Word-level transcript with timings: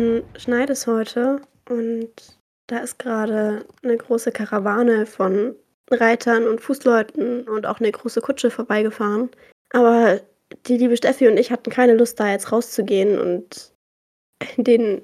Draußen 0.00 0.22
schneit 0.38 0.70
es 0.70 0.86
heute 0.86 1.42
und 1.68 2.10
da 2.68 2.78
ist 2.78 2.98
gerade 2.98 3.66
eine 3.82 3.98
große 3.98 4.32
Karawane 4.32 5.04
von 5.04 5.54
Reitern 5.90 6.48
und 6.48 6.60
Fußleuten 6.60 7.46
und 7.46 7.66
auch 7.66 7.80
eine 7.80 7.92
große 7.92 8.22
Kutsche 8.22 8.50
vorbeigefahren. 8.50 9.28
Aber 9.74 10.20
die 10.66 10.78
liebe 10.78 10.96
Steffi 10.96 11.28
und 11.28 11.36
ich 11.36 11.50
hatten 11.50 11.68
keine 11.70 11.94
Lust, 11.94 12.18
da 12.18 12.30
jetzt 12.30 12.50
rauszugehen 12.50 13.18
und 13.18 13.74
denen 14.56 15.02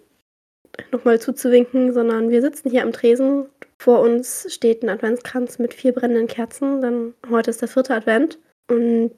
nochmal 0.93 1.21
zuzuwinken, 1.21 1.93
sondern 1.93 2.31
wir 2.31 2.41
sitzen 2.41 2.71
hier 2.71 2.83
am 2.83 2.93
Tresen. 2.93 3.47
Vor 3.79 4.01
uns 4.01 4.47
steht 4.49 4.83
ein 4.83 4.89
Adventskranz 4.89 5.59
mit 5.59 5.75
vier 5.75 5.93
brennenden 5.93 6.27
Kerzen, 6.27 6.81
denn 6.81 7.15
heute 7.29 7.51
ist 7.51 7.61
der 7.61 7.69
vierte 7.69 7.95
Advent. 7.95 8.39
Und 8.71 9.15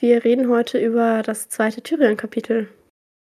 wir 0.00 0.24
reden 0.24 0.48
heute 0.48 0.78
über 0.78 1.22
das 1.22 1.48
zweite 1.48 1.80
Tyrion-Kapitel. 1.80 2.68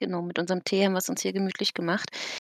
Genau, 0.05 0.21
mit 0.21 0.39
unserem 0.39 0.63
Tee 0.65 0.85
haben 0.85 0.93
wir 0.93 0.99
es 0.99 1.09
uns 1.09 1.23
hier 1.23 1.33
gemütlich 1.33 1.73
gemacht. 1.73 2.11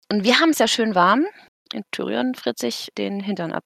Und 0.09 0.23
wir 0.23 0.39
haben 0.39 0.51
es 0.51 0.61
ja 0.61 0.69
schön 0.69 0.95
warm. 0.95 1.27
In 1.73 1.83
Tyrion 1.91 2.37
friert 2.37 2.59
sich 2.59 2.91
den 2.97 3.19
Hintern 3.19 3.51
ab. 3.51 3.65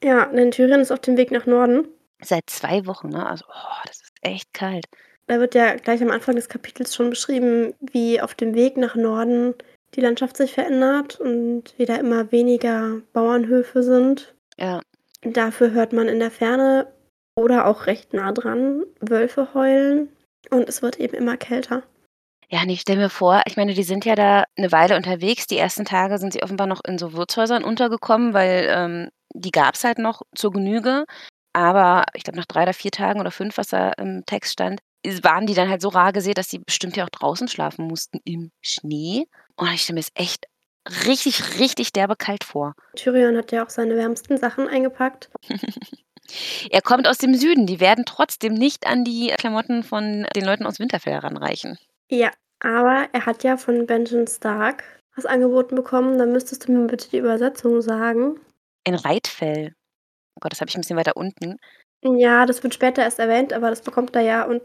Ja, 0.00 0.26
denn 0.26 0.52
Tyrion 0.52 0.78
ist 0.78 0.92
auf 0.92 1.00
dem 1.00 1.16
Weg 1.16 1.32
nach 1.32 1.44
Norden. 1.44 1.88
Seit 2.22 2.44
zwei 2.48 2.86
Wochen, 2.86 3.08
ne? 3.08 3.28
Also, 3.28 3.44
oh, 3.48 3.82
das 3.84 3.96
ist 3.96 4.12
echt 4.22 4.54
kalt. 4.54 4.84
Da 5.26 5.40
wird 5.40 5.56
ja 5.56 5.74
gleich 5.74 6.00
am 6.02 6.12
Anfang 6.12 6.36
des 6.36 6.48
Kapitels 6.48 6.94
schon 6.94 7.10
beschrieben, 7.10 7.74
wie 7.80 8.20
auf 8.20 8.34
dem 8.36 8.54
Weg 8.54 8.76
nach 8.76 8.94
Norden 8.94 9.54
die 9.96 10.00
Landschaft 10.00 10.36
sich 10.36 10.52
verändert 10.52 11.18
und 11.18 11.76
wieder 11.78 11.98
immer 11.98 12.30
weniger 12.30 13.00
Bauernhöfe 13.12 13.82
sind. 13.82 14.36
Ja. 14.56 14.80
Dafür 15.22 15.72
hört 15.72 15.92
man 15.92 16.06
in 16.06 16.20
der 16.20 16.30
Ferne 16.30 16.92
oder 17.34 17.66
auch 17.66 17.86
recht 17.86 18.14
nah 18.14 18.30
dran 18.30 18.84
Wölfe 19.00 19.52
heulen 19.52 20.10
und 20.50 20.68
es 20.68 20.80
wird 20.80 21.00
eben 21.00 21.14
immer 21.14 21.36
kälter. 21.36 21.82
Ja, 22.48 22.64
nee, 22.64 22.76
stell 22.76 22.96
mir 22.96 23.10
vor, 23.10 23.42
ich 23.46 23.56
meine, 23.56 23.74
die 23.74 23.82
sind 23.82 24.04
ja 24.04 24.14
da 24.14 24.44
eine 24.56 24.70
Weile 24.70 24.96
unterwegs. 24.96 25.46
Die 25.46 25.58
ersten 25.58 25.84
Tage 25.84 26.18
sind 26.18 26.32
sie 26.32 26.42
offenbar 26.42 26.68
noch 26.68 26.80
in 26.84 26.96
so 26.96 27.12
Wirtshäusern 27.12 27.64
untergekommen, 27.64 28.34
weil 28.34 28.68
ähm, 28.70 29.10
die 29.34 29.50
gab 29.50 29.74
es 29.74 29.82
halt 29.82 29.98
noch 29.98 30.22
zur 30.34 30.52
Genüge. 30.52 31.04
Aber 31.52 32.04
ich 32.14 32.22
glaube, 32.22 32.38
nach 32.38 32.46
drei 32.46 32.62
oder 32.62 32.74
vier 32.74 32.90
Tagen 32.92 33.18
oder 33.18 33.30
fünf, 33.30 33.56
was 33.58 33.68
da 33.68 33.90
im 33.92 34.24
Text 34.26 34.52
stand, 34.52 34.80
waren 35.22 35.46
die 35.46 35.54
dann 35.54 35.68
halt 35.68 35.80
so 35.80 35.88
rar 35.88 36.12
gesät, 36.12 36.38
dass 36.38 36.50
sie 36.50 36.58
bestimmt 36.58 36.96
ja 36.96 37.04
auch 37.04 37.10
draußen 37.10 37.48
schlafen 37.48 37.86
mussten 37.86 38.20
im 38.24 38.50
Schnee. 38.60 39.26
Und 39.56 39.72
ich 39.72 39.82
stelle 39.82 39.94
mir 39.94 40.00
es 40.00 40.12
echt 40.14 40.46
richtig, 41.06 41.58
richtig 41.58 41.92
derbe 41.92 42.14
kalt 42.14 42.44
vor. 42.44 42.74
Tyrion 42.94 43.36
hat 43.36 43.52
ja 43.52 43.64
auch 43.64 43.70
seine 43.70 43.96
wärmsten 43.96 44.36
Sachen 44.36 44.68
eingepackt. 44.68 45.30
Er 46.70 46.82
kommt 46.82 47.06
aus 47.06 47.18
dem 47.18 47.34
Süden. 47.34 47.66
Die 47.66 47.78
werden 47.78 48.04
trotzdem 48.04 48.54
nicht 48.54 48.86
an 48.86 49.04
die 49.04 49.32
Klamotten 49.38 49.84
von 49.84 50.26
den 50.34 50.44
Leuten 50.44 50.66
aus 50.66 50.80
Winterfell 50.80 51.12
heranreichen. 51.12 51.78
Ja, 52.10 52.30
aber 52.60 53.08
er 53.12 53.26
hat 53.26 53.42
ja 53.42 53.56
von 53.56 53.86
Benjamin 53.86 54.26
Stark 54.26 54.84
was 55.16 55.26
angeboten 55.26 55.74
bekommen. 55.74 56.18
Dann 56.18 56.32
müsstest 56.32 56.68
du 56.68 56.72
mir 56.72 56.86
bitte 56.86 57.08
die 57.10 57.18
Übersetzung 57.18 57.80
sagen. 57.82 58.38
Ein 58.84 58.94
Reitfell. 58.94 59.72
Oh 60.36 60.40
Gott, 60.40 60.52
das 60.52 60.60
habe 60.60 60.68
ich 60.68 60.76
ein 60.76 60.82
bisschen 60.82 60.96
weiter 60.96 61.16
unten. 61.16 61.56
Ja, 62.04 62.46
das 62.46 62.62
wird 62.62 62.74
später 62.74 63.02
erst 63.02 63.18
erwähnt, 63.18 63.52
aber 63.52 63.70
das 63.70 63.80
bekommt 63.80 64.14
er 64.14 64.22
ja 64.22 64.44
und 64.44 64.62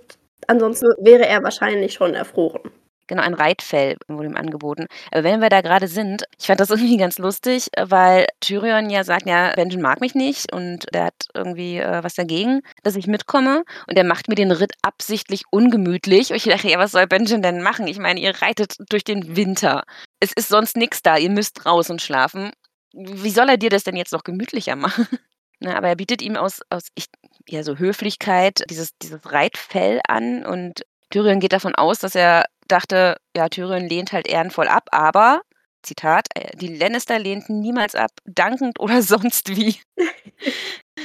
ansonsten 0.48 0.88
wäre 1.00 1.26
er 1.26 1.42
wahrscheinlich 1.44 1.94
schon 1.94 2.14
erfroren. 2.14 2.72
Genau, 3.08 3.24
ein 3.24 3.34
Reitfell 3.34 3.98
wurde 4.08 4.30
ihm 4.30 4.38
angeboten. 4.38 4.88
Aber 5.12 5.24
wenn 5.24 5.42
wir 5.42 5.50
da 5.50 5.62
gerade 5.62 5.88
sind, 5.88 6.24
ich 6.40 6.48
fand 6.48 6.60
das 6.60 6.70
irgendwie 6.72 6.98
ganz 6.98 7.18
lustig, 7.18 7.68
weil 7.78 8.28
Tyrion 8.40 8.90
ja 8.90 9.04
sagt, 9.04 9.28
ja, 9.28 9.54
Benjen 9.54 9.82
mag 9.82 10.02
mich 10.02 10.16
nicht 10.16 10.52
und 10.54 10.86
der 10.94 11.06
hat 11.06 11.28
irgendwie 11.34 11.78
äh, 11.78 12.04
was 12.04 12.14
dagegen, 12.14 12.62
dass 12.84 12.96
ich 12.96 13.08
mitkomme 13.08 13.64
und 13.88 13.98
er 13.98 14.04
macht 14.04 14.28
mir 14.28 14.36
den 14.36 14.52
Ritt 14.52 14.74
absichtlich 14.82 15.44
ungemütlich. 15.52 16.32
Und 16.32 16.38
ich 16.38 16.44
dachte, 16.44 16.70
ja, 16.70 16.80
was 16.80 16.92
soll 16.92 17.08
Benjen 17.08 17.42
denn 17.42 17.62
machen? 17.62 17.88
Ich 17.88 18.00
meine, 18.00 18.20
ihr 18.20 18.42
reitet 18.42 18.76
durch 18.90 19.04
den 19.04 19.36
Winter. 19.36 19.84
Es 20.20 20.32
ist 20.34 20.50
sonst 20.50 20.78
nichts 20.78 21.02
da, 21.02 21.18
ihr 21.18 21.30
müsst 21.30 21.66
und 21.66 22.02
schlafen. 22.02 22.52
Wie 22.94 23.30
soll 23.30 23.50
er 23.50 23.58
dir 23.58 23.70
das 23.70 23.84
denn 23.84 23.96
jetzt 23.96 24.12
noch 24.12 24.24
gemütlicher 24.24 24.76
machen? 24.76 25.08
Na, 25.60 25.78
aber 25.78 25.90
er 25.90 25.96
bietet 25.96 26.24
ihm 26.24 26.36
aus, 26.36 26.62
aus 26.70 26.88
ich, 26.96 27.06
ja, 27.48 27.64
so 27.64 27.78
Höflichkeit 27.78 28.64
dieses, 28.70 28.98
dieses 28.98 29.32
Reitfell 29.32 30.02
an 30.08 30.44
und 30.44 30.82
Tyrion 31.12 31.40
geht 31.40 31.54
davon 31.54 31.76
aus, 31.76 32.00
dass 32.00 32.16
er 32.16 32.46
dachte, 32.68 33.18
ja, 33.36 33.50
Tyrion 33.50 33.88
lehnt 33.88 34.12
halt 34.12 34.28
ehrenvoll 34.28 34.68
ab, 34.68 34.88
aber, 34.92 35.42
Zitat, 35.84 36.28
äh, 36.36 36.56
die 36.58 36.76
Lannister 36.76 37.20
lehnten 37.20 37.60
niemals 37.60 37.96
ab, 37.96 38.12
dankend 38.26 38.80
oder 38.80 39.02
sonst 39.02 39.56
wie. 39.56 39.76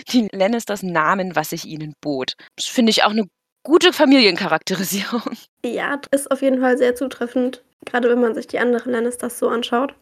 die 0.08 0.28
Lannisters 0.32 0.82
nahmen, 0.82 1.36
was 1.36 1.52
ich 1.52 1.64
ihnen 1.64 1.94
bot. 2.00 2.34
Das 2.56 2.66
finde 2.66 2.90
ich 2.90 3.04
auch 3.04 3.10
eine 3.10 3.26
gute 3.62 3.92
Familiencharakterisierung. 3.92 5.36
Ja, 5.64 5.96
das 5.96 6.22
ist 6.22 6.30
auf 6.30 6.42
jeden 6.42 6.60
Fall 6.60 6.78
sehr 6.78 6.94
zutreffend, 6.94 7.64
gerade 7.84 8.08
wenn 8.08 8.20
man 8.20 8.34
sich 8.34 8.46
die 8.46 8.58
anderen 8.58 8.92
Lannisters 8.92 9.38
so 9.38 9.48
anschaut. 9.48 9.94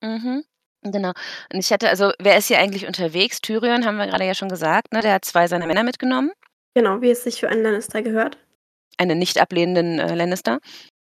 Mhm. 0.00 0.44
Genau. 0.82 1.12
Und 1.52 1.58
ich 1.58 1.72
hatte, 1.72 1.88
also, 1.88 2.12
wer 2.20 2.38
ist 2.38 2.46
hier 2.46 2.58
eigentlich 2.60 2.86
unterwegs? 2.86 3.40
Tyrion, 3.40 3.84
haben 3.84 3.96
wir 3.96 4.06
gerade 4.06 4.24
ja 4.24 4.34
schon 4.34 4.48
gesagt, 4.48 4.92
ne? 4.92 5.00
Der 5.00 5.14
hat 5.14 5.24
zwei 5.24 5.48
seiner 5.48 5.66
Männer 5.66 5.82
mitgenommen. 5.82 6.30
Genau, 6.74 7.00
wie 7.00 7.10
es 7.10 7.24
sich 7.24 7.40
für 7.40 7.48
einen 7.48 7.64
Lannister 7.64 8.02
gehört. 8.02 8.38
Einen 8.98 9.18
nicht 9.18 9.38
ablehnenden 9.40 9.98
äh, 9.98 10.14
Lannister. 10.14 10.60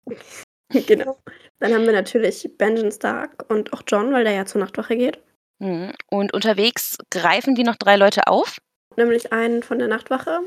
genau. 0.69 1.17
Dann 1.59 1.73
haben 1.73 1.85
wir 1.85 1.93
natürlich 1.93 2.49
Benjamin 2.57 2.91
Stark 2.91 3.45
und 3.49 3.71
auch 3.73 3.83
John, 3.87 4.11
weil 4.11 4.23
der 4.23 4.33
ja 4.33 4.45
zur 4.45 4.61
Nachtwache 4.61 4.97
geht. 4.97 5.19
Mhm. 5.59 5.93
Und 6.09 6.33
unterwegs 6.33 6.97
greifen 7.09 7.55
die 7.55 7.63
noch 7.63 7.75
drei 7.77 7.95
Leute 7.95 8.27
auf. 8.27 8.57
Nämlich 8.97 9.31
einen 9.31 9.63
von 9.63 9.79
der 9.79 9.87
Nachtwache 9.87 10.41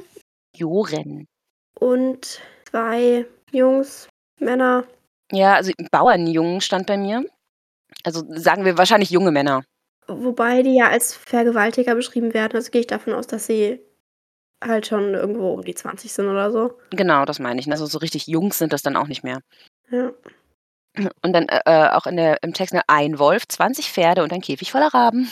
Joren. 0.54 1.26
und 1.78 2.40
zwei 2.70 3.26
Jungs, 3.52 4.08
Männer. 4.40 4.84
Ja, 5.32 5.54
also 5.54 5.72
Bauernjungen 5.90 6.60
stand 6.60 6.86
bei 6.86 6.96
mir. 6.96 7.24
Also 8.04 8.24
sagen 8.28 8.64
wir 8.64 8.78
wahrscheinlich 8.78 9.10
junge 9.10 9.30
Männer. 9.30 9.64
Wobei 10.06 10.62
die 10.62 10.74
ja 10.76 10.88
als 10.88 11.14
Vergewaltiger 11.14 11.94
beschrieben 11.94 12.32
werden. 12.32 12.56
Also 12.56 12.70
gehe 12.70 12.80
ich 12.80 12.86
davon 12.86 13.12
aus, 13.12 13.26
dass 13.26 13.46
sie 13.46 13.80
halt 14.62 14.86
schon 14.86 15.14
irgendwo 15.14 15.52
um 15.52 15.62
die 15.62 15.74
20 15.74 16.12
sind 16.12 16.28
oder 16.28 16.50
so. 16.50 16.78
Genau, 16.90 17.24
das 17.24 17.38
meine 17.38 17.60
ich. 17.60 17.70
Also 17.70 17.86
so 17.86 17.98
richtig 17.98 18.26
Jungs 18.26 18.58
sind 18.58 18.72
das 18.72 18.82
dann 18.82 18.96
auch 18.96 19.06
nicht 19.06 19.22
mehr. 19.22 19.40
Ja. 19.90 20.12
Und 21.22 21.32
dann 21.32 21.48
äh, 21.48 21.60
äh, 21.64 21.90
auch 21.90 22.06
in 22.06 22.16
der, 22.16 22.42
im 22.42 22.54
Text 22.54 22.74
ne, 22.74 22.82
ein 22.88 23.18
Wolf, 23.18 23.46
20 23.46 23.90
Pferde 23.90 24.22
und 24.22 24.32
ein 24.32 24.40
Käfig 24.40 24.72
voller 24.72 24.92
Raben. 24.92 25.30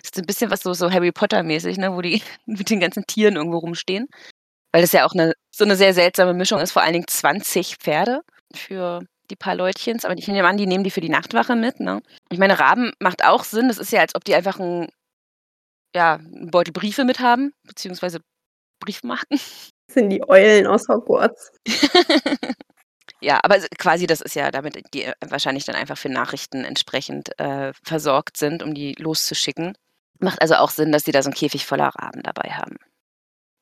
Das 0.00 0.10
ist 0.10 0.18
ein 0.18 0.26
bisschen 0.26 0.50
was 0.50 0.60
so, 0.60 0.72
so 0.74 0.90
Harry 0.90 1.12
Potter-mäßig, 1.12 1.76
ne, 1.76 1.94
wo 1.94 2.00
die 2.00 2.22
mit 2.46 2.70
den 2.70 2.80
ganzen 2.80 3.06
Tieren 3.06 3.36
irgendwo 3.36 3.58
rumstehen. 3.58 4.08
Weil 4.72 4.82
das 4.82 4.92
ja 4.92 5.04
auch 5.04 5.12
eine, 5.12 5.34
so 5.54 5.64
eine 5.64 5.76
sehr 5.76 5.92
seltsame 5.92 6.32
Mischung 6.32 6.60
ist. 6.60 6.72
Vor 6.72 6.82
allen 6.82 6.94
Dingen 6.94 7.08
20 7.08 7.76
Pferde 7.76 8.22
für 8.54 9.00
die 9.30 9.36
paar 9.36 9.54
Leutchens. 9.54 10.04
Aber 10.04 10.16
ich 10.16 10.26
nehme 10.28 10.48
an, 10.48 10.56
die 10.56 10.66
nehmen 10.66 10.84
die 10.84 10.90
für 10.90 11.02
die 11.02 11.10
Nachtwache 11.10 11.56
mit. 11.56 11.80
Ne? 11.80 12.00
Ich 12.30 12.38
meine, 12.38 12.58
Raben 12.58 12.92
macht 12.98 13.24
auch 13.24 13.44
Sinn. 13.44 13.68
Das 13.68 13.78
ist 13.78 13.92
ja, 13.92 14.00
als 14.00 14.14
ob 14.14 14.24
die 14.24 14.34
einfach 14.34 14.58
ein, 14.58 14.88
ja, 15.94 16.14
einen 16.14 16.50
Beutel 16.50 16.72
Briefe 16.72 17.04
mit 17.04 17.20
haben, 17.20 17.52
beziehungsweise 17.64 18.20
Briefmarken. 18.84 19.38
Das 19.88 19.94
sind 20.00 20.10
die 20.10 20.26
Eulen 20.26 20.66
aus 20.66 20.88
Hogwarts. 20.88 21.52
Ja, 23.22 23.40
aber 23.44 23.58
quasi 23.78 24.06
das 24.06 24.20
ist 24.20 24.34
ja 24.34 24.50
damit 24.50 24.82
die 24.94 25.04
äh, 25.04 25.14
wahrscheinlich 25.26 25.64
dann 25.64 25.76
einfach 25.76 25.96
für 25.96 26.08
Nachrichten 26.08 26.64
entsprechend, 26.64 27.38
äh, 27.38 27.72
versorgt 27.84 28.36
sind, 28.36 28.62
um 28.64 28.74
die 28.74 28.94
loszuschicken. 28.98 29.74
Macht 30.18 30.42
also 30.42 30.56
auch 30.56 30.70
Sinn, 30.70 30.92
dass 30.92 31.04
sie 31.04 31.12
da 31.12 31.22
so 31.22 31.30
'n 31.30 31.34
Käfig 31.34 31.66
voller 31.66 31.88
Raben 31.88 32.22
dabei 32.24 32.50
haben. 32.50 32.76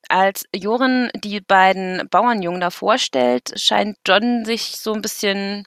Als 0.09 0.45
Joren 0.55 1.11
die 1.15 1.41
beiden 1.41 2.09
Bauernjungen 2.11 2.61
da 2.61 2.71
vorstellt, 2.71 3.53
scheint 3.61 3.97
Jon 4.09 4.45
sich 4.47 4.77
so 4.79 4.93
'n 4.95 5.03
bisschen 5.03 5.67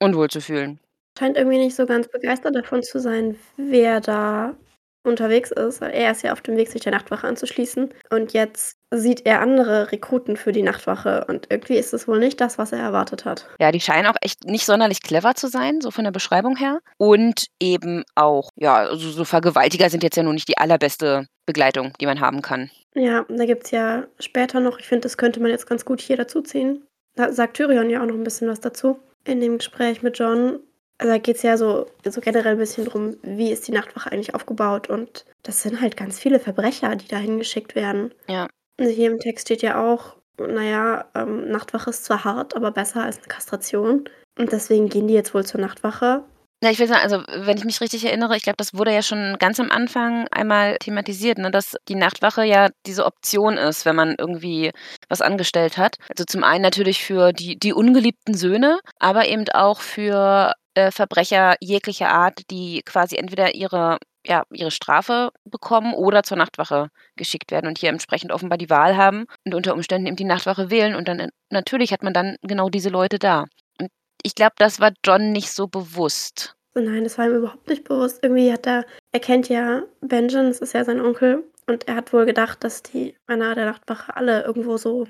unwohl 0.00 0.30
zu 0.30 0.40
fühlen. 0.40 0.80
Scheint 1.18 1.36
irgendwie 1.36 1.58
nicht 1.58 1.76
so 1.76 1.86
ganz 1.86 2.08
begeistert 2.08 2.54
davon 2.56 2.82
zu 2.82 3.00
sein, 3.00 3.36
wer 3.56 4.00
da 4.00 4.56
unterwegs 5.04 5.50
ist. 5.50 5.80
Er 5.80 6.10
ist 6.10 6.22
ja 6.22 6.32
auf 6.32 6.40
dem 6.40 6.56
Weg, 6.56 6.68
sich 6.68 6.82
der 6.82 6.92
Nachtwache 6.92 7.26
anzuschließen. 7.26 7.92
Und 8.10 8.32
jetzt 8.32 8.76
sieht 8.90 9.26
er 9.26 9.40
andere 9.40 9.92
Rekruten 9.92 10.36
für 10.36 10.52
die 10.52 10.62
Nachtwache. 10.62 11.24
Und 11.28 11.46
irgendwie 11.50 11.76
ist 11.76 11.92
es 11.94 12.08
wohl 12.08 12.18
nicht 12.18 12.40
das, 12.40 12.58
was 12.58 12.72
er 12.72 12.80
erwartet 12.80 13.24
hat. 13.24 13.46
Ja, 13.60 13.72
die 13.72 13.80
scheinen 13.80 14.06
auch 14.06 14.16
echt 14.20 14.44
nicht 14.44 14.66
sonderlich 14.66 15.02
clever 15.02 15.34
zu 15.34 15.48
sein, 15.48 15.80
so 15.80 15.90
von 15.90 16.04
der 16.04 16.10
Beschreibung 16.10 16.56
her. 16.56 16.80
Und 16.98 17.46
eben 17.60 18.04
auch, 18.14 18.50
ja, 18.56 18.76
also 18.76 19.10
so 19.10 19.24
Vergewaltiger 19.24 19.90
sind 19.90 20.02
jetzt 20.02 20.16
ja 20.16 20.22
nun 20.22 20.34
nicht 20.34 20.48
die 20.48 20.58
allerbeste 20.58 21.26
Begleitung, 21.46 21.92
die 22.00 22.06
man 22.06 22.20
haben 22.20 22.42
kann. 22.42 22.70
Ja, 22.94 23.24
da 23.28 23.46
gibt's 23.46 23.70
ja 23.70 24.06
später 24.18 24.60
noch 24.60 24.78
ich 24.78 24.86
finde, 24.86 25.02
das 25.02 25.16
könnte 25.16 25.40
man 25.40 25.50
jetzt 25.50 25.66
ganz 25.66 25.84
gut 25.84 26.00
hier 26.00 26.16
dazuziehen. 26.16 26.84
Da 27.14 27.32
sagt 27.32 27.56
Tyrion 27.56 27.90
ja 27.90 28.02
auch 28.02 28.06
noch 28.06 28.14
'n 28.14 28.24
bisschen 28.24 28.48
was 28.48 28.60
dazu 28.60 28.98
in 29.24 29.40
dem 29.40 29.58
Gespräch 29.58 30.02
mit 30.02 30.18
Jon. 30.18 30.60
Also, 31.00 31.12
da 31.12 31.18
geht's 31.18 31.42
ja 31.42 31.56
so 31.56 31.86
so 32.04 32.20
generell 32.20 32.54
'n 32.54 32.58
bisschen 32.58 32.84
drum, 32.84 33.16
wie 33.22 33.52
ist 33.52 33.68
die 33.68 33.72
Nachtwache 33.72 34.10
eigentlich 34.10 34.34
aufgebaut? 34.34 34.88
Und 34.90 35.24
das 35.44 35.62
sind 35.62 35.80
halt 35.80 35.96
ganz 35.96 36.18
viele 36.18 36.40
Verbrecher, 36.40 36.96
die 36.96 37.06
da 37.06 37.18
hingeschickt 37.18 37.76
werden. 37.76 38.12
Ja. 38.28 38.48
Und 38.80 38.88
hier 38.88 39.10
im 39.10 39.18
Text 39.20 39.46
steht 39.46 39.62
ja 39.62 39.80
auch, 39.80 40.16
na 40.38 40.62
ja, 40.64 41.04
ähm, 41.14 41.50
Nachtwache 41.50 41.90
ist 41.90 42.04
zwar 42.04 42.24
hart, 42.24 42.56
aber 42.56 42.72
besser 42.72 43.04
als 43.04 43.18
'ne 43.20 43.28
Kastration. 43.28 44.08
Und 44.38 44.52
deswegen 44.52 44.88
gehen 44.88 45.06
die 45.08 45.14
jetzt 45.14 45.34
wohl 45.34 45.44
zur 45.46 45.60
Nachtwache. 45.60 46.24
Ja, 46.62 46.70
ich 46.72 46.80
will 46.80 46.88
sagen, 46.88 47.02
also, 47.02 47.22
wenn 47.46 47.56
ich 47.56 47.64
mich 47.64 47.80
richtig 47.80 48.04
erinnere, 48.04 48.36
ich 48.36 48.42
glaube, 48.42 48.56
das 48.56 48.74
wurde 48.74 48.92
ja 48.92 49.02
schon 49.02 49.36
ganz 49.38 49.60
am 49.60 49.70
Anfang 49.70 50.26
einmal 50.32 50.76
thematisiert, 50.78 51.38
ne, 51.38 51.52
dass 51.52 51.76
die 51.88 51.94
Nachtwache 51.94 52.42
ja 52.44 52.68
diese 52.84 53.04
Option 53.06 53.56
ist, 53.56 53.84
wenn 53.84 53.94
man 53.94 54.16
irgendwie 54.18 54.72
was 55.08 55.20
angestellt 55.22 55.78
hat. 55.78 55.94
Also, 56.10 56.24
zum 56.24 56.42
einen 56.42 56.62
natürlich 56.62 57.04
für 57.04 57.32
die 57.32 57.56
die 57.58 57.72
ungeliebten 57.72 58.34
Söhne, 58.34 58.80
aber 58.98 59.28
eben 59.28 59.44
auch 59.54 59.80
für 59.80 60.54
äh, 60.78 60.90
Verbrecher 60.92 61.56
jeglicher 61.60 62.08
Art, 62.08 62.50
die 62.50 62.82
quasi 62.84 63.16
entweder 63.16 63.54
ihre 63.54 63.98
ja, 64.26 64.44
ihre 64.50 64.70
Strafe 64.70 65.30
bekommen 65.44 65.94
oder 65.94 66.22
zur 66.22 66.36
Nachtwache 66.36 66.90
geschickt 67.16 67.50
werden 67.50 67.66
und 67.66 67.78
hier 67.78 67.88
entsprechend 67.88 68.30
offenbar 68.30 68.58
die 68.58 68.68
Wahl 68.68 68.96
haben 68.96 69.26
und 69.46 69.54
unter 69.54 69.74
Umständen 69.74 70.06
eben 70.06 70.16
die 70.16 70.24
Nachtwache 70.24 70.70
wählen 70.70 70.94
und 70.94 71.08
dann 71.08 71.30
natürlich 71.50 71.92
hat 71.92 72.02
man 72.02 72.12
dann 72.12 72.36
genau 72.42 72.68
diese 72.68 72.90
Leute 72.90 73.18
da. 73.18 73.46
Und 73.80 73.90
ich 74.22 74.34
glaube, 74.34 74.54
das 74.58 74.80
war 74.80 74.92
John 75.04 75.32
nicht 75.32 75.50
so 75.50 75.66
bewusst. 75.66 76.54
Nein, 76.74 77.04
das 77.04 77.16
war 77.16 77.26
ihm 77.26 77.36
überhaupt 77.36 77.68
nicht 77.68 77.84
bewusst. 77.84 78.20
Irgendwie 78.22 78.52
hat 78.52 78.66
er, 78.66 78.84
er 79.12 79.20
kennt 79.20 79.48
ja 79.48 79.82
Benjamin, 80.00 80.48
das 80.48 80.60
ist 80.60 80.74
ja 80.74 80.84
sein 80.84 81.00
Onkel, 81.00 81.42
und 81.66 81.88
er 81.88 81.96
hat 81.96 82.12
wohl 82.12 82.26
gedacht, 82.26 82.62
dass 82.62 82.82
die 82.82 83.14
Männer 83.26 83.54
der 83.54 83.66
Nachtwache 83.66 84.14
alle 84.14 84.42
irgendwo 84.42 84.76
so 84.76 85.06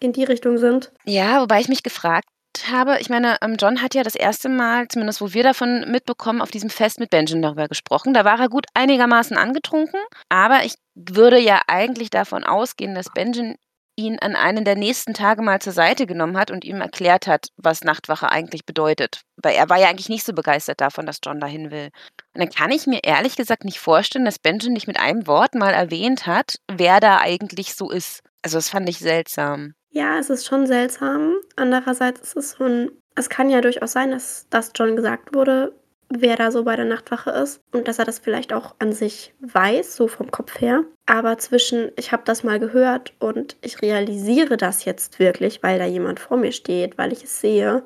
in 0.00 0.12
die 0.12 0.24
Richtung 0.24 0.58
sind. 0.58 0.92
Ja, 1.04 1.40
wobei 1.40 1.60
ich 1.60 1.68
mich 1.68 1.82
gefragt 1.82 2.28
habe, 2.66 2.98
ich 2.98 3.08
meine, 3.08 3.36
ähm, 3.42 3.56
John 3.58 3.80
hat 3.80 3.94
ja 3.94 4.02
das 4.02 4.16
erste 4.16 4.48
Mal, 4.48 4.88
zumindest 4.88 5.20
wo 5.20 5.32
wir 5.32 5.44
davon 5.44 5.90
mitbekommen, 5.90 6.40
auf 6.40 6.50
diesem 6.50 6.70
Fest 6.70 6.98
mit 6.98 7.10
Benjamin 7.10 7.42
darüber 7.42 7.68
gesprochen. 7.68 8.14
Da 8.14 8.24
war 8.24 8.40
er 8.40 8.48
gut 8.48 8.66
einigermaßen 8.74 9.36
angetrunken, 9.36 10.00
aber 10.28 10.64
ich 10.64 10.74
würde 10.94 11.38
ja 11.38 11.62
eigentlich 11.68 12.10
davon 12.10 12.42
ausgehen, 12.44 12.94
dass 12.94 13.12
Benjamin 13.12 13.56
ihn 13.98 14.18
an 14.20 14.36
einem 14.36 14.64
der 14.64 14.76
nächsten 14.76 15.12
Tage 15.12 15.42
mal 15.42 15.60
zur 15.60 15.72
Seite 15.72 16.06
genommen 16.06 16.38
hat 16.38 16.50
und 16.50 16.64
ihm 16.64 16.80
erklärt 16.80 17.26
hat, 17.26 17.48
was 17.56 17.82
Nachtwache 17.82 18.30
eigentlich 18.30 18.64
bedeutet. 18.64 19.22
Weil 19.36 19.54
er 19.54 19.68
war 19.68 19.78
ja 19.78 19.88
eigentlich 19.88 20.08
nicht 20.08 20.24
so 20.24 20.32
begeistert 20.32 20.80
davon, 20.80 21.04
dass 21.04 21.18
John 21.22 21.40
dahin 21.40 21.72
will. 21.72 21.90
Und 22.32 22.40
dann 22.40 22.50
kann 22.50 22.70
ich 22.70 22.86
mir 22.86 23.00
ehrlich 23.02 23.34
gesagt 23.34 23.64
nicht 23.64 23.80
vorstellen, 23.80 24.24
dass 24.24 24.38
Benjamin 24.38 24.74
nicht 24.74 24.86
mit 24.86 25.00
einem 25.00 25.26
Wort 25.26 25.56
mal 25.56 25.74
erwähnt 25.74 26.26
hat, 26.26 26.58
wer 26.70 27.00
da 27.00 27.18
eigentlich 27.18 27.74
so 27.74 27.90
ist. 27.90 28.20
Also 28.42 28.58
das 28.58 28.68
fand 28.68 28.88
ich 28.88 28.98
seltsam. 28.98 29.74
Ja, 29.90 30.18
es 30.18 30.30
ist 30.30 30.46
schon 30.46 30.66
seltsam. 30.66 31.36
Andererseits 31.56 32.20
ist 32.20 32.36
es 32.36 32.50
so 32.52 32.64
ein 32.64 32.90
es 33.16 33.28
kann 33.28 33.50
ja 33.50 33.60
durchaus 33.60 33.90
sein, 33.92 34.12
dass 34.12 34.46
das 34.48 34.70
John 34.76 34.94
gesagt 34.94 35.34
wurde, 35.34 35.72
wer 36.08 36.36
da 36.36 36.52
so 36.52 36.62
bei 36.62 36.76
der 36.76 36.84
Nachtwache 36.84 37.30
ist 37.32 37.60
und 37.72 37.88
dass 37.88 37.98
er 37.98 38.04
das 38.04 38.20
vielleicht 38.20 38.52
auch 38.52 38.76
an 38.78 38.92
sich 38.92 39.34
weiß, 39.40 39.96
so 39.96 40.06
vom 40.06 40.30
Kopf 40.30 40.60
her. 40.60 40.84
Aber 41.06 41.36
zwischen, 41.38 41.90
ich 41.96 42.12
habe 42.12 42.22
das 42.24 42.44
mal 42.44 42.60
gehört 42.60 43.12
und 43.18 43.56
ich 43.60 43.82
realisiere 43.82 44.56
das 44.56 44.84
jetzt 44.84 45.18
wirklich, 45.18 45.64
weil 45.64 45.80
da 45.80 45.84
jemand 45.84 46.20
vor 46.20 46.36
mir 46.36 46.52
steht, 46.52 46.96
weil 46.96 47.12
ich 47.12 47.24
es 47.24 47.40
sehe, 47.40 47.84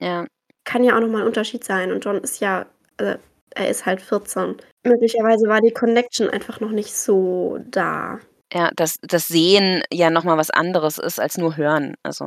Ja. 0.00 0.26
kann 0.64 0.82
ja 0.82 0.96
auch 0.96 1.00
nochmal 1.00 1.22
ein 1.22 1.28
Unterschied 1.28 1.62
sein. 1.64 1.92
Und 1.92 2.04
John 2.04 2.18
ist 2.18 2.40
ja, 2.40 2.66
also 2.96 3.20
er 3.54 3.68
ist 3.70 3.86
halt 3.86 4.00
14. 4.00 4.56
Möglicherweise 4.84 5.46
war 5.48 5.60
die 5.60 5.72
Connection 5.72 6.28
einfach 6.28 6.58
noch 6.58 6.72
nicht 6.72 6.94
so 6.96 7.58
da. 7.70 8.18
Ja, 8.54 8.70
dass 8.76 8.96
das 9.02 9.28
Sehen 9.28 9.82
ja 9.92 10.10
noch 10.10 10.24
mal 10.24 10.36
was 10.36 10.50
anderes 10.50 10.98
ist 10.98 11.18
als 11.18 11.38
nur 11.38 11.56
Hören. 11.56 11.94
Also, 12.02 12.24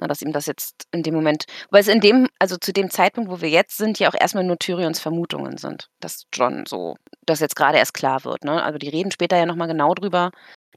ne, 0.00 0.08
dass 0.08 0.22
ihm 0.22 0.32
das 0.32 0.46
jetzt 0.46 0.84
in 0.92 1.02
dem 1.04 1.14
Moment 1.14 1.44
weil 1.70 1.82
es 1.82 1.88
in 1.88 2.00
dem 2.00 2.28
also, 2.40 2.56
zu 2.58 2.72
dem 2.72 2.90
Zeitpunkt, 2.90 3.30
wo 3.30 3.40
wir 3.42 3.50
jetzt 3.50 3.76
sind, 3.78 3.98
ja 4.00 4.08
auch 4.10 4.14
erstmal 4.20 4.44
nur 4.44 4.58
Tyrions 4.58 5.00
Vermutungen 5.00 5.58
sind, 5.58 5.88
dass 6.00 6.24
John 6.34 6.64
so 6.68 6.96
dass 7.26 7.40
jetzt 7.40 7.56
gerade 7.56 7.78
erst 7.78 7.94
klar 7.94 8.24
wird, 8.24 8.44
ne? 8.44 8.62
Also, 8.62 8.78
die 8.78 8.88
reden 8.90 9.12
später 9.12 9.36
ja 9.38 9.46
noch 9.46 9.56
mal 9.56 9.66
genau 9.68 9.94
drüber. 9.94 10.30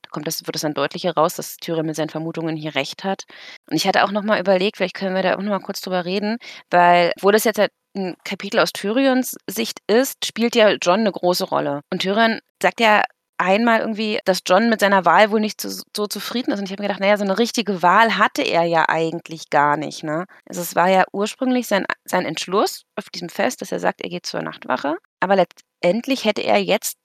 Da 0.03 0.09
kommt 0.11 0.27
das 0.27 0.45
wird 0.47 0.55
das 0.55 0.63
dann 0.63 0.73
deutlicher 0.75 1.13
raus, 1.15 1.35
dass 1.35 1.57
Tyrion 1.57 1.85
mit 1.87 1.95
seinen 1.97 2.09
Vermutungen 2.09 2.57
hier 2.57 2.75
recht 2.75 3.03
hat. 3.05 3.23
Und 3.69 3.77
ich 3.77 3.87
hatte 3.87 4.03
auch 4.05 4.11
noch 4.11 4.23
mal 4.23 4.39
überlegt, 4.41 4.77
vielleicht 4.77 4.95
können 4.95 5.15
wir 5.15 5.23
da 5.23 5.35
auch 5.37 5.41
noch 5.41 5.51
mal 5.51 5.59
kurz 5.61 5.81
drüber 5.81 6.05
reden, 6.05 6.37
weil 6.71 7.13
obwohl 7.17 7.33
das 7.33 7.45
jetzt 7.45 7.59
halt 7.59 7.71
'n 7.97 8.15
Kapitel 8.25 8.59
aus 8.61 8.73
Tyrions 8.73 9.35
Sicht 9.49 9.79
ist, 9.87 10.25
spielt 10.25 10.55
ja 10.55 10.71
John 10.81 11.01
eine 11.01 11.11
große 11.13 11.45
Rolle. 11.45 11.81
Und 11.91 12.01
Tyrion 12.03 12.39
sagt 12.63 12.79
ja 12.81 13.03
einmal 13.37 13.79
irgendwie, 13.79 14.19
dass 14.25 14.41
John 14.45 14.69
mit 14.69 14.79
seiner 14.79 15.05
Wahl 15.05 15.31
wohl 15.31 15.39
nicht 15.39 15.59
so, 15.61 15.69
so 15.95 16.07
zufrieden 16.07 16.51
ist. 16.51 16.59
Und 16.59 16.65
ich 16.65 16.71
habe 16.71 16.81
mir 16.81 16.87
gedacht, 16.87 17.01
naja, 17.01 17.17
so 17.17 17.23
eine 17.23 17.37
richtige 17.37 17.81
Wahl 17.81 18.17
hatte 18.17 18.41
er 18.41 18.63
ja 18.63 18.85
eigentlich 18.87 19.49
gar 19.49 19.77
nicht. 19.77 20.03
Ne? 20.03 20.25
Also 20.47 20.61
es 20.61 20.75
war 20.75 20.89
ja 20.89 21.03
ursprünglich 21.11 21.67
sein, 21.67 21.85
sein 22.05 22.25
Entschluss 22.25 22.83
auf 22.95 23.09
diesem 23.09 23.29
Fest, 23.29 23.61
dass 23.61 23.71
er 23.71 23.79
sagt, 23.79 24.01
er 24.01 24.09
geht 24.09 24.25
zur 24.25 24.41
Nachtwache. 24.41 24.95
Aber 25.19 25.35
letztendlich 25.35 26.25
hätte 26.25 26.41
er 26.41 26.61
jetzt 26.61 26.97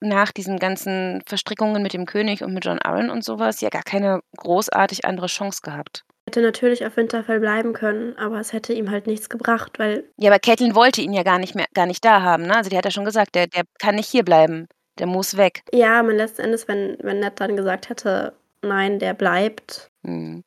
nach 0.00 0.30
diesen 0.30 0.58
ganzen 0.58 1.22
Verstrickungen 1.26 1.82
mit 1.82 1.92
dem 1.92 2.06
König 2.06 2.42
und 2.42 2.54
mit 2.54 2.64
John 2.64 2.78
Arryn 2.78 3.10
und 3.10 3.24
sowas 3.24 3.60
ja 3.60 3.68
gar 3.68 3.82
keine 3.82 4.20
großartig 4.36 5.04
andere 5.04 5.26
Chance 5.26 5.60
gehabt. 5.62 6.04
Hätte 6.28 6.40
natürlich 6.40 6.86
auf 6.86 6.96
Winterfell 6.96 7.40
bleiben 7.40 7.72
können, 7.72 8.16
aber 8.16 8.38
es 8.38 8.52
hätte 8.52 8.72
ihm 8.72 8.90
halt 8.90 9.08
nichts 9.08 9.28
gebracht, 9.28 9.78
weil. 9.78 10.04
Ja, 10.16 10.30
aber 10.30 10.38
Catelyn 10.38 10.76
wollte 10.76 11.00
ihn 11.00 11.12
ja 11.12 11.24
gar 11.24 11.40
nicht 11.40 11.56
mehr, 11.56 11.66
gar 11.74 11.86
nicht 11.86 12.04
da 12.04 12.22
haben, 12.22 12.44
ne? 12.44 12.56
Also 12.56 12.70
die 12.70 12.76
hat 12.76 12.84
ja 12.84 12.92
schon 12.92 13.04
gesagt, 13.04 13.34
der, 13.34 13.48
der 13.48 13.64
kann 13.80 13.96
nicht 13.96 14.08
hier 14.08 14.24
bleiben. 14.24 14.68
Der 14.98 15.06
muss 15.06 15.36
weg. 15.36 15.62
Ja, 15.72 16.02
man 16.02 16.16
letzten 16.16 16.42
Endes, 16.42 16.68
wenn, 16.68 16.96
wenn 17.00 17.20
Ned 17.20 17.40
dann 17.40 17.56
gesagt 17.56 17.88
hätte, 17.88 18.34
nein, 18.62 18.98
der 18.98 19.14
bleibt. 19.14 19.90
Hm. 20.04 20.42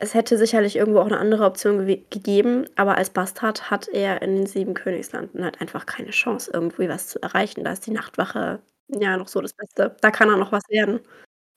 Es 0.00 0.14
hätte 0.14 0.36
sicherlich 0.36 0.74
irgendwo 0.74 1.00
auch 1.00 1.06
eine 1.06 1.18
andere 1.18 1.44
Option 1.44 1.86
ge 1.86 2.02
gegeben, 2.10 2.66
aber 2.74 2.96
als 2.96 3.10
Bastard 3.10 3.70
hat 3.70 3.86
er 3.86 4.22
in 4.22 4.34
den 4.34 4.46
sieben 4.46 4.74
Königslanden 4.74 5.44
halt 5.44 5.60
einfach 5.60 5.86
keine 5.86 6.10
Chance, 6.10 6.50
irgendwie 6.52 6.88
was 6.88 7.06
zu 7.06 7.22
erreichen. 7.22 7.62
Da 7.62 7.72
ist 7.72 7.86
die 7.86 7.92
Nachtwache 7.92 8.60
ja 8.88 9.16
noch 9.16 9.28
so 9.28 9.40
das 9.40 9.52
Beste. 9.52 9.96
Da 10.00 10.10
kann 10.10 10.30
er 10.30 10.36
noch 10.36 10.50
was 10.50 10.68
werden. 10.68 11.00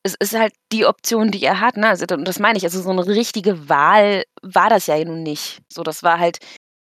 Es 0.04 0.16
ist 0.20 0.38
halt 0.38 0.54
die 0.72 0.86
Option, 0.86 1.32
die 1.32 1.44
er 1.44 1.60
hat, 1.62 1.78
ne? 1.78 1.88
Also, 1.88 2.06
und 2.16 2.28
das 2.28 2.40
meine 2.40 2.58
ich, 2.58 2.64
also 2.64 2.82
so 2.82 2.90
eine 2.90 3.06
richtige 3.08 3.70
Wahl 3.70 4.24
war 4.42 4.70
das 4.70 4.88
ja 4.88 5.04
nun 5.04 5.24
nicht. 5.24 5.62
So, 5.72 5.84
das 5.84 6.04
war 6.04 6.20
halt 6.20 6.40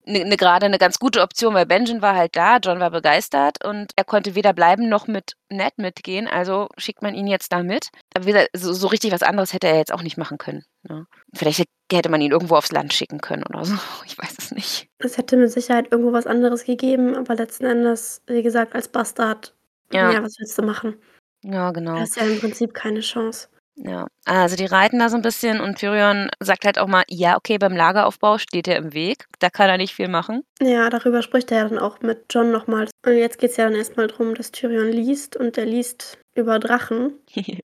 ne, 0.07 0.25
ne, 0.25 0.37
gerade 0.37 0.65
eine 0.65 0.77
ganz 0.77 0.99
gute 0.99 1.21
Option, 1.21 1.53
weil 1.53 1.65
Benjamin 1.65 2.01
war 2.01 2.15
halt 2.15 2.35
da, 2.35 2.57
John 2.57 2.79
war 2.79 2.91
begeistert 2.91 3.63
und 3.63 3.91
er 3.95 4.03
konnte 4.03 4.35
weder 4.35 4.53
bleiben 4.53 4.89
noch 4.89 5.07
mit 5.07 5.33
Ned 5.49 5.77
mitgehen, 5.77 6.27
also 6.27 6.69
schickt 6.77 7.01
man 7.01 7.13
ihn 7.13 7.27
jetzt 7.27 7.51
da 7.51 7.63
mit. 7.63 7.89
Aber 8.15 8.25
wie 8.25 8.31
gesagt, 8.31 8.49
so, 8.53 8.73
so 8.73 8.87
richtig 8.87 9.11
was 9.11 9.23
anderes 9.23 9.53
hätte 9.53 9.67
er 9.67 9.77
jetzt 9.77 9.93
auch 9.93 10.01
nicht 10.01 10.17
machen 10.17 10.37
können. 10.37 10.63
Ne? 10.83 11.05
Vielleicht 11.33 11.67
hätte 11.91 12.09
man 12.09 12.21
ihn 12.21 12.31
irgendwo 12.31 12.55
aufs 12.55 12.71
Land 12.71 12.93
schicken 12.93 13.21
können 13.21 13.43
oder 13.43 13.65
so. 13.65 13.75
Ich 14.05 14.17
weiß 14.17 14.35
es 14.39 14.51
nicht. 14.51 14.89
Es 14.99 15.17
hätte 15.17 15.37
mit 15.37 15.51
Sicherheit 15.51 15.91
irgendwo 15.91 16.13
was 16.13 16.27
anderes 16.27 16.63
gegeben, 16.63 17.15
aber 17.15 17.35
letzten 17.35 17.65
Endes, 17.65 18.21
wie 18.25 18.41
gesagt, 18.41 18.73
als 18.73 18.87
Bastard, 18.87 19.53
ja, 19.91 20.11
ja 20.11 20.23
was 20.23 20.39
willst 20.39 20.57
du 20.57 20.63
machen? 20.63 20.95
Ja, 21.43 21.71
genau. 21.71 21.95
Du 21.95 22.01
hast 22.01 22.15
ja 22.15 22.23
im 22.23 22.39
Prinzip 22.39 22.73
keine 22.73 23.01
Chance. 23.01 23.49
Ja, 23.79 24.07
also 24.25 24.55
die 24.55 24.65
reiten 24.65 24.97
da 24.97 25.07
so 25.09 25.15
ein 25.17 25.21
bisschen 25.21 25.61
und 25.61 25.77
Tyrion 25.77 26.29
sagt 26.39 26.65
halt 26.65 26.79
auch 26.79 26.87
mal: 26.87 27.03
„Ja, 27.09 27.37
okay, 27.37 27.59
beim 27.59 27.75
Lageraufbau 27.75 28.39
steht 28.39 28.67
er 28.67 28.77
im 28.77 28.93
Weg. 28.93 29.27
Da 29.39 29.49
kann 29.49 29.69
er 29.69 29.77
nicht 29.77 29.93
viel 29.93 30.07
machen.“ 30.07 30.43
Ja, 30.59 30.89
darüber 30.89 31.21
spricht 31.21 31.51
er 31.51 31.59
ja 31.59 31.69
dann 31.69 31.77
auch 31.77 32.01
mit 32.01 32.25
Jon 32.33 32.51
noch 32.51 32.65
mal. 32.65 32.87
Und 33.05 33.17
jetzt 33.17 33.37
geht's 33.37 33.57
ja 33.57 33.65
dann 33.65 33.75
erst 33.75 33.95
mal 33.95 34.07
drum, 34.07 34.33
dass 34.33 34.51
Tyrion 34.51 34.91
liest 34.91 35.35
und 35.37 35.57
er 35.59 35.65
liest 35.65 36.17
über 36.33 36.57
Drachen. 36.57 37.13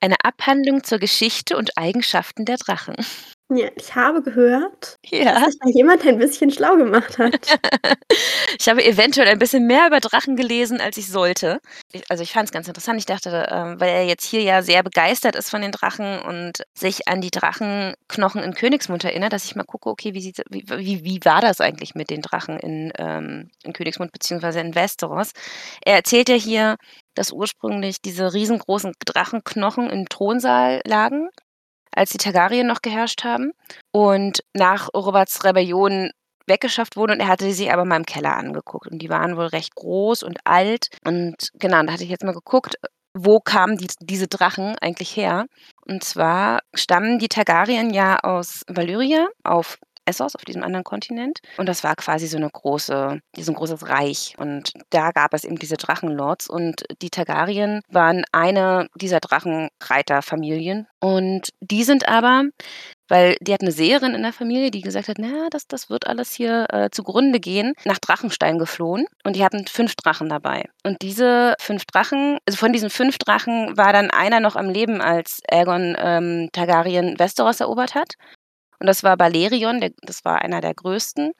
Eine 0.00 0.16
Abhandlung 0.24 0.82
zur 0.82 0.98
Geschichte 0.98 1.56
und 1.56 1.78
Eigenschaften 1.78 2.44
der 2.44 2.56
Drachen. 2.56 2.96
Ja, 3.54 3.68
ich 3.76 3.94
habe 3.94 4.22
gehört, 4.22 4.98
Ja. 5.10 5.34
dass 5.34 5.44
sich 5.44 5.56
da 5.60 5.68
jemand 5.70 6.06
ein 6.06 6.18
bisschen 6.18 6.50
schlau 6.50 6.76
gemacht 6.76 7.18
hat. 7.18 7.58
Ich 8.58 8.68
habe 8.68 8.84
eventuell 8.84 9.28
ein 9.28 9.38
bisschen 9.38 9.66
mehr 9.66 9.86
über 9.86 9.98
Drachen 10.00 10.36
gelesen, 10.36 10.80
als 10.80 10.96
ich 10.98 11.08
sollte. 11.08 11.58
Ich 11.92 12.02
also, 12.10 12.22
ich 12.22 12.32
fand 12.32 12.46
es 12.48 12.52
ganz 12.52 12.68
interessant. 12.68 12.98
Ich 12.98 13.06
dachte, 13.06 13.46
ähm, 13.50 13.80
weil 13.80 13.88
er 13.90 14.04
jetzt 14.06 14.24
hier 14.24 14.42
ja 14.42 14.62
sehr 14.62 14.82
begeistert 14.82 15.34
ist 15.36 15.50
von 15.50 15.62
den 15.62 15.72
Drachen 15.72 16.20
und 16.20 16.62
sich 16.78 17.08
an 17.08 17.20
die 17.22 17.30
Drachenknochen 17.30 18.42
in 18.42 18.54
Königsmund 18.54 19.04
erinnert, 19.04 19.32
dass 19.32 19.44
ich 19.46 19.56
mal 19.56 19.64
gucke, 19.64 19.88
okay, 19.90 20.14
wie 20.14 20.32
wie 20.50 20.64
wie 20.68 21.04
wie 21.04 21.20
war 21.24 21.40
das 21.40 21.60
eigentlich 21.60 21.94
mit 21.94 22.10
den 22.10 22.20
Drachen 22.22 22.58
in, 22.58 22.92
ähm 22.98 23.50
in 23.64 23.72
Königsmund 23.72 24.12
beziehungsweise 24.12 24.60
in 24.60 24.74
Westeros? 24.74 25.32
Er 25.84 25.94
erzählt 25.96 26.28
ja 26.28 26.36
hier, 26.36 26.76
dass 27.14 27.32
ursprünglich 27.32 28.00
diese 28.02 28.32
riesengroßen 28.34 28.92
Drachenknochen 29.04 29.88
im 29.90 30.08
Thronsaal 30.08 30.80
lagen 30.86 31.28
als 31.94 32.10
die 32.10 32.18
Targaryen 32.18 32.66
noch 32.66 32.82
geherrscht 32.82 33.24
haben 33.24 33.52
und 33.92 34.42
nach 34.54 34.88
Roberts 34.94 35.44
Rebellion 35.44 36.10
weggeschafft 36.46 36.96
wurden. 36.96 37.12
Und 37.12 37.20
er 37.20 37.28
hatte 37.28 37.52
sie 37.52 37.70
aber 37.70 37.84
mal 37.84 37.96
im 37.96 38.06
Keller 38.06 38.36
angeguckt. 38.36 38.88
Und 38.90 38.98
die 38.98 39.10
waren 39.10 39.36
wohl 39.36 39.46
recht 39.46 39.74
groß 39.74 40.22
und 40.22 40.38
alt. 40.44 40.88
Und 41.04 41.50
genau, 41.54 41.82
da 41.82 41.92
hatte 41.92 42.04
ich 42.04 42.10
jetzt 42.10 42.24
mal 42.24 42.34
geguckt, 42.34 42.76
wo 43.14 43.40
kamen 43.40 43.76
die, 43.76 43.88
diese 44.00 44.28
Drachen 44.28 44.76
eigentlich 44.80 45.16
her? 45.16 45.46
Und 45.86 46.02
zwar 46.02 46.60
stammen 46.74 47.18
die 47.18 47.28
Targaryen 47.28 47.92
ja 47.92 48.18
aus 48.20 48.62
Valyria 48.68 49.28
auf 49.44 49.78
Essos, 50.12 50.36
auf 50.36 50.44
diesem 50.44 50.62
anderen 50.62 50.84
Kontinent. 50.84 51.40
Und 51.56 51.68
das 51.68 51.82
war 51.82 51.96
quasi 51.96 52.26
so 52.26 52.36
eine 52.36 52.50
große, 52.50 53.20
so 53.36 53.52
ein 53.52 53.54
großes 53.54 53.88
Reich. 53.88 54.34
Und 54.38 54.72
da 54.90 55.10
gab 55.10 55.32
es 55.32 55.44
eben 55.44 55.56
diese 55.56 55.76
Drachenlords. 55.76 56.48
Und 56.48 56.84
die 57.00 57.10
Targaryen 57.10 57.80
waren 57.88 58.24
eine 58.32 58.88
dieser 58.94 59.20
Drachenreiterfamilien. 59.20 60.86
Und 61.00 61.48
die 61.60 61.84
sind 61.84 62.08
aber 62.08 62.44
weil 63.12 63.36
die 63.42 63.52
hat 63.52 63.60
eine 63.60 63.72
Seherin 63.72 64.14
in 64.14 64.22
der 64.22 64.32
Familie, 64.32 64.70
die 64.70 64.80
gesagt 64.80 65.08
hat, 65.08 65.18
na, 65.18 65.48
das, 65.50 65.66
das 65.66 65.90
wird 65.90 66.06
alles 66.06 66.32
hier 66.32 66.66
äh, 66.70 66.88
zugrunde 66.90 67.40
gehen, 67.40 67.74
nach 67.84 67.98
Drachenstein 67.98 68.58
geflohen 68.58 69.04
und 69.22 69.36
die 69.36 69.44
hatten 69.44 69.66
fünf 69.66 69.94
Drachen 69.96 70.30
dabei. 70.30 70.70
Und 70.82 71.02
diese 71.02 71.54
fünf 71.60 71.84
Drachen, 71.84 72.38
also 72.48 72.56
von 72.56 72.72
diesen 72.72 72.88
fünf 72.88 73.18
Drachen 73.18 73.76
war 73.76 73.92
dann 73.92 74.10
einer 74.10 74.40
noch 74.40 74.56
am 74.56 74.70
Leben, 74.70 75.02
als 75.02 75.40
Aegon 75.50 75.94
ähm, 75.98 76.48
Targaryen 76.52 77.18
Westeros 77.18 77.60
erobert 77.60 77.94
hat. 77.94 78.14
Und 78.82 78.88
das 78.88 79.04
war 79.04 79.16
Balerion, 79.16 79.80
der, 79.80 79.92
das 80.02 80.24
war 80.24 80.42
einer 80.42 80.60
der 80.60 80.74
größten. 80.74 81.30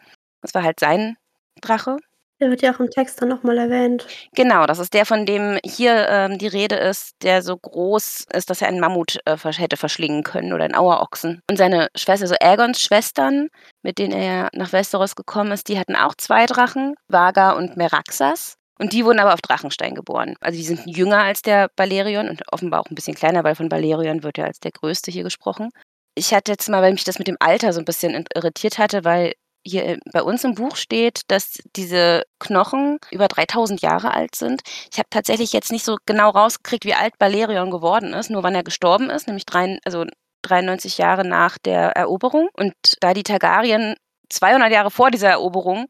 Das 0.42 0.54
war 0.54 0.62
halt 0.62 0.78
sein 0.78 1.16
Drache. 1.60 1.96
Der 2.38 2.50
wird 2.50 2.62
ja 2.62 2.72
auch 2.72 2.78
im 2.78 2.88
Text 2.88 3.20
dann 3.20 3.30
noch 3.30 3.42
mal 3.42 3.58
erwähnt. 3.58 4.06
Genau, 4.36 4.64
das 4.64 4.78
ist 4.78 4.94
der, 4.94 5.06
von 5.06 5.26
dem 5.26 5.58
hier, 5.64 6.08
ähm, 6.08 6.38
die 6.38 6.46
Rede 6.46 6.76
ist, 6.76 7.16
der 7.22 7.42
so 7.42 7.56
groß 7.56 8.26
ist, 8.32 8.48
dass 8.48 8.62
er 8.62 8.68
einen 8.68 8.78
Mammut, 8.78 9.18
äh, 9.24 9.36
hätte 9.36 9.76
verschlingen 9.76 10.22
können 10.22 10.52
oder 10.52 10.62
einen 10.62 10.76
Auerochsen. 10.76 11.40
Und 11.50 11.56
seine 11.56 11.88
Schwester, 11.96 12.26
also 12.26 12.36
Aegons 12.40 12.80
Schwestern, 12.80 13.48
mit 13.82 13.98
denen 13.98 14.12
er 14.12 14.48
nach 14.52 14.72
Westeros 14.72 15.16
gekommen 15.16 15.50
ist, 15.50 15.66
die 15.66 15.80
hatten 15.80 15.96
auch 15.96 16.14
zwei 16.14 16.46
Drachen, 16.46 16.94
Vaga 17.08 17.54
und 17.54 17.76
Meraxas. 17.76 18.54
Und 18.78 18.92
die 18.92 19.04
wurden 19.04 19.18
aber 19.18 19.34
auf 19.34 19.42
Drachenstein 19.42 19.96
geboren. 19.96 20.36
Also 20.40 20.56
die 20.56 20.64
sind 20.64 20.86
jünger 20.86 21.24
als 21.24 21.42
der 21.42 21.70
Balerion 21.74 22.28
und 22.28 22.42
offenbar 22.52 22.80
auch 22.80 22.90
ein 22.90 22.94
bisschen 22.94 23.16
kleiner, 23.16 23.42
weil 23.42 23.56
von 23.56 23.68
Balerion 23.68 24.22
wird 24.22 24.38
ja 24.38 24.44
als 24.44 24.60
der 24.60 24.70
Größte 24.70 25.10
hier 25.10 25.24
gesprochen. 25.24 25.70
Ich 26.14 26.34
hatte 26.34 26.52
jetzt 26.52 26.68
mal, 26.68 26.82
weil 26.82 26.92
mich 26.92 27.04
das 27.04 27.18
mit 27.18 27.28
dem 27.28 27.36
Alter 27.40 27.72
so 27.72 27.80
ein 27.80 27.86
bisschen 27.86 28.26
irritiert 28.34 28.78
hatte, 28.78 29.04
weil 29.04 29.34
hier 29.64 29.98
bei 30.12 30.22
uns 30.22 30.44
im 30.44 30.54
Buch 30.54 30.76
steht, 30.76 31.22
dass 31.28 31.58
diese 31.76 32.24
Knochen 32.40 32.98
über 33.10 33.28
3000 33.28 33.80
Jahre 33.80 34.12
alt 34.12 34.34
sind. 34.34 34.62
Ich 34.90 34.98
habe 34.98 35.08
tatsächlich 35.10 35.52
jetzt 35.52 35.70
nicht 35.70 35.84
so 35.84 35.98
genau 36.06 36.30
rausgekriegt, 36.30 36.84
wie 36.84 36.94
alt 36.94 37.18
Balerion 37.18 37.70
geworden 37.70 38.12
ist, 38.12 38.30
nur 38.30 38.42
wann 38.42 38.54
er 38.54 38.64
gestorben 38.64 39.10
ist, 39.10 39.26
nämlich 39.28 39.46
drei, 39.46 39.78
also 39.84 40.04
93 40.42 40.98
Jahre 40.98 41.24
nach 41.24 41.58
der 41.58 41.92
Eroberung. 41.96 42.48
Und 42.54 42.74
da 43.00 43.14
die 43.14 43.22
Targaryen 43.22 43.94
200 44.30 44.72
Jahre 44.72 44.90
vor 44.90 45.10
dieser 45.10 45.30
Eroberung 45.30 45.86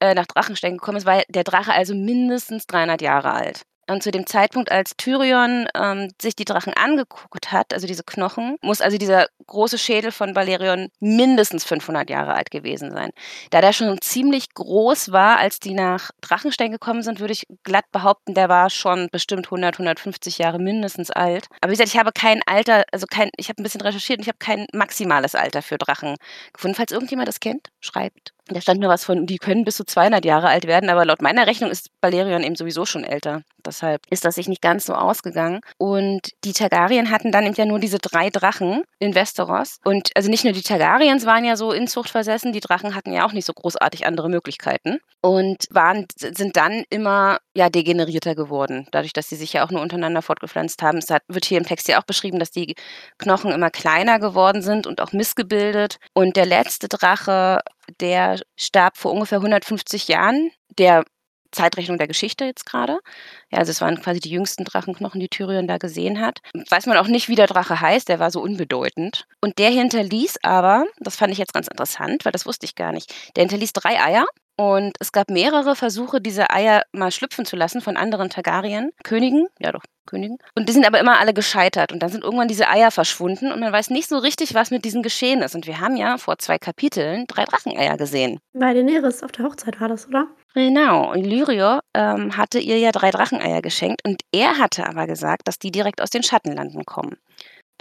äh, 0.00 0.14
nach 0.14 0.26
Drachenstein 0.26 0.78
gekommen 0.78 0.98
ist, 0.98 1.06
war 1.06 1.22
der 1.28 1.44
Drache 1.44 1.72
also 1.72 1.94
mindestens 1.94 2.66
300 2.66 3.00
Jahre 3.02 3.32
alt. 3.32 3.62
Und 3.92 4.02
zu 4.02 4.10
dem 4.10 4.26
Zeitpunkt, 4.26 4.72
als 4.72 4.96
Tyrion 4.96 5.68
ähm, 5.74 6.10
sich 6.20 6.34
die 6.34 6.44
Drachen 6.44 6.72
angeguckt 6.72 7.52
hat, 7.52 7.74
also 7.74 7.86
diese 7.86 8.04
Knochen, 8.04 8.56
muss 8.62 8.80
also 8.80 8.96
dieser 8.96 9.26
große 9.46 9.78
Schädel 9.78 10.12
von 10.12 10.32
Balerion 10.32 10.88
mindestens 11.00 11.64
500 11.64 12.08
Jahre 12.08 12.34
alt 12.34 12.50
gewesen 12.50 12.90
sein. 12.90 13.10
Da 13.50 13.60
der 13.60 13.72
schon 13.72 14.00
ziemlich 14.00 14.54
groß 14.54 15.12
war, 15.12 15.38
als 15.38 15.60
die 15.60 15.74
nach 15.74 16.10
Drachenstein 16.20 16.72
gekommen 16.72 17.02
sind, 17.02 17.20
würde 17.20 17.34
ich 17.34 17.46
glatt 17.64 17.84
behaupten, 17.92 18.34
der 18.34 18.48
war 18.48 18.70
schon 18.70 19.08
bestimmt 19.12 19.46
100, 19.46 19.74
150 19.74 20.38
Jahre 20.38 20.58
mindestens 20.58 21.10
alt. 21.10 21.48
Aber 21.60 21.70
wie 21.70 21.74
gesagt, 21.74 21.90
ich 21.90 21.98
habe 21.98 22.12
kein 22.12 22.40
Alter, 22.46 22.84
also 22.92 23.06
kein, 23.06 23.30
ich 23.36 23.48
habe 23.48 23.60
ein 23.60 23.64
bisschen 23.64 23.82
recherchiert 23.82 24.18
und 24.18 24.22
ich 24.22 24.28
habe 24.28 24.38
kein 24.38 24.66
maximales 24.72 25.34
Alter 25.34 25.60
für 25.60 25.76
Drachen 25.76 26.16
gefunden. 26.52 26.76
Falls 26.76 26.92
irgendjemand 26.92 27.28
das 27.28 27.40
kennt, 27.40 27.68
schreibt. 27.80 28.32
Da 28.54 28.60
stand 28.60 28.80
nur 28.80 28.90
was 28.90 29.04
von, 29.04 29.26
die 29.26 29.38
können 29.38 29.64
bis 29.64 29.76
zu 29.76 29.84
200 29.84 30.24
Jahre 30.24 30.48
alt 30.48 30.66
werden, 30.66 30.90
aber 30.90 31.04
laut 31.04 31.22
meiner 31.22 31.46
Rechnung 31.46 31.70
ist 31.70 31.88
Balerion 32.00 32.42
eben 32.42 32.56
sowieso 32.56 32.84
schon 32.84 33.04
älter. 33.04 33.42
Deshalb 33.64 34.02
ist 34.10 34.24
das 34.24 34.34
sich 34.34 34.48
nicht 34.48 34.62
ganz 34.62 34.86
so 34.86 34.94
ausgegangen. 34.94 35.60
Und 35.78 36.30
die 36.44 36.52
Targaryen 36.52 37.10
hatten 37.10 37.32
dann 37.32 37.46
eben 37.46 37.54
ja 37.54 37.64
nur 37.64 37.78
diese 37.78 37.98
drei 37.98 38.30
Drachen 38.30 38.82
in 38.98 39.14
Westeros. 39.14 39.78
Und 39.84 40.10
also 40.16 40.30
nicht 40.30 40.44
nur 40.44 40.52
die 40.52 40.62
Targaryens 40.62 41.26
waren 41.26 41.44
ja 41.44 41.56
so 41.56 41.72
Inzucht 41.72 42.10
versessen, 42.10 42.52
die 42.52 42.60
Drachen 42.60 42.94
hatten 42.94 43.12
ja 43.12 43.24
auch 43.24 43.32
nicht 43.32 43.46
so 43.46 43.52
großartig 43.52 44.06
andere 44.06 44.28
Möglichkeiten. 44.28 44.98
Und 45.20 45.66
waren, 45.70 46.06
sind 46.16 46.56
dann 46.56 46.84
immer 46.90 47.38
ja 47.54 47.70
degenerierter 47.70 48.34
geworden, 48.34 48.88
dadurch, 48.90 49.12
dass 49.12 49.28
sie 49.28 49.36
sich 49.36 49.52
ja 49.52 49.64
auch 49.64 49.70
nur 49.70 49.80
untereinander 49.80 50.22
fortgepflanzt 50.22 50.82
haben. 50.82 50.98
Es 50.98 51.10
hat, 51.10 51.22
wird 51.28 51.44
hier 51.44 51.58
im 51.58 51.66
Text 51.66 51.86
ja 51.86 52.00
auch 52.00 52.04
beschrieben, 52.04 52.40
dass 52.40 52.50
die 52.50 52.74
Knochen 53.18 53.52
immer 53.52 53.70
kleiner 53.70 54.18
geworden 54.18 54.62
sind 54.62 54.86
und 54.86 55.00
auch 55.00 55.12
missgebildet. 55.12 55.98
Und 56.12 56.36
der 56.36 56.46
letzte 56.46 56.88
Drache 56.88 57.60
der 58.00 58.40
starb 58.56 58.96
vor 58.96 59.12
ungefähr 59.12 59.38
150 59.38 60.08
Jahren, 60.08 60.50
der 60.78 61.04
Zeitrechnung 61.52 61.98
der 61.98 62.08
Geschichte 62.08 62.44
jetzt 62.44 62.64
gerade. 62.64 62.98
Ja, 63.50 63.58
also 63.58 63.70
es 63.70 63.80
waren 63.80 64.00
quasi 64.00 64.20
die 64.20 64.30
jüngsten 64.30 64.64
Drachenknochen, 64.64 65.20
die 65.20 65.28
Tyrion 65.28 65.68
da 65.68 65.78
gesehen 65.78 66.20
hat. 66.20 66.40
Weiß 66.70 66.86
man 66.86 66.96
auch 66.96 67.06
nicht, 67.06 67.28
wie 67.28 67.34
der 67.34 67.46
Drache 67.46 67.80
heißt, 67.80 68.08
der 68.08 68.18
war 68.18 68.30
so 68.30 68.40
unbedeutend. 68.40 69.26
Und 69.40 69.58
der 69.58 69.70
hinterließ 69.70 70.38
aber, 70.42 70.86
das 70.98 71.16
fand 71.16 71.32
ich 71.32 71.38
jetzt 71.38 71.52
ganz 71.52 71.68
interessant, 71.68 72.24
weil 72.24 72.32
das 72.32 72.46
wusste 72.46 72.66
ich 72.66 72.74
gar 72.74 72.92
nicht, 72.92 73.14
der 73.36 73.42
hinterließ 73.42 73.74
drei 73.74 74.00
Eier 74.02 74.26
und 74.56 74.92
es 75.00 75.12
gab 75.12 75.30
mehrere 75.30 75.74
Versuche, 75.74 76.20
diese 76.20 76.50
Eier 76.50 76.82
mal 76.92 77.10
schlüpfen 77.10 77.44
zu 77.44 77.56
lassen 77.56 77.80
von 77.80 77.96
anderen 77.96 78.28
Targaryen, 78.30 78.92
Königen, 79.02 79.46
ja 79.58 79.72
doch, 79.72 79.82
Königen. 80.06 80.38
Und 80.54 80.68
die 80.68 80.72
sind 80.72 80.86
aber 80.86 81.00
immer 81.00 81.18
alle 81.20 81.32
gescheitert. 81.32 81.92
Und 81.92 82.02
dann 82.02 82.10
sind 82.10 82.22
irgendwann 82.22 82.48
diese 82.48 82.68
Eier 82.68 82.90
verschwunden 82.90 83.50
und 83.50 83.60
man 83.60 83.72
weiß 83.72 83.90
nicht 83.90 84.08
so 84.08 84.18
richtig, 84.18 84.54
was 84.54 84.70
mit 84.70 84.84
diesen 84.84 85.02
geschehen 85.02 85.42
ist. 85.42 85.54
Und 85.54 85.66
wir 85.66 85.80
haben 85.80 85.96
ja 85.96 86.18
vor 86.18 86.38
zwei 86.38 86.58
Kapiteln 86.58 87.26
drei 87.28 87.44
Dracheneier 87.44 87.96
gesehen. 87.96 88.40
Bei 88.52 88.74
Daenerys 88.74 89.22
auf 89.22 89.32
der 89.32 89.46
Hochzeit 89.46 89.80
war 89.80 89.88
das, 89.88 90.08
oder? 90.08 90.26
Genau. 90.54 91.14
Illyrio 91.14 91.78
ähm, 91.94 92.36
hatte 92.36 92.58
ihr 92.58 92.78
ja 92.78 92.92
drei 92.92 93.10
Dracheneier 93.10 93.62
geschenkt 93.62 94.02
und 94.06 94.20
er 94.32 94.58
hatte 94.58 94.86
aber 94.86 95.06
gesagt, 95.06 95.48
dass 95.48 95.58
die 95.58 95.70
direkt 95.70 96.02
aus 96.02 96.10
den 96.10 96.22
Schattenlanden 96.22 96.84
kommen 96.84 97.16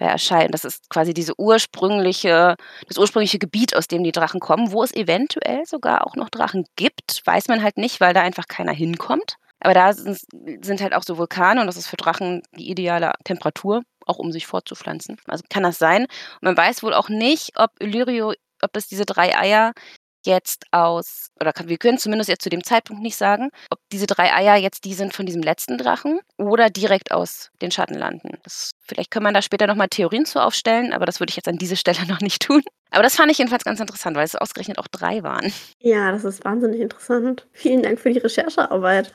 bei 0.01 0.07
Erscheinen. 0.07 0.51
Das 0.51 0.65
ist 0.65 0.89
quasi 0.89 1.13
diese 1.13 1.39
ursprüngliche, 1.39 2.55
das 2.87 2.97
ursprüngliche 2.97 3.37
Gebiet, 3.37 3.75
aus 3.75 3.87
dem 3.87 4.03
die 4.03 4.11
Drachen 4.11 4.39
kommen, 4.39 4.71
wo 4.71 4.83
es 4.83 4.93
eventuell 4.93 5.65
sogar 5.65 6.07
auch 6.07 6.15
noch 6.15 6.29
Drachen 6.29 6.65
gibt. 6.75 7.21
Weiß 7.23 7.47
man 7.47 7.61
halt 7.61 7.77
nicht, 7.77 8.01
weil 8.01 8.13
da 8.13 8.21
einfach 8.21 8.47
keiner 8.47 8.73
hinkommt. 8.73 9.35
Aber 9.59 9.75
da 9.75 9.93
sind 9.93 10.81
halt 10.81 10.95
auch 10.95 11.03
so 11.03 11.19
Vulkane 11.19 11.61
und 11.61 11.67
das 11.67 11.77
ist 11.77 11.87
für 11.87 11.97
Drachen 11.97 12.41
die 12.57 12.71
ideale 12.71 13.13
Temperatur, 13.23 13.83
auch 14.07 14.17
um 14.17 14.31
sich 14.31 14.47
fortzupflanzen. 14.47 15.17
Also 15.27 15.43
kann 15.49 15.61
das 15.61 15.77
sein. 15.77 16.01
Und 16.01 16.41
man 16.41 16.57
weiß 16.57 16.81
wohl 16.81 16.95
auch 16.95 17.09
nicht, 17.09 17.51
ob 17.55 17.69
Illyrio, 17.79 18.33
ob 18.63 18.73
das 18.73 18.87
diese 18.87 19.05
drei 19.05 19.37
Eier 19.37 19.71
jetzt 20.25 20.65
aus, 20.71 21.27
oder 21.39 21.53
wir 21.65 21.77
können 21.77 21.99
zumindest 21.99 22.29
jetzt 22.29 22.43
zu 22.43 22.49
dem 22.49 22.63
Zeitpunkt 22.63 23.03
nicht 23.03 23.17
sagen, 23.17 23.49
ob 23.69 23.79
diese 23.91 24.07
drei 24.07 24.33
Eier 24.33 24.55
jetzt 24.55 24.85
die 24.85 24.95
sind 24.95 25.13
von 25.13 25.27
diesem 25.27 25.43
letzten 25.43 25.77
Drachen 25.77 26.19
oder 26.37 26.71
direkt 26.71 27.11
aus 27.11 27.51
den 27.61 27.69
Schattenlanden. 27.69 28.39
Das, 28.43 28.70
vielleicht 28.91 29.11
kann 29.11 29.23
man 29.23 29.33
da 29.33 29.41
später 29.41 29.67
nochmal 29.67 29.87
Theorien 29.87 30.25
zu 30.25 30.43
aufstellen, 30.43 30.91
aber 30.91 31.05
das 31.05 31.19
würde 31.19 31.31
ich 31.31 31.37
jetzt 31.37 31.47
an 31.47 31.57
dieser 31.57 31.77
Stelle 31.77 32.05
noch 32.07 32.19
nicht 32.19 32.41
tun. 32.41 32.61
Aber 32.91 33.03
das 33.03 33.15
fand 33.15 33.31
ich 33.31 33.37
jedenfalls 33.37 33.63
ganz 33.63 33.79
interessant, 33.79 34.17
weil 34.17 34.25
es 34.25 34.35
ausgerechnet 34.35 34.77
auch 34.77 34.87
drei 34.87 35.23
waren. 35.23 35.51
Ja, 35.79 36.11
das 36.11 36.25
ist 36.25 36.43
wahnsinnig 36.43 36.81
interessant. 36.81 37.47
Vielen 37.53 37.83
Dank 37.83 37.99
für 37.99 38.11
die 38.11 38.19
Recherchearbeit. 38.19 39.13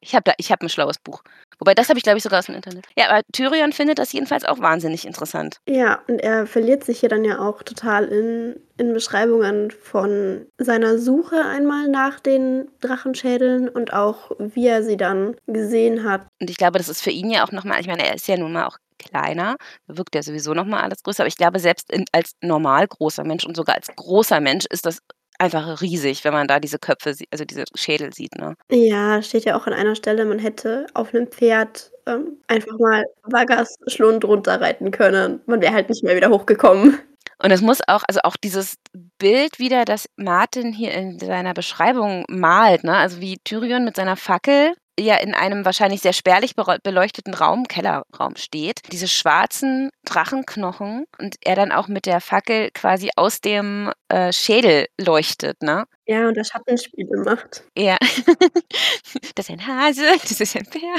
Ich 0.00 0.14
habe 0.14 0.32
hab 0.32 0.62
ein 0.62 0.68
schlaues 0.68 0.98
Buch. 0.98 1.22
Wobei, 1.58 1.74
das 1.74 1.88
habe 1.88 1.98
ich, 1.98 2.04
glaube 2.04 2.18
ich, 2.18 2.22
sogar 2.22 2.38
aus 2.38 2.46
dem 2.46 2.54
Internet. 2.54 2.86
Ja, 2.96 3.10
aber 3.10 3.22
Tyrion 3.32 3.72
findet 3.72 3.98
das 3.98 4.12
jedenfalls 4.12 4.44
auch 4.44 4.60
wahnsinnig 4.60 5.06
interessant. 5.06 5.58
Ja, 5.68 6.00
und 6.06 6.20
er 6.20 6.46
verliert 6.46 6.84
sich 6.84 7.00
hier 7.00 7.08
dann 7.08 7.24
ja 7.24 7.40
auch 7.40 7.62
total 7.62 8.04
in, 8.04 8.60
in 8.76 8.92
Beschreibungen 8.92 9.72
von 9.72 10.46
seiner 10.58 10.98
Suche 10.98 11.44
einmal 11.44 11.88
nach 11.88 12.20
den 12.20 12.68
Drachenschädeln 12.80 13.68
und 13.68 13.92
auch, 13.92 14.30
wie 14.38 14.68
er 14.68 14.84
sie 14.84 14.96
dann 14.96 15.36
gesehen 15.46 16.08
hat. 16.08 16.22
Und 16.40 16.48
ich 16.48 16.56
glaube, 16.56 16.78
das 16.78 16.88
ist 16.88 17.02
für 17.02 17.10
ihn 17.10 17.30
ja 17.30 17.44
auch 17.44 17.52
nochmal, 17.52 17.80
ich 17.80 17.88
meine, 17.88 18.06
er 18.06 18.14
ist 18.14 18.28
ja 18.28 18.36
nun 18.36 18.52
mal 18.52 18.66
auch 18.66 18.78
kleiner, 18.98 19.56
da 19.86 19.96
wirkt 19.96 20.14
ja 20.14 20.22
sowieso 20.22 20.54
nochmal 20.54 20.82
alles 20.82 21.02
größer, 21.02 21.22
aber 21.22 21.28
ich 21.28 21.36
glaube, 21.36 21.60
selbst 21.60 21.90
in, 21.90 22.04
als 22.12 22.32
normal 22.42 22.86
großer 22.86 23.24
Mensch 23.24 23.46
und 23.46 23.56
sogar 23.56 23.76
als 23.76 23.88
großer 23.94 24.40
Mensch 24.40 24.66
ist 24.70 24.86
das 24.86 25.00
einfach 25.38 25.80
riesig, 25.80 26.24
wenn 26.24 26.32
man 26.32 26.48
da 26.48 26.60
diese 26.60 26.78
Köpfe, 26.78 27.14
also 27.30 27.44
diese 27.44 27.64
Schädel 27.74 28.12
sieht, 28.12 28.36
ne? 28.36 28.54
Ja, 28.70 29.22
steht 29.22 29.44
ja 29.44 29.56
auch 29.56 29.66
an 29.66 29.72
einer 29.72 29.94
Stelle, 29.94 30.24
man 30.24 30.38
hätte 30.38 30.86
auf 30.94 31.14
einem 31.14 31.28
Pferd 31.28 31.92
ähm, 32.06 32.38
einfach 32.48 32.78
mal 32.78 33.04
Vagas 33.24 33.76
Schlund 33.86 34.24
runterreiten 34.24 34.90
können. 34.90 35.40
Man 35.46 35.60
wäre 35.60 35.74
halt 35.74 35.88
nicht 35.88 36.02
mehr 36.02 36.16
wieder 36.16 36.30
hochgekommen. 36.30 36.98
Und 37.40 37.52
es 37.52 37.60
muss 37.60 37.78
auch, 37.86 38.02
also 38.08 38.20
auch 38.24 38.36
dieses 38.36 38.74
Bild 39.18 39.58
wieder, 39.60 39.84
das 39.84 40.08
Martin 40.16 40.72
hier 40.72 40.92
in 40.92 41.18
seiner 41.20 41.54
Beschreibung 41.54 42.24
malt, 42.28 42.82
ne? 42.82 42.96
Also 42.96 43.20
wie 43.20 43.38
Tyrion 43.44 43.84
mit 43.84 43.96
seiner 43.96 44.16
Fackel 44.16 44.74
ja 44.98 45.16
in 45.16 45.34
einem 45.34 45.64
wahrscheinlich 45.64 46.00
sehr 46.00 46.12
spärlich 46.12 46.54
beleuchteten 46.56 47.34
Raum, 47.34 47.64
Kellerraum 47.68 48.36
steht, 48.36 48.80
diese 48.92 49.08
schwarzen 49.08 49.90
Drachenknochen 50.04 51.04
und 51.18 51.36
er 51.42 51.56
dann 51.56 51.72
auch 51.72 51.88
mit 51.88 52.06
der 52.06 52.20
Fackel 52.20 52.70
quasi 52.72 53.10
aus 53.16 53.40
dem 53.40 53.92
äh, 54.08 54.32
Schädel 54.32 54.86
leuchtet, 55.00 55.62
ne? 55.62 55.84
Ja, 56.06 56.28
und 56.28 56.36
das 56.36 56.48
Schattenspiele 56.48 57.22
macht. 57.24 57.64
Ja. 57.76 57.96
das 59.34 59.48
ist 59.48 59.50
ein 59.50 59.66
Hase, 59.66 60.04
das 60.22 60.40
ist 60.40 60.56
ein 60.56 60.66
Bär. 60.70 60.94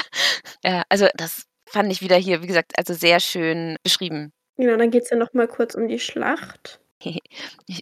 Ja, 0.64 0.84
also 0.90 1.08
das 1.16 1.44
fand 1.66 1.92
ich 1.92 2.02
wieder 2.02 2.16
hier, 2.16 2.42
wie 2.42 2.48
gesagt, 2.48 2.74
also 2.78 2.94
sehr 2.94 3.20
schön 3.20 3.78
beschrieben. 3.84 4.32
Genau, 4.58 4.76
dann 4.78 4.92
geht 4.92 5.04
es 5.04 5.10
ja 5.10 5.18
noch 5.18 5.34
mal 5.34 5.48
kurz 5.48 5.76
um 5.76 5.88
die 5.88 6.00
Schlacht. 6.00 6.80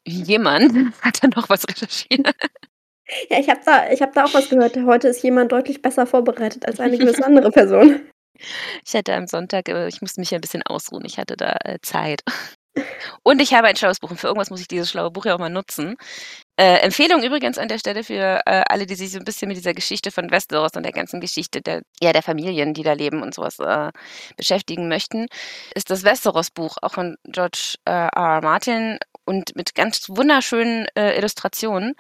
Jemand 0.05 0.93
hat 1.01 1.23
da 1.23 1.27
noch 1.35 1.49
was 1.49 1.67
recherchiert. 1.67 2.35
Ja, 3.29 3.39
ich 3.39 3.49
habe 3.49 3.59
da 3.65 3.83
habe 3.89 4.11
da 4.13 4.25
auch 4.25 4.33
was 4.33 4.49
gehört. 4.49 4.75
Heute 4.85 5.07
ist 5.09 5.23
jemand 5.23 5.51
deutlich 5.51 5.81
besser 5.81 6.05
vorbereitet 6.07 6.65
als 6.65 6.79
eine 6.79 6.97
gewisse 6.97 7.25
andere 7.25 7.51
Person. 7.51 8.01
Ich 8.85 8.95
hatte 8.95 9.13
am 9.15 9.27
Sonntag 9.27 9.69
äh, 9.69 9.87
ich 9.89 10.01
musste 10.01 10.21
mich 10.21 10.31
ja 10.31 10.37
'n 10.39 10.41
bisschen 10.41 10.63
ausruhen. 10.63 11.05
Ich 11.05 11.17
hatte 11.19 11.37
da, 11.37 11.57
äh, 11.65 11.79
Zeit. 11.83 12.21
Und 13.23 13.41
ich 13.41 13.53
habe 13.55 13.67
ein 13.67 13.75
schlaues 13.77 13.99
Buch 13.99 14.11
und 14.11 14.17
für 14.19 14.27
irgendwas 14.27 14.49
muss 14.51 14.61
ich 14.61 14.67
dieses 14.69 14.89
schlaue 14.91 15.11
Buch 15.11 15.25
ja 15.25 15.35
auch 15.35 15.39
mal 15.39 15.49
nutzen. 15.51 15.95
Äh, 16.57 16.79
Empfehlung 16.81 17.23
übrigens 17.23 17.57
an 17.59 17.67
der 17.69 17.79
Stelle 17.79 18.03
für, 18.03 18.41
äh, 18.47 18.63
alle, 18.69 18.85
die 18.87 18.95
sich 18.95 19.11
so 19.11 19.19
'n 19.19 19.25
bisschen 19.25 19.49
mit 19.49 19.57
dieser 19.57 19.73
Geschichte 19.75 20.11
von 20.11 20.31
Westeros 20.31 20.73
und 20.75 20.83
der 20.83 20.93
ganzen 20.93 21.21
Geschichte 21.21 21.61
der 21.61 21.81
ja, 22.01 22.13
der 22.13 22.23
Familien, 22.23 22.73
die 22.75 22.83
da 22.83 22.93
leben 22.93 23.23
und 23.23 23.33
so 23.35 23.43
was, 23.43 23.59
äh, 23.59 23.91
beschäftigen 24.37 24.87
möchten, 24.89 25.27
ist 25.75 25.89
das 25.91 26.03
Westeros-Buch, 26.05 26.77
auch 26.83 26.93
von 26.93 27.17
George, 27.25 27.75
äh, 27.85 27.91
R. 27.91 28.09
R. 28.15 28.41
Martin 28.43 28.99
und 29.27 29.55
mit 29.55 29.75
ganz 29.75 30.09
wunderschönen, 30.09 30.87
äh, 30.95 31.17
Illustrationen 31.17 31.93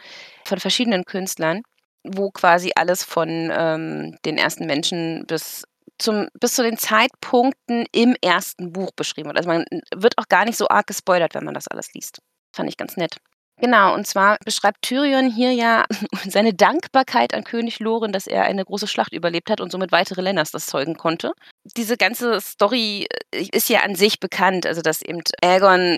von 0.45 0.59
verschiedenen 0.59 1.03
Künstlern, 1.05 1.61
wo 2.03 2.31
quasi 2.31 2.71
alles 2.75 3.03
von, 3.03 3.51
ähm, 3.53 4.17
den 4.25 4.37
ersten 4.37 4.65
Menschen 4.65 5.25
bis 5.27 5.63
zum 5.99 6.27
bis 6.39 6.53
zu 6.53 6.63
den 6.63 6.77
Zeitpunkten 6.77 7.85
im 7.91 8.15
ersten 8.21 8.71
Buch 8.71 8.91
beschrieben 8.95 9.29
wird. 9.29 9.37
Also, 9.37 9.49
man 9.49 9.65
wird 9.95 10.17
auch 10.17 10.27
gar 10.29 10.45
nicht 10.45 10.57
so 10.57 10.67
arg 10.69 10.87
gespoilert, 10.87 11.33
wenn 11.35 11.43
man 11.43 11.55
das 11.55 11.67
alles 11.67 11.93
liest. 11.93 12.19
Fand 12.55 12.69
ich 12.69 12.77
ganz 12.77 12.97
nett. 12.97 13.17
Genau, 13.59 13.95
und 13.95 14.05
zwar 14.05 14.37
beschreibt 14.45 14.83
Tyrion 14.83 15.31
hier 15.31 15.51
ja 15.51 15.85
seine 16.29 16.53
Dankbarkeit 16.53 17.33
an 17.33 17.43
König 17.43 17.79
Loren, 17.79 18.11
dass 18.11 18.27
er 18.27 18.43
eine 18.43 18.63
große 18.63 18.87
Schlacht 18.87 19.13
überlebt 19.13 19.49
hat 19.49 19.61
und 19.61 19.71
somit 19.71 19.91
weitere 19.91 20.21
Lannisters 20.21 20.67
zeugen 20.67 20.95
konnte. 20.95 21.31
Diese 21.75 21.97
ganze 21.97 22.39
Story 22.39 23.07
äh, 23.33 23.47
ist 23.51 23.69
ja 23.69 23.79
an 23.81 23.95
sich 23.95 24.19
bekannt, 24.19 24.67
also 24.67 24.81
dass 24.81 25.01
eben 25.01 25.21
Aegon 25.41 25.97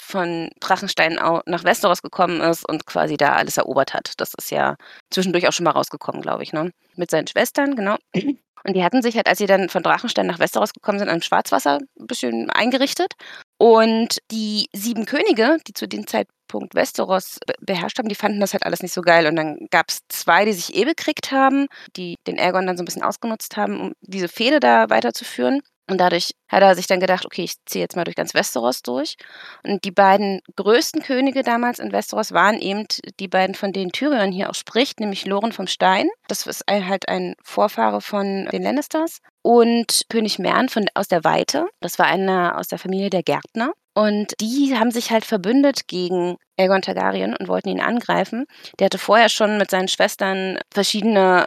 von 0.00 0.50
Drachenstein 0.60 1.14
nach 1.46 1.64
Westeros 1.64 2.02
gekommen 2.02 2.40
ist 2.40 2.68
und 2.68 2.86
quasi 2.86 3.16
da 3.16 3.34
alles 3.34 3.56
erobert 3.56 3.94
hat. 3.94 4.12
Das 4.18 4.34
ist 4.34 4.50
ja 4.50 4.76
zwischendurch 5.10 5.48
auch 5.48 5.52
schon 5.52 5.64
mal 5.64 5.70
rausgekommen, 5.70 6.22
glaube 6.22 6.42
ich, 6.42 6.52
ne? 6.52 6.72
Mit 6.96 7.10
seinen 7.10 7.26
Schwestern, 7.26 7.76
genau. 7.76 7.96
Und 8.64 8.74
die 8.74 8.84
hatten 8.84 9.02
sich 9.02 9.16
halt, 9.16 9.28
als 9.28 9.38
sie 9.38 9.46
dann 9.46 9.68
von 9.68 9.82
Drachenstein 9.82 10.26
nach 10.26 10.38
Westeros 10.38 10.72
gekommen 10.72 10.98
sind, 10.98 11.08
an 11.08 11.22
Schwarzwasser 11.22 11.78
ein 11.98 12.06
bisschen 12.06 12.50
eingerichtet. 12.50 13.14
Und 13.56 14.18
die 14.30 14.66
sieben 14.74 15.06
Könige, 15.06 15.58
die 15.66 15.72
zu 15.72 15.86
dem 15.88 16.06
Zeitpunkt 16.06 16.74
Westeros 16.74 17.38
beherrscht 17.60 17.98
haben, 17.98 18.08
die 18.08 18.14
fanden 18.14 18.40
das 18.40 18.52
halt 18.52 18.64
alles 18.64 18.82
nicht 18.82 18.92
so 18.92 19.02
geil. 19.02 19.26
Und 19.26 19.36
dann 19.36 19.68
gab 19.70 19.86
es 19.88 20.00
zwei, 20.08 20.44
die 20.44 20.52
sich 20.52 20.74
eh 20.74 20.84
bekriegt 20.84 21.32
haben, 21.32 21.66
die 21.96 22.16
den 22.26 22.38
Aegon 22.38 22.66
dann 22.66 22.76
so 22.76 22.82
ein 22.82 22.86
bisschen 22.86 23.02
ausgenutzt 23.02 23.56
haben, 23.56 23.80
um 23.80 23.92
diese 24.00 24.28
Fehde 24.28 24.60
da 24.60 24.90
weiterzuführen. 24.90 25.62
Und 25.90 25.98
dadurch 25.98 26.32
hat 26.48 26.62
er 26.62 26.74
sich 26.74 26.86
dann 26.86 27.00
gedacht, 27.00 27.24
okay, 27.24 27.44
ich 27.44 27.54
ziehe 27.64 27.82
jetzt 27.82 27.96
mal 27.96 28.04
durch 28.04 28.16
ganz 28.16 28.34
Westeros 28.34 28.82
durch. 28.82 29.16
Und 29.64 29.84
die 29.84 29.90
beiden 29.90 30.40
größten 30.56 31.02
Könige 31.02 31.42
damals 31.42 31.78
in 31.78 31.92
Westeros 31.92 32.32
waren 32.32 32.60
eben 32.60 32.84
die 33.18 33.28
beiden, 33.28 33.54
von 33.54 33.72
denen 33.72 33.92
Tyrion 33.92 34.30
hier 34.30 34.50
auch 34.50 34.54
spricht, 34.54 35.00
nämlich 35.00 35.24
Loren 35.26 35.52
vom 35.52 35.66
Stein. 35.66 36.08
Das 36.28 36.46
ist 36.46 36.64
halt 36.68 37.08
ein 37.08 37.34
Vorfahre 37.42 38.00
von 38.00 38.46
den 38.52 38.62
Lannisters. 38.62 39.18
Und 39.42 40.02
König 40.10 40.38
Mern 40.38 40.68
von, 40.68 40.86
aus 40.94 41.08
der 41.08 41.24
Weite. 41.24 41.66
Das 41.80 41.98
war 41.98 42.06
einer 42.06 42.58
aus 42.58 42.68
der 42.68 42.78
Familie 42.78 43.08
der 43.08 43.22
Gärtner. 43.22 43.72
Und 43.94 44.34
die 44.40 44.76
haben 44.78 44.90
sich 44.90 45.10
halt 45.10 45.24
verbündet 45.24 45.88
gegen 45.88 46.36
Aegon 46.58 46.82
Targaryen 46.82 47.36
und 47.36 47.48
wollten 47.48 47.68
ihn 47.68 47.80
angreifen. 47.80 48.46
Der 48.78 48.86
hatte 48.86 48.98
vorher 48.98 49.28
schon 49.28 49.58
mit 49.58 49.70
seinen 49.70 49.88
Schwestern 49.88 50.58
verschiedene 50.72 51.46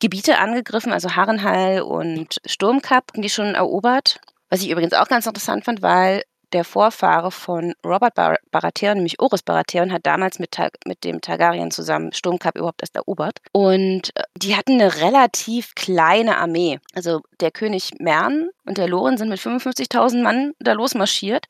Gebiete 0.00 0.38
angegriffen, 0.38 0.92
also 0.92 1.14
Harrenhal 1.14 1.82
und 1.82 2.38
Sturmkap, 2.46 3.12
die 3.14 3.30
schon 3.30 3.54
erobert. 3.54 4.20
Was 4.50 4.62
ich 4.62 4.70
übrigens 4.70 4.94
auch 4.94 5.08
ganz 5.08 5.26
interessant 5.26 5.64
fand, 5.64 5.82
weil 5.82 6.22
der 6.52 6.64
Vorfahre 6.64 7.30
von 7.32 7.74
Robert 7.84 8.14
Bar 8.14 8.36
Baratheon, 8.50 8.98
nämlich 8.98 9.20
Oris 9.20 9.42
Baratheon, 9.42 9.92
hat 9.92 10.06
damals 10.06 10.38
mit, 10.38 10.56
mit 10.86 11.04
dem 11.04 11.20
Targaryen 11.20 11.70
zusammen 11.70 12.12
Sturmkap 12.12 12.56
überhaupt 12.56 12.82
erst 12.82 12.96
erobert. 12.96 13.40
Und 13.52 14.12
äh, 14.14 14.22
die 14.36 14.56
hatten 14.56 14.80
eine 14.80 14.96
relativ 14.96 15.74
kleine 15.74 16.38
Armee. 16.38 16.78
Also 16.94 17.20
der 17.40 17.50
König 17.50 17.94
Mern 17.98 18.50
und 18.64 18.78
der 18.78 18.88
Loren 18.88 19.18
sind 19.18 19.28
mit 19.28 19.40
55.000 19.40 20.22
Mann 20.22 20.52
da 20.60 20.72
losmarschiert 20.72 21.46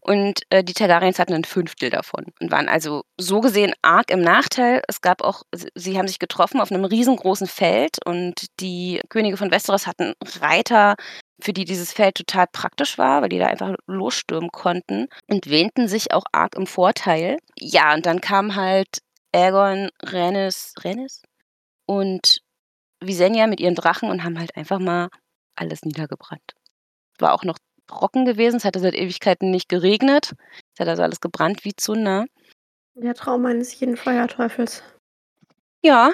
und 0.00 0.40
äh, 0.50 0.64
die 0.64 0.72
Targaryens 0.72 1.18
hatten 1.18 1.34
ein 1.34 1.44
Fünftel 1.44 1.90
davon 1.90 2.26
und 2.40 2.50
waren 2.50 2.68
also 2.68 3.04
so 3.18 3.40
gesehen 3.40 3.74
arg 3.82 4.10
im 4.10 4.22
Nachteil. 4.22 4.82
Es 4.88 5.00
gab 5.00 5.22
auch, 5.22 5.42
sie 5.74 5.98
haben 5.98 6.08
sich 6.08 6.18
getroffen 6.18 6.60
auf 6.60 6.70
einem 6.70 6.84
riesengroßen 6.84 7.46
Feld 7.46 7.98
und 8.04 8.46
die 8.60 9.00
Könige 9.08 9.36
von 9.36 9.50
Westeros 9.50 9.86
hatten 9.86 10.14
Reiter, 10.40 10.96
für 11.40 11.52
die 11.52 11.64
dieses 11.64 11.92
Feld 11.92 12.16
total 12.16 12.46
praktisch 12.52 12.98
war, 12.98 13.22
weil 13.22 13.28
die 13.28 13.38
da 13.38 13.46
einfach 13.46 13.74
losstürmen 13.86 14.50
konnten 14.50 15.08
und 15.26 15.48
wähnten 15.48 15.88
sich 15.88 16.12
auch 16.12 16.24
arg 16.32 16.54
im 16.54 16.66
Vorteil. 16.66 17.38
Ja, 17.58 17.94
und 17.94 18.06
dann 18.06 18.20
kam 18.20 18.56
halt 18.56 19.00
Aegon, 19.32 19.90
Rhaenys, 20.02 20.74
Rhaenys 20.82 21.22
und 21.86 22.40
Visenya 23.00 23.46
mit 23.46 23.60
ihren 23.60 23.74
Drachen 23.74 24.10
und 24.10 24.24
haben 24.24 24.38
halt 24.38 24.56
einfach 24.56 24.78
mal 24.78 25.08
alles 25.56 25.82
niedergebrannt. 25.82 26.54
War 27.18 27.34
auch 27.34 27.44
noch 27.44 27.58
trocken 27.90 28.24
gewesen. 28.24 28.56
Es 28.56 28.64
hatte 28.64 28.80
seit 28.80 28.94
Ewigkeiten 28.94 29.50
nicht 29.50 29.68
geregnet. 29.68 30.32
Es 30.74 30.80
hat 30.80 30.88
also 30.88 31.02
alles 31.02 31.20
gebrannt 31.20 31.64
wie 31.64 31.74
Zunder. 31.74 32.26
Der 32.94 33.14
Traum 33.14 33.46
eines 33.46 33.78
jeden 33.78 33.96
Feuerteufels. 33.96 34.82
Ja. 35.82 36.12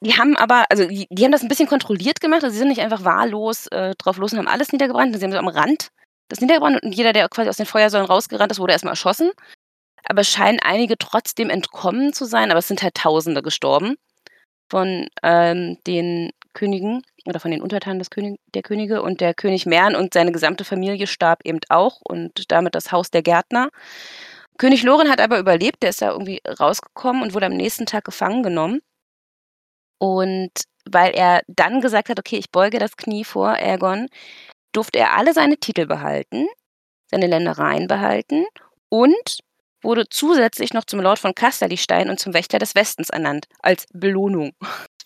Die 0.00 0.14
haben 0.14 0.36
aber, 0.36 0.66
also 0.70 0.86
die, 0.86 1.06
die 1.10 1.24
haben 1.24 1.32
das 1.32 1.42
ein 1.42 1.48
bisschen 1.48 1.68
kontrolliert 1.68 2.20
gemacht. 2.20 2.44
Also 2.44 2.52
sie 2.52 2.58
sind 2.58 2.68
nicht 2.68 2.82
einfach 2.82 3.04
wahllos 3.04 3.66
äh, 3.68 3.94
drauf 3.96 4.18
los 4.18 4.32
und 4.32 4.38
haben 4.38 4.48
alles 4.48 4.72
niedergebrannt. 4.72 5.16
Sie 5.16 5.24
haben 5.24 5.32
so 5.32 5.38
am 5.38 5.48
Rand 5.48 5.88
das 6.28 6.40
niedergebrannt 6.40 6.82
und 6.82 6.92
jeder, 6.92 7.12
der 7.12 7.28
quasi 7.28 7.48
aus 7.48 7.56
den 7.56 7.66
Feuersäulen 7.66 8.06
rausgerannt 8.06 8.50
ist, 8.50 8.58
wurde 8.58 8.72
erstmal 8.72 8.92
erschossen. 8.92 9.30
Aber 10.04 10.20
es 10.20 10.28
scheinen 10.28 10.60
einige 10.60 10.98
trotzdem 10.98 11.50
entkommen 11.50 12.12
zu 12.12 12.24
sein. 12.24 12.50
Aber 12.50 12.58
es 12.58 12.68
sind 12.68 12.82
halt 12.82 12.94
Tausende 12.94 13.42
gestorben 13.42 13.96
von 14.70 15.08
ähm, 15.22 15.78
den 15.86 16.30
Königen 16.52 17.02
oder 17.26 17.40
von 17.40 17.50
den 17.50 17.62
Untertanen 17.62 17.98
des 17.98 18.10
König, 18.10 18.40
der 18.54 18.62
Könige 18.62 19.02
und 19.02 19.20
der 19.20 19.34
König 19.34 19.66
Mern 19.66 19.94
und 19.94 20.14
seine 20.14 20.32
gesamte 20.32 20.64
Familie 20.64 21.06
starb 21.06 21.40
eben 21.44 21.60
auch 21.68 22.00
und 22.02 22.50
damit 22.50 22.74
das 22.74 22.92
Haus 22.92 23.10
der 23.10 23.22
Gärtner. 23.22 23.70
König 24.58 24.82
Loren 24.82 25.10
hat 25.10 25.20
aber 25.20 25.38
überlebt, 25.38 25.82
der 25.82 25.90
ist 25.90 26.02
da 26.02 26.10
irgendwie 26.10 26.40
rausgekommen 26.46 27.22
und 27.22 27.34
wurde 27.34 27.46
am 27.46 27.56
nächsten 27.56 27.86
Tag 27.86 28.04
gefangen 28.04 28.42
genommen. 28.42 28.80
Und 29.98 30.52
weil 30.90 31.12
er 31.14 31.42
dann 31.46 31.80
gesagt 31.80 32.08
hat, 32.08 32.18
okay, 32.18 32.36
ich 32.36 32.50
beuge 32.50 32.78
das 32.78 32.96
Knie 32.96 33.24
vor 33.24 33.50
Aegon, 33.50 34.08
durfte 34.72 34.98
er 34.98 35.16
alle 35.16 35.32
seine 35.32 35.56
Titel 35.56 35.86
behalten, 35.86 36.46
seine 37.10 37.26
Ländereien 37.26 37.86
behalten 37.86 38.46
und 38.88 39.38
wurde 39.82 40.08
zusätzlich 40.08 40.74
noch 40.74 40.84
zum 40.84 41.00
Lord 41.00 41.18
von 41.18 41.34
Kasterlistein 41.34 42.10
und 42.10 42.18
zum 42.18 42.34
Wächter 42.34 42.58
des 42.58 42.74
Westens 42.74 43.10
ernannt, 43.10 43.46
als 43.60 43.86
Belohnung. 43.92 44.52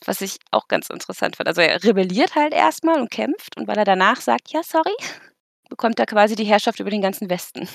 Was 0.07 0.21
ich 0.21 0.39
auch 0.51 0.69
ganz 0.69 0.89
interessant 0.89 1.37
fand. 1.37 1.49
Also 1.49 1.61
er 1.61 1.83
rebelliert 1.85 2.35
halt 2.35 2.55
erstmal 2.55 3.01
und 3.01 3.11
kämpft 3.11 3.57
und 3.57 3.69
weil 3.69 3.77
er 3.77 3.85
danach 3.85 4.21
sagt, 4.21 4.51
ja, 4.51 4.63
sorry, 4.63 4.95
bekommt 5.69 5.99
er 5.99 6.07
quasi 6.07 6.35
die 6.35 6.45
Herrschaft 6.45 6.81
über 6.81 6.91
den 6.91 7.03
ganzen 7.03 7.29
Westen. 7.31 7.69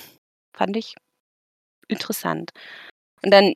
Fand 0.53 0.75
ich 0.75 0.95
interessant. 1.87 2.51
Und 3.23 3.31
dann 3.31 3.53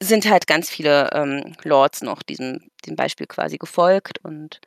sind 0.00 0.30
halt 0.30 0.46
ganz 0.46 0.70
viele 0.70 1.10
ähm, 1.12 1.54
Lords 1.64 2.02
noch 2.02 2.22
diesem, 2.22 2.70
diesem 2.84 2.96
Beispiel 2.96 3.26
quasi 3.26 3.58
gefolgt. 3.58 4.18
Und 4.22 4.60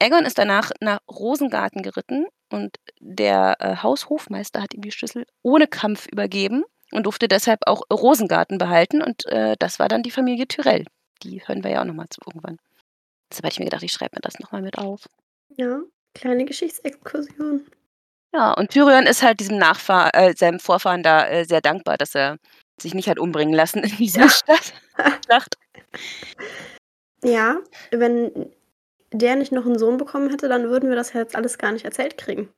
Aegon 0.00 0.26
ist 0.26 0.38
danach 0.38 0.70
nach 0.80 1.00
Rosengarten 1.10 1.82
geritten 1.82 2.26
und 2.50 2.76
der 3.00 3.56
äh, 3.60 3.76
Haushofmeister 3.76 4.62
hat 4.62 4.74
ihm 4.74 4.82
die 4.82 4.92
Schlüssel 4.92 5.26
ohne 5.42 5.66
Kampf 5.66 6.06
übergeben 6.06 6.64
und 6.92 7.04
durfte 7.04 7.28
deshalb 7.28 7.60
auch 7.66 7.82
Rosengarten 7.90 8.58
behalten. 8.58 9.02
Und 9.02 9.26
äh, 9.26 9.56
das 9.58 9.78
war 9.78 9.88
dann 9.88 10.02
die 10.02 10.10
Familie 10.10 10.46
Tyrell. 10.46 10.84
Die 11.22 11.40
hören 11.46 11.64
wir 11.64 11.70
ja 11.70 11.80
auch 11.80 11.86
nochmal 11.86 12.08
zu 12.10 12.20
irgendwann. 12.26 12.58
Deshalb 13.30 13.44
habe 13.44 13.52
ich 13.52 13.58
mir 13.58 13.66
gedacht, 13.66 13.82
ich 13.82 13.92
schreibe 13.92 14.16
mir 14.16 14.20
das 14.20 14.38
nochmal 14.38 14.62
mit 14.62 14.78
auf. 14.78 15.08
Ja, 15.56 15.80
kleine 16.14 16.44
Geschichtsexkursion. 16.44 17.66
Ja, 18.34 18.52
und 18.52 18.70
Tyrion 18.70 19.06
ist 19.06 19.22
halt 19.22 19.40
diesem 19.40 19.58
Nachfahr 19.58 20.14
äh, 20.14 20.34
seinem 20.36 20.60
Vorfahren 20.60 21.02
da 21.02 21.26
äh, 21.26 21.44
sehr 21.44 21.60
dankbar, 21.60 21.96
dass 21.96 22.14
er 22.14 22.38
sich 22.80 22.94
nicht 22.94 23.08
hat 23.08 23.18
umbringen 23.18 23.54
lassen 23.54 23.82
in 23.82 23.96
dieser 23.96 24.22
ja. 24.22 24.28
Stadt 24.28 24.74
Schlacht. 25.24 25.56
Ja, 27.24 27.58
wenn 27.90 28.52
der 29.12 29.34
nicht 29.34 29.50
noch 29.50 29.66
einen 29.66 29.76
Sohn 29.76 29.96
bekommen 29.96 30.30
hätte, 30.30 30.48
dann 30.48 30.70
würden 30.70 30.88
wir 30.88 30.94
das 30.94 31.12
jetzt 31.12 31.34
alles 31.34 31.58
gar 31.58 31.72
nicht 31.72 31.84
erzählt 31.84 32.16
kriegen. 32.16 32.48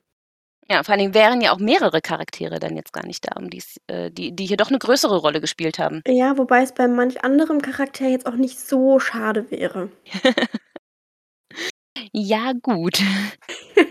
Ja, 0.71 0.83
vor 0.83 0.93
allen 0.93 0.99
Dingen 0.99 1.13
wären 1.13 1.41
ja 1.41 1.51
auch 1.51 1.57
mehrere 1.57 1.99
Charaktere 1.99 2.59
dann 2.59 2.77
jetzt 2.77 2.93
gar 2.93 3.05
nicht 3.05 3.27
da, 3.27 3.37
um 3.37 3.49
die's, 3.49 3.75
äh, 3.87 4.09
die, 4.09 4.33
die 4.33 4.45
hier 4.45 4.55
doch 4.55 4.69
eine 4.69 4.79
größere 4.79 5.17
Rolle 5.17 5.41
gespielt 5.41 5.79
haben. 5.79 6.01
Ja, 6.07 6.37
wobei 6.37 6.61
es 6.61 6.73
bei 6.73 6.87
manch 6.87 7.25
anderem 7.25 7.61
Charakter 7.61 8.07
jetzt 8.07 8.25
auch 8.25 8.35
nicht 8.35 8.57
so 8.57 8.97
schade 8.97 9.51
wäre. 9.51 9.91
ja, 12.13 12.53
gut. 12.61 13.01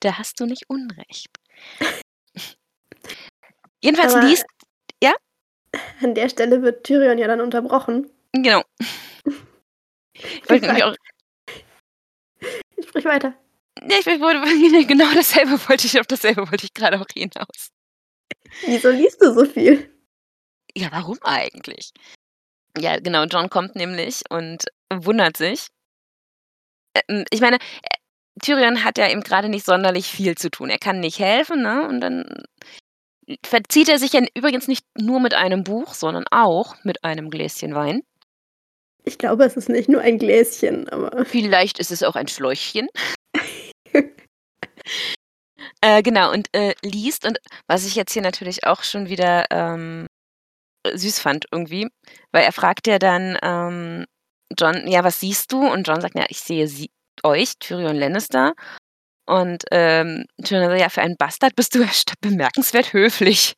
da 0.00 0.18
hast 0.18 0.40
du 0.40 0.46
nicht 0.46 0.64
Unrecht. 0.66 1.28
Jedenfalls 3.84 4.16
Aber 4.16 4.26
liest. 4.26 4.46
Ja? 5.00 5.14
An 6.02 6.16
der 6.16 6.28
Stelle 6.28 6.60
wird 6.62 6.82
Tyrion 6.82 7.18
ja 7.18 7.28
dann 7.28 7.40
unterbrochen. 7.40 8.10
Genau. 8.32 8.64
Ich 10.12 10.50
wollte 10.50 10.66
nämlich 10.66 10.82
auch. 10.82 10.96
Sprich 12.82 13.04
weiter. 13.04 13.34
Ja, 13.82 13.98
ich 13.98 14.06
wollte 14.06 14.86
genau 14.86 15.12
dasselbe 15.14 15.52
wollte 15.68 15.86
ich, 15.86 15.98
auf 15.98 16.06
dasselbe 16.06 16.48
wollte 16.50 16.64
ich 16.64 16.74
gerade 16.74 17.00
auch 17.00 17.06
hinaus. 17.12 17.70
Wieso 18.64 18.90
liest 18.90 19.20
du 19.20 19.32
so 19.34 19.44
viel? 19.44 19.90
Ja, 20.76 20.88
warum 20.90 21.18
eigentlich? 21.22 21.92
Ja, 22.78 22.98
genau, 22.98 23.24
John 23.24 23.50
kommt 23.50 23.76
nämlich 23.76 24.22
und 24.30 24.64
wundert 24.92 25.36
sich. 25.36 25.68
Ähm, 27.08 27.24
ich 27.30 27.40
meine, 27.40 27.56
äh, 27.56 27.96
Tyrion 28.42 28.84
hat 28.84 28.98
ja 28.98 29.08
eben 29.10 29.22
gerade 29.22 29.48
nicht 29.48 29.64
sonderlich 29.64 30.06
viel 30.06 30.36
zu 30.36 30.50
tun. 30.50 30.70
Er 30.70 30.78
kann 30.78 31.00
nicht 31.00 31.18
helfen, 31.18 31.62
ne? 31.62 31.86
Und 31.88 32.00
dann 32.00 32.44
verzieht 33.46 33.88
er 33.88 33.98
sich 33.98 34.12
ja 34.12 34.20
übrigens 34.34 34.68
nicht 34.68 34.84
nur 34.98 35.20
mit 35.20 35.34
einem 35.34 35.64
Buch, 35.64 35.94
sondern 35.94 36.24
auch 36.30 36.76
mit 36.84 37.04
einem 37.04 37.30
Gläschen 37.30 37.74
Wein. 37.74 38.02
Ich 39.04 39.18
glaube, 39.18 39.44
es 39.44 39.56
ist 39.56 39.68
nicht 39.68 39.88
nur 39.88 40.00
ein 40.00 40.18
Gläschen, 40.18 40.88
aber. 40.88 41.24
Vielleicht 41.24 41.78
ist 41.78 41.90
es 41.90 42.02
auch 42.02 42.16
ein 42.16 42.28
Schläuchchen. 42.28 42.88
Äh, 45.84 46.02
genau, 46.02 46.32
und 46.32 46.48
äh, 46.54 46.74
liest. 46.82 47.26
Und 47.26 47.38
was 47.66 47.84
ich 47.84 47.94
jetzt 47.94 48.14
hier 48.14 48.22
natürlich 48.22 48.64
auch 48.64 48.82
schon 48.82 49.10
wieder 49.10 49.44
ähm, 49.50 50.06
süß 50.90 51.18
fand 51.20 51.44
irgendwie, 51.52 51.88
weil 52.32 52.44
er 52.44 52.52
fragt 52.52 52.86
ja 52.86 52.98
dann 52.98 53.38
ähm, 53.42 54.06
John, 54.58 54.88
ja, 54.88 55.04
was 55.04 55.20
siehst 55.20 55.52
du? 55.52 55.66
Und 55.66 55.86
John 55.86 56.00
sagt, 56.00 56.16
ja, 56.16 56.24
ich 56.28 56.40
sehe 56.40 56.68
sie 56.68 56.90
euch, 57.22 57.58
Tyrion 57.58 57.96
Lannister. 57.96 58.54
Und 59.26 59.64
ähm, 59.72 60.24
Tyrion 60.42 60.70
sagt, 60.70 60.80
ja, 60.80 60.88
für 60.88 61.02
einen 61.02 61.16
Bastard 61.18 61.54
bist 61.54 61.74
du 61.74 61.86
bemerkenswert 62.22 62.94
höflich. 62.94 63.54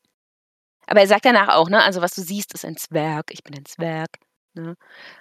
Aber 0.89 1.01
er 1.01 1.07
sagt 1.07 1.27
danach 1.27 1.55
auch, 1.55 1.69
ne, 1.69 1.83
also 1.83 2.03
was 2.03 2.15
du 2.15 2.23
siehst, 2.23 2.55
ist 2.55 2.65
ein 2.65 2.77
Zwerg, 2.77 3.27
ich 3.31 3.45
bin 3.45 3.55
ein 3.57 3.67
Zwerg. 3.67 4.11
Ne? 4.57 4.77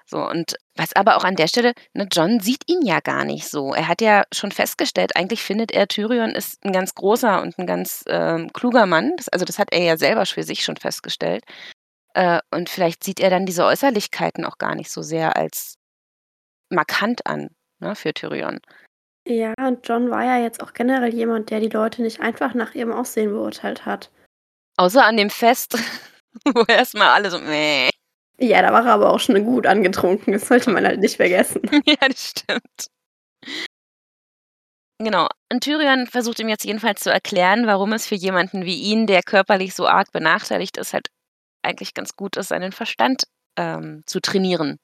So, 0.06 0.18
und 0.28 0.56
was 0.76 0.96
aber 0.96 1.18
auch 1.18 1.24
an 1.24 1.36
der 1.36 1.48
Stelle, 1.48 1.74
ne, 1.94 2.08
John 2.12 2.40
sieht 2.40 2.64
ihn 2.68 2.82
ja 2.84 3.02
gar 3.02 3.26
nicht 3.26 3.48
so. 3.48 3.74
Er 3.74 3.88
hat 3.88 4.02
ja 4.02 4.24
schon 4.34 4.52
festgestellt, 4.52 5.16
eigentlich 5.16 5.44
findet 5.44 5.72
er, 5.72 5.88
Tyrion 5.88 6.32
ist 6.32 6.64
ein 6.64 6.72
ganz 6.72 6.96
großer 6.96 7.42
und 7.42 7.58
ein 7.60 7.68
ganz 7.68 8.04
ähm, 8.08 8.52
kluger 8.54 8.86
Mann. 8.86 9.14
Das, 9.18 9.30
also 9.30 9.46
das 9.46 9.60
hat 9.60 9.74
er 9.74 9.84
ja 9.84 9.98
selber 9.98 10.26
für 10.26 10.44
sich 10.44 10.64
schon 10.64 10.78
festgestellt. 10.78 11.44
Äh, 12.14 12.40
und 12.52 12.70
vielleicht 12.70 13.04
sieht 13.04 13.20
er 13.20 13.30
dann 13.30 13.46
diese 13.46 13.66
Äußerlichkeiten 13.66 14.46
auch 14.46 14.58
gar 14.58 14.76
nicht 14.76 14.90
so 14.90 15.02
sehr 15.02 15.36
als 15.36 15.76
markant 16.70 17.26
an 17.28 17.50
ne, 17.80 17.96
für 17.96 18.14
Tyrion. 18.14 18.60
Ja, 19.28 19.54
und 19.58 19.88
John 19.88 20.12
war 20.12 20.24
ja 20.24 20.38
jetzt 20.38 20.62
auch 20.62 20.74
generell 20.74 21.14
jemand, 21.14 21.50
der 21.50 21.60
die 21.60 21.70
Leute 21.70 22.04
nicht 22.04 22.22
einfach 22.22 22.54
nach 22.54 22.76
ihrem 22.76 22.94
Aussehen 22.94 23.32
beurteilt 23.32 23.86
hat. 23.86 24.12
Außer 24.78 25.04
an 25.04 25.18
dem 25.18 25.30
Fest, 25.30 25.78
wo 26.54 26.64
erstmal 26.68 27.10
alle 27.10 27.32
so, 27.32 27.40
meh. 27.40 27.90
Ja, 28.38 28.62
da 28.62 28.74
war 28.74 28.86
er 28.86 28.94
aber 28.94 29.12
auch 29.14 29.20
schon 29.20 29.44
gut 29.46 29.66
angetrunken. 29.66 30.34
Das 30.34 30.48
sollte 30.48 30.70
man 30.72 30.86
halt 30.86 31.00
nicht 31.00 31.16
vergessen. 31.18 31.62
ja, 31.86 31.96
das 32.08 32.30
stimmt. 32.32 32.88
Genau. 35.00 35.28
Und 35.52 35.64
Tyrion 35.64 36.08
versucht 36.08 36.40
ihm 36.40 36.48
jetzt 36.50 36.64
jedenfalls 36.64 37.02
zu 37.02 37.12
erklären, 37.12 37.68
warum 37.68 37.94
es 37.94 38.08
für 38.08 38.16
jemanden 38.16 38.66
wie 38.66 38.76
ihn, 38.82 39.08
der 39.08 39.24
körperlich 39.24 39.74
so 39.76 39.88
arg 39.88 40.12
benachteiligt 40.12 40.78
ist, 40.78 40.94
halt 40.94 41.08
eigentlich 41.64 41.94
ganz 41.94 42.16
gut 42.16 42.38
ist, 42.38 42.50
seinen 42.50 42.72
Verstand 42.72 43.24
ähm, 43.58 44.04
zu 44.06 44.22
trainieren. 44.22 44.80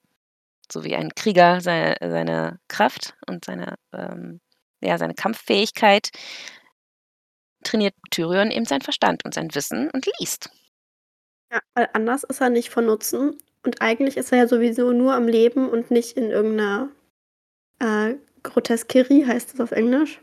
So 0.72 0.84
wie 0.84 0.96
ein 0.96 1.14
Krieger 1.16 1.62
seine, 1.62 1.96
seine 2.02 2.60
Kraft 2.68 3.16
und 3.28 3.46
seine, 3.46 3.76
ähm, 3.94 4.42
ja, 4.82 4.98
seine 4.98 5.14
Kampffähigkeit 5.16 6.10
trainiert 7.64 7.96
Tyrion 8.12 8.52
eben 8.52 8.66
seinen 8.66 8.82
Verstand 8.82 9.24
und 9.26 9.34
sein 9.34 9.54
Wissen 9.56 9.90
und 9.92 10.08
liest. 10.20 10.50
Ja, 11.52 11.60
weil 11.74 11.90
anders 11.94 12.24
ist 12.24 12.42
er 12.42 12.50
nicht 12.50 12.70
von 12.70 12.86
Nutzen. 12.86 13.38
Und 13.64 13.82
eigentlich 13.82 14.18
ist 14.18 14.32
er 14.32 14.40
ja 14.40 14.48
sowieso 14.48 14.92
nur 14.92 15.14
am 15.14 15.28
Leben 15.28 15.70
und 15.70 15.92
nicht 15.92 16.18
in 16.18 16.32
irgendeiner 16.32 16.90
äh, 17.80 18.16
Groteskerie, 18.44 19.26
heißt 19.26 19.54
das 19.54 19.60
auf 19.60 19.72
Englisch. 19.72 20.20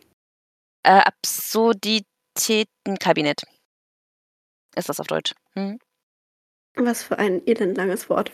Äh, 0.83 1.03
Absurditätenkabinett. 1.03 3.43
Ist 4.75 4.89
das 4.89 4.99
auf 5.01 5.07
Deutsch? 5.07 5.35
Hm? 5.55 5.79
Was 6.75 7.03
für 7.03 7.19
ein 7.19 7.47
elendlanges 7.47 8.09
Wort. 8.09 8.33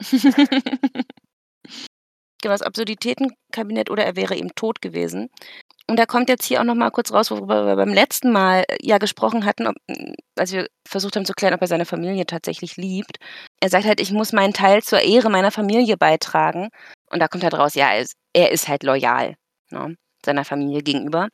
genau, 0.10 0.46
das 2.42 2.62
Absurditätenkabinett 2.62 3.90
oder 3.90 4.04
er 4.04 4.16
wäre 4.16 4.36
eben 4.36 4.54
tot 4.54 4.80
gewesen. 4.80 5.28
Und 5.86 5.98
da 5.98 6.06
kommt 6.06 6.30
jetzt 6.30 6.46
hier 6.46 6.60
auch 6.60 6.64
noch 6.64 6.74
mal 6.74 6.90
kurz 6.90 7.12
raus, 7.12 7.30
worüber 7.30 7.66
wir 7.66 7.76
beim 7.76 7.92
letzten 7.92 8.32
Mal 8.32 8.64
äh, 8.68 8.76
ja 8.80 8.98
gesprochen 8.98 9.44
hatten, 9.44 9.66
ob, 9.66 9.76
als 10.36 10.52
wir 10.52 10.68
versucht 10.88 11.16
haben 11.16 11.26
zu 11.26 11.34
klären, 11.34 11.54
ob 11.54 11.60
er 11.60 11.66
seine 11.66 11.84
Familie 11.84 12.24
tatsächlich 12.24 12.76
liebt. 12.76 13.18
Er 13.60 13.68
sagt 13.68 13.84
halt, 13.84 14.00
ich 14.00 14.10
muss 14.10 14.32
meinen 14.32 14.54
Teil 14.54 14.82
zur 14.82 15.00
Ehre 15.00 15.30
meiner 15.30 15.50
Familie 15.50 15.96
beitragen. 15.96 16.70
Und 17.10 17.20
da 17.20 17.28
kommt 17.28 17.44
halt 17.44 17.54
raus, 17.54 17.74
ja, 17.74 17.92
er 17.92 18.00
ist, 18.00 18.14
er 18.32 18.50
ist 18.50 18.68
halt 18.68 18.82
loyal 18.82 19.34
ne, 19.70 19.96
seiner 20.24 20.44
Familie 20.44 20.82
gegenüber. 20.82 21.28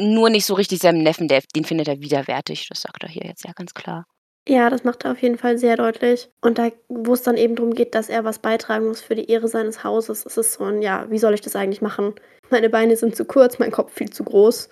Nur 0.00 0.30
nicht 0.30 0.46
so 0.46 0.54
richtig 0.54 0.80
seinem 0.80 1.02
Neffen, 1.02 1.28
der, 1.28 1.42
den 1.54 1.64
findet 1.64 1.88
er 1.88 2.00
widerwärtig. 2.00 2.68
Das 2.68 2.82
sagt 2.82 3.02
er 3.02 3.08
hier 3.08 3.24
jetzt 3.24 3.44
ja 3.44 3.52
ganz 3.52 3.74
klar. 3.74 4.06
Ja, 4.48 4.70
das 4.70 4.82
macht 4.82 5.04
er 5.04 5.12
auf 5.12 5.20
jeden 5.20 5.36
Fall 5.36 5.58
sehr 5.58 5.76
deutlich. 5.76 6.30
Und 6.40 6.58
da, 6.58 6.70
wo 6.88 7.12
es 7.12 7.22
dann 7.22 7.36
eben 7.36 7.54
darum 7.54 7.74
geht, 7.74 7.94
dass 7.94 8.08
er 8.08 8.24
was 8.24 8.38
beitragen 8.38 8.86
muss 8.88 9.02
für 9.02 9.14
die 9.14 9.30
Ehre 9.30 9.46
seines 9.46 9.84
Hauses, 9.84 10.24
ist 10.24 10.38
es 10.38 10.54
so 10.54 10.64
ein, 10.64 10.80
ja, 10.80 11.06
wie 11.10 11.18
soll 11.18 11.34
ich 11.34 11.42
das 11.42 11.54
eigentlich 11.54 11.82
machen? 11.82 12.14
Meine 12.50 12.70
Beine 12.70 12.96
sind 12.96 13.16
zu 13.16 13.24
kurz, 13.24 13.58
mein 13.58 13.70
Kopf 13.70 13.92
viel 13.92 14.10
zu 14.10 14.24
groß. 14.24 14.68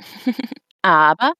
Aber 0.82 1.32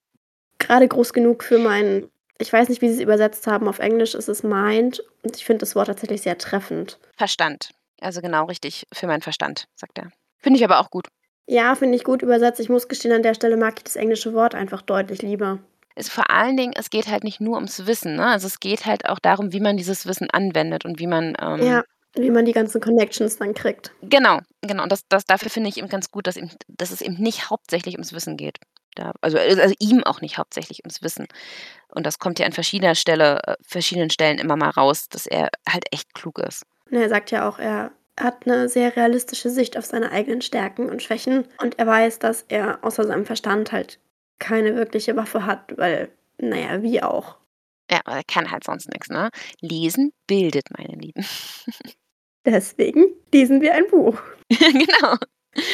gerade 0.58 0.88
groß 0.88 1.12
genug 1.12 1.42
für 1.44 1.58
meinen, 1.58 2.10
ich 2.38 2.52
weiß 2.52 2.68
nicht, 2.68 2.82
wie 2.82 2.88
sie 2.88 2.96
es 2.96 3.00
übersetzt 3.00 3.46
haben, 3.46 3.68
auf 3.68 3.78
Englisch 3.78 4.14
ist 4.14 4.28
es 4.28 4.42
Mind 4.42 5.02
und 5.22 5.36
ich 5.36 5.44
finde 5.44 5.60
das 5.60 5.74
Wort 5.76 5.86
tatsächlich 5.86 6.22
sehr 6.22 6.38
treffend. 6.38 6.98
Verstand. 7.16 7.70
Also 8.00 8.20
genau 8.20 8.44
richtig 8.44 8.86
für 8.92 9.06
meinen 9.06 9.22
Verstand, 9.22 9.66
sagt 9.74 9.98
er. 9.98 10.10
Finde 10.38 10.58
ich 10.58 10.64
aber 10.64 10.78
auch 10.80 10.90
gut. 10.90 11.08
Ja, 11.46 11.74
finde 11.74 11.96
ich 11.96 12.04
gut 12.04 12.22
übersetzt. 12.22 12.60
Ich 12.60 12.68
muss 12.68 12.88
gestehen, 12.88 13.12
an 13.12 13.22
der 13.22 13.34
Stelle 13.34 13.56
mag 13.56 13.74
ich 13.78 13.84
das 13.84 13.96
englische 13.96 14.34
Wort 14.34 14.54
einfach 14.54 14.82
deutlich 14.82 15.22
lieber 15.22 15.58
ist 15.98 16.10
vor 16.10 16.30
allen 16.30 16.56
Dingen, 16.56 16.72
es 16.76 16.90
geht 16.90 17.08
halt 17.08 17.24
nicht 17.24 17.40
nur 17.40 17.56
ums 17.56 17.86
Wissen, 17.86 18.14
ne? 18.16 18.26
Also 18.26 18.46
es 18.46 18.60
geht 18.60 18.86
halt 18.86 19.08
auch 19.08 19.18
darum, 19.18 19.52
wie 19.52 19.60
man 19.60 19.76
dieses 19.76 20.06
Wissen 20.06 20.30
anwendet 20.30 20.84
und 20.84 20.98
wie 21.00 21.06
man 21.06 21.34
ähm, 21.40 21.62
Ja, 21.62 21.84
wie 22.22 22.30
man 22.30 22.44
die 22.44 22.52
ganzen 22.52 22.80
Connections 22.80 23.36
dann 23.38 23.54
kriegt. 23.54 23.92
Genau, 24.02 24.40
genau. 24.62 24.82
Und 24.82 24.92
das, 24.92 25.06
das 25.08 25.24
dafür 25.24 25.50
finde 25.50 25.68
ich 25.68 25.78
eben 25.78 25.88
ganz 25.88 26.10
gut, 26.10 26.26
dass, 26.26 26.36
eben, 26.36 26.50
dass 26.68 26.90
es 26.90 27.00
eben 27.00 27.14
nicht 27.14 27.50
hauptsächlich 27.50 27.94
ums 27.94 28.12
Wissen 28.12 28.36
geht. 28.36 28.58
Da, 28.94 29.12
also, 29.20 29.38
also 29.38 29.74
ihm 29.78 30.02
auch 30.04 30.20
nicht 30.20 30.38
hauptsächlich 30.38 30.80
ums 30.84 31.02
Wissen. 31.02 31.26
Und 31.88 32.04
das 32.04 32.18
kommt 32.18 32.38
ja 32.38 32.46
an 32.46 32.52
verschiedener 32.52 32.94
Stelle, 32.94 33.40
äh, 33.46 33.56
verschiedenen 33.62 34.10
Stellen 34.10 34.38
immer 34.38 34.56
mal 34.56 34.70
raus, 34.70 35.08
dass 35.08 35.26
er 35.26 35.50
halt 35.68 35.84
echt 35.92 36.14
klug 36.14 36.38
ist. 36.38 36.64
Und 36.90 36.96
er 36.96 37.08
sagt 37.08 37.30
ja 37.30 37.48
auch, 37.48 37.58
er 37.58 37.92
hat 38.18 38.46
eine 38.46 38.68
sehr 38.68 38.96
realistische 38.96 39.50
Sicht 39.50 39.76
auf 39.76 39.84
seine 39.84 40.10
eigenen 40.10 40.42
Stärken 40.42 40.90
und 40.90 41.02
Schwächen 41.02 41.46
und 41.62 41.78
er 41.78 41.86
weiß, 41.86 42.18
dass 42.18 42.44
er 42.48 42.82
außer 42.82 43.04
seinem 43.04 43.26
Verstand 43.26 43.72
halt 43.72 44.00
keine 44.38 44.74
wirkliche 44.76 45.16
Waffe 45.16 45.46
hat, 45.46 45.76
weil, 45.76 46.10
naja, 46.38 46.82
wie 46.82 47.02
auch. 47.02 47.36
Ja, 47.90 48.00
aber 48.04 48.16
er 48.16 48.24
kann 48.24 48.50
halt 48.50 48.64
sonst 48.64 48.88
nichts, 48.88 49.08
ne? 49.08 49.30
Lesen 49.60 50.12
bildet, 50.26 50.66
meine 50.76 50.94
Lieben. 50.94 51.24
Deswegen 52.50 53.06
lesen 53.32 53.60
wir 53.60 53.74
ein 53.74 53.86
Buch. 53.88 54.18
genau. 54.48 55.16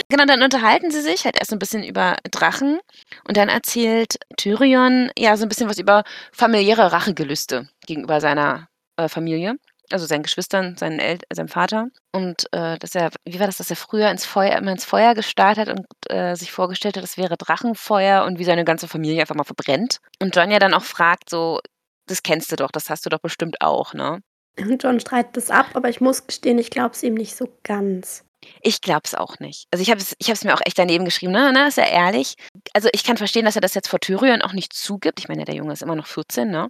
Genau, 0.09 0.25
dann 0.25 0.43
unterhalten 0.43 0.91
sie 0.91 1.03
sich 1.03 1.25
halt 1.25 1.39
erst 1.39 1.53
ein 1.53 1.59
bisschen 1.59 1.85
über 1.85 2.17
Drachen 2.31 2.81
und 3.29 3.37
dann 3.37 3.49
erzählt 3.49 4.17
Tyrion 4.39 5.11
ja 5.19 5.37
so 5.37 5.45
ein 5.45 5.49
bisschen 5.49 5.69
was 5.69 5.79
über 5.79 6.05
familiäre 6.33 6.91
Rachegelüste 6.91 7.69
gegenüber 7.87 8.21
seiner 8.21 8.69
äh, 8.97 9.09
Familie 9.09 9.57
also 9.91 10.07
seinen 10.07 10.23
Geschwistern, 10.23 10.77
seinen 10.77 10.99
El 10.99 11.19
seinem 11.33 11.49
Vater. 11.49 11.89
Und 12.13 12.47
äh, 12.53 12.79
dass 12.79 12.95
er, 12.95 13.11
wie 13.25 13.39
war 13.41 13.47
das, 13.47 13.59
dass 13.59 13.71
er 13.71 13.77
früher 13.77 14.11
ins 14.11 14.25
Feuer, 14.25 14.57
immer 14.57 14.73
ins 14.73 14.85
Feuer 14.85 15.15
gestartet 15.15 15.69
hat 15.69 15.79
und 15.79 15.87
äh, 16.11 16.35
sich 16.35 16.53
vorgestellt 16.53 16.97
hat, 16.97 17.03
das 17.03 17.17
wäre 17.17 17.37
Drachenfeuer 17.37 18.25
und 18.25 18.39
wie 18.39 18.45
seine 18.45 18.65
ganze 18.65 18.89
Familie 18.89 19.21
einfach 19.21 19.35
mal 19.35 19.45
verbrennt. 19.45 19.99
Und 20.21 20.35
John 20.35 20.51
ja 20.51 20.59
dann 20.59 20.75
auch 20.75 20.83
fragt, 20.83 21.31
so, 21.31 21.61
das 22.07 22.23
kennst 22.23 22.53
du 22.53 22.57
doch, 22.57 22.71
das 22.71 22.91
hast 22.91 23.07
du 23.07 23.11
doch 23.11 23.21
bestimmt 23.21 23.61
auch, 23.61 23.95
ne? 23.95 24.21
John 24.81 25.01
streitet 25.01 25.37
das 25.37 25.51
ab, 25.51 25.67
aber 25.75 25.88
ich 25.88 26.01
muss 26.01 26.27
gestehen, 26.27 26.59
ich 26.59 26.71
glaube 26.71 26.95
es 26.95 27.03
ihm 27.03 27.14
nicht 27.14 27.37
so 27.37 27.49
ganz. 27.62 28.25
Ich 28.61 28.81
glaube 28.83 29.03
es 29.05 29.14
auch 29.14 29.38
nicht. 29.38 29.67
Also 29.71 29.83
ich 29.83 29.90
habe 29.90 30.01
es 30.01 30.14
ich 30.19 30.45
mir 30.45 30.55
auch 30.55 30.61
echt 30.64 30.79
daneben 30.79 31.05
geschrieben, 31.05 31.33
ne, 31.33 31.53
ne, 31.53 31.69
ist 31.69 31.79
ja 31.79 31.87
ehrlich. 31.87 32.35
Also 32.75 32.88
ich 32.93 33.05
kann 33.05 33.17
verstehen, 33.17 33.47
dass 33.47 33.57
er 33.57 33.62
das 33.62 33.75
jetzt 33.75 33.88
vor 33.88 34.01
Tyrion 34.01 34.43
auch 34.43 34.53
nicht 34.53 34.73
zugibt. 34.75 35.19
Ich 35.19 35.29
meine, 35.29 35.45
der 35.45 35.55
Junge 35.55 35.73
ist 35.73 35.83
immer 35.83 35.97
noch 35.97 36.07
14, 36.07 36.51
ne? 36.51 36.69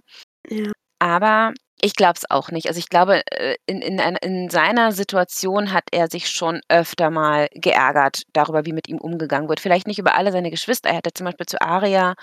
Ja. 0.49 0.71
Aber 0.99 1.53
ich 1.81 1.95
glaube 1.95 2.13
es 2.15 2.29
auch 2.29 2.51
nicht. 2.51 2.67
Also, 2.67 2.79
ich 2.79 2.89
glaube, 2.89 3.21
äh, 3.31 3.57
in 3.65 3.81
in 3.81 3.99
in 3.99 4.49
seiner 4.49 4.91
Situation 4.91 5.73
hat 5.73 5.83
er 5.91 6.07
sich 6.09 6.29
schon 6.29 6.61
öfter 6.69 7.09
mal 7.09 7.47
geärgert 7.53 8.23
darüber, 8.33 8.65
wie 8.65 8.73
mit 8.73 8.87
ihm 8.87 8.97
umgegangen 8.97 9.49
wird. 9.49 9.59
Vielleicht 9.59 9.87
nicht 9.87 9.99
über 9.99 10.15
alle 10.15 10.31
seine 10.31 10.51
Geschwister. 10.51 10.89
Er 10.89 10.97
hatte 10.97 11.13
zum 11.13 11.25
Beispiel 11.25 11.45
zu 11.45 11.61
Aria 11.61 12.15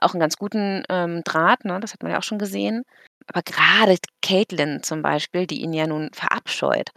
auch 0.00 0.14
einen 0.14 0.20
ganz 0.20 0.36
guten, 0.36 0.84
ähm, 0.88 1.22
Draht, 1.24 1.64
ne? 1.64 1.80
Das 1.80 1.92
hat 1.92 2.02
man 2.02 2.12
ja 2.12 2.18
auch 2.18 2.22
schon 2.22 2.38
gesehen. 2.38 2.82
Aber 3.32 3.42
gerade 3.42 3.96
Caitlin 4.22 4.82
zum 4.82 5.02
Beispiel, 5.02 5.46
die 5.46 5.60
ihn 5.62 5.72
ja 5.72 5.86
nun 5.86 6.10
verabscheut. 6.12 6.90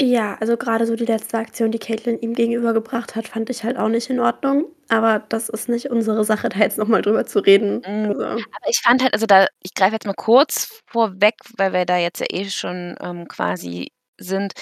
Ja, 0.00 0.36
also 0.40 0.56
gerade 0.56 0.86
so 0.86 0.94
die 0.94 1.06
letzte 1.06 1.38
Aktion, 1.38 1.72
die 1.72 1.78
Caitlin 1.78 2.20
ihm 2.20 2.34
gegenübergebracht 2.34 3.16
hat, 3.16 3.26
fand 3.26 3.50
ich 3.50 3.64
halt 3.64 3.76
auch 3.76 3.88
nicht 3.88 4.08
in 4.10 4.20
Ordnung. 4.20 4.66
Aber 4.88 5.24
das 5.28 5.48
ist 5.48 5.68
nicht 5.68 5.90
unsere 5.90 6.24
Sache, 6.24 6.48
da 6.50 6.58
jetzt 6.60 6.78
nochmal 6.78 7.02
drüber 7.02 7.26
zu 7.26 7.40
reden. 7.40 7.82
Mhm. 7.86 8.10
Also. 8.10 8.24
Aber 8.24 8.68
ich 8.68 8.80
fand 8.80 9.02
halt, 9.02 9.12
also 9.12 9.26
da, 9.26 9.46
ich 9.60 9.74
greife 9.74 9.94
jetzt 9.94 10.06
mal 10.06 10.14
kurz 10.14 10.82
vorweg, 10.86 11.34
weil 11.56 11.72
wir 11.72 11.84
da 11.84 11.96
jetzt 11.96 12.20
ja 12.20 12.26
eh 12.30 12.48
schon 12.48 12.94
ähm, 13.00 13.26
quasi 13.26 13.90
sind. 14.18 14.52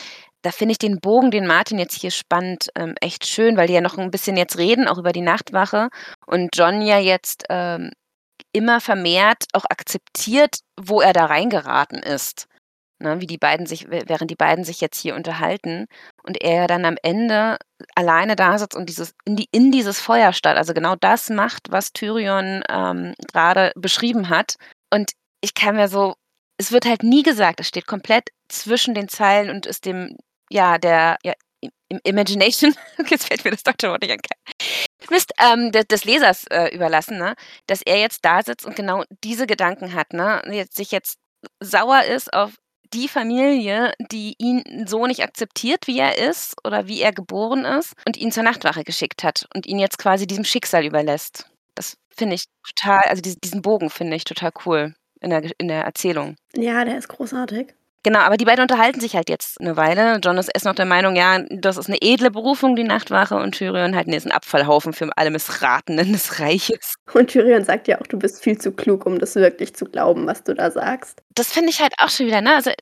Da 0.43 0.53
finde 0.53 0.73
ich 0.73 0.79
den 0.79 1.01
Bogen, 1.01 1.31
den 1.31 1.47
Martin 1.47 1.79
jetzt 1.79 2.01
hier 2.01 2.13
spannt, 2.13 2.69
ähm, 2.77 2.95
echt 3.01 3.27
schön, 3.27 3.57
weil 3.57 3.67
die 3.67 3.75
ja 3.75 3.81
noch 3.81 3.99
ein 3.99 4.11
bisschen 4.11 4.37
jetzt 4.37 4.59
reden, 4.59 4.89
auch 4.89 4.99
über 4.99 5.13
die 5.13 5.23
Nachtwache. 5.23 5.89
Und 6.27 6.51
John 6.57 6.81
ja 6.81 6.99
jetzt 6.99 7.45
ähm, 7.51 7.91
immer 8.57 8.81
vermehrt 8.81 9.45
auch 9.53 9.67
akzeptiert, 9.69 10.61
wo 10.81 11.03
er 11.03 11.13
da 11.13 11.27
reingeraten 11.27 11.99
ist. 11.99 12.47
Ne, 12.99 13.21
wie 13.21 13.27
die 13.27 13.37
beiden 13.37 13.67
sich, 13.67 13.91
während 13.91 14.31
die 14.31 14.37
beiden 14.37 14.65
sich 14.65 14.81
jetzt 14.81 14.99
hier 14.99 15.15
unterhalten 15.17 15.85
und 16.23 16.41
er 16.43 16.67
dann 16.67 16.87
am 16.87 16.97
Ende 17.03 17.59
alleine 17.95 18.37
da 18.37 18.57
sitzt 18.59 18.75
und 18.75 18.89
dieses, 18.89 19.13
in, 19.27 19.37
die, 19.37 19.49
in 19.53 19.71
dieses 19.71 20.01
Feuer 20.01 20.33
starrt. 20.33 20.57
Also 20.57 20.73
genau 20.73 20.97
das 20.99 21.29
macht, 21.29 21.71
was 21.71 21.93
Tyrion 21.93 22.63
ähm, 22.71 23.13
gerade 23.31 23.73
beschrieben 23.77 24.31
hat. 24.31 24.55
Und 24.91 25.13
ich 25.43 25.53
kann 25.53 25.77
mir 25.77 25.89
so, 25.89 26.15
es 26.57 26.73
wird 26.73 26.87
halt 26.87 27.03
nie 27.03 27.23
gesagt, 27.23 27.61
es 27.61 27.69
steht 27.69 27.87
komplett 27.87 28.31
zwischen 28.49 28.95
den 28.95 29.09
Zeilen 29.09 29.51
und 29.51 29.67
ist 29.67 29.85
dem, 29.85 30.17
ja, 30.49 30.79
der, 30.79 31.19
ja, 31.23 31.35
im 31.89 32.01
Imagination, 32.03 32.75
jetzt 33.09 33.27
fällt 33.27 33.45
mir 33.45 33.51
das 33.51 33.63
deutsche 33.63 33.91
Wort 33.91 34.01
nicht 34.01 34.13
an, 34.13 34.21
Mist, 35.11 35.33
ähm, 35.39 35.73
des, 35.73 35.87
des 35.87 36.05
Lesers 36.05 36.45
äh, 36.51 36.75
überlassen, 36.75 37.19
ne? 37.19 37.35
dass 37.67 37.83
er 37.83 37.99
jetzt 37.99 38.25
da 38.25 38.43
sitzt 38.43 38.67
und 38.67 38.77
genau 38.77 39.05
diese 39.25 39.47
Gedanken 39.47 39.95
hat, 39.95 40.13
ne? 40.13 40.43
Jetzt, 40.51 40.77
sich 40.77 40.91
jetzt 40.91 41.19
sauer 41.61 42.03
ist 42.05 42.33
auf 42.33 42.53
die 42.93 43.09
Familie, 43.09 43.93
die 44.11 44.35
ihn 44.39 44.87
so 44.87 45.07
nicht 45.07 45.23
akzeptiert, 45.23 45.87
wie 45.87 45.99
er 45.99 46.19
ist 46.19 46.55
oder 46.65 46.87
wie 46.87 47.01
er 47.01 47.13
geboren 47.13 47.65
ist 47.65 47.95
und 48.07 48.17
ihn 48.17 48.33
zur 48.33 48.43
Nachtwache 48.43 48.85
geschickt 48.85 49.25
hat 49.25 49.47
und 49.55 49.67
ihn 49.67 49.79
jetzt 49.79 49.99
quasi 49.99 50.27
diesem 50.27 50.45
Schicksal 50.45 50.85
überlässt. 50.85 51.51
Das 51.75 51.97
finde 52.09 52.37
ich 52.37 52.45
total, 52.63 53.03
also 53.09 53.23
diesen 53.23 53.63
Bogen 53.63 53.91
finde 53.91 54.17
ich 54.17 54.25
total 54.25 54.53
cool. 54.65 54.95
in 55.21 55.31
der 55.31 55.51
in 55.59 55.69
der 55.69 55.85
Erzählung. 55.85 56.37
Ja, 56.55 56.85
der 56.85 56.99
ist 56.99 57.09
großartig. 57.09 57.75
Genau, 58.07 58.21
aber 58.21 58.37
die 58.37 58.45
beiden 58.45 58.63
unterhalten 58.63 59.01
sich 59.01 59.17
halt 59.17 59.29
jetzt 59.29 59.61
eine 59.61 59.77
Weile. 59.77 60.21
Jon 60.23 60.39
ist 60.39 60.49
erst 60.55 60.65
noch 60.65 60.77
der 60.77 60.85
Meinung, 60.85 61.17
ja, 61.17 61.41
das 61.51 61.77
ist 61.77 61.89
eine 61.89 61.99
edle 62.01 62.31
Berufung, 62.31 62.77
die 62.77 62.85
Nachtwache, 62.85 63.35
und 63.35 63.57
Tyrion 63.57 63.97
halt, 63.97 64.07
ne, 64.07 64.15
ist 64.15 64.27
'n 64.27 64.31
Abfallhaufen 64.31 64.93
für 64.93 65.11
alle 65.17 65.33
Missratenen 65.33 66.13
des 66.13 66.39
Reiches. 66.39 66.95
Und 67.13 67.27
Tyrion 67.31 67.65
sagt 67.65 67.89
ja 67.89 68.01
auch: 68.01 68.07
„Du 68.07 68.17
bist 68.17 68.41
viel 68.45 68.59
zu 68.59 68.71
klug, 68.71 69.07
um 69.07 69.19
das 69.19 69.35
wirklich 69.35 69.75
zu 69.75 69.87
glauben, 69.87 70.25
was 70.29 70.45
du 70.45 70.55
da 70.55 70.71
sagst.“ 70.71 71.21
Das 71.35 71.51
finde 71.51 71.71
ich 71.71 71.81
halt 71.81 71.95
auch 71.99 72.09
schon 72.09 72.27
wieder, 72.27 72.41
ne? 72.41 72.55
Also, 72.55 72.71
äh, 72.71 72.75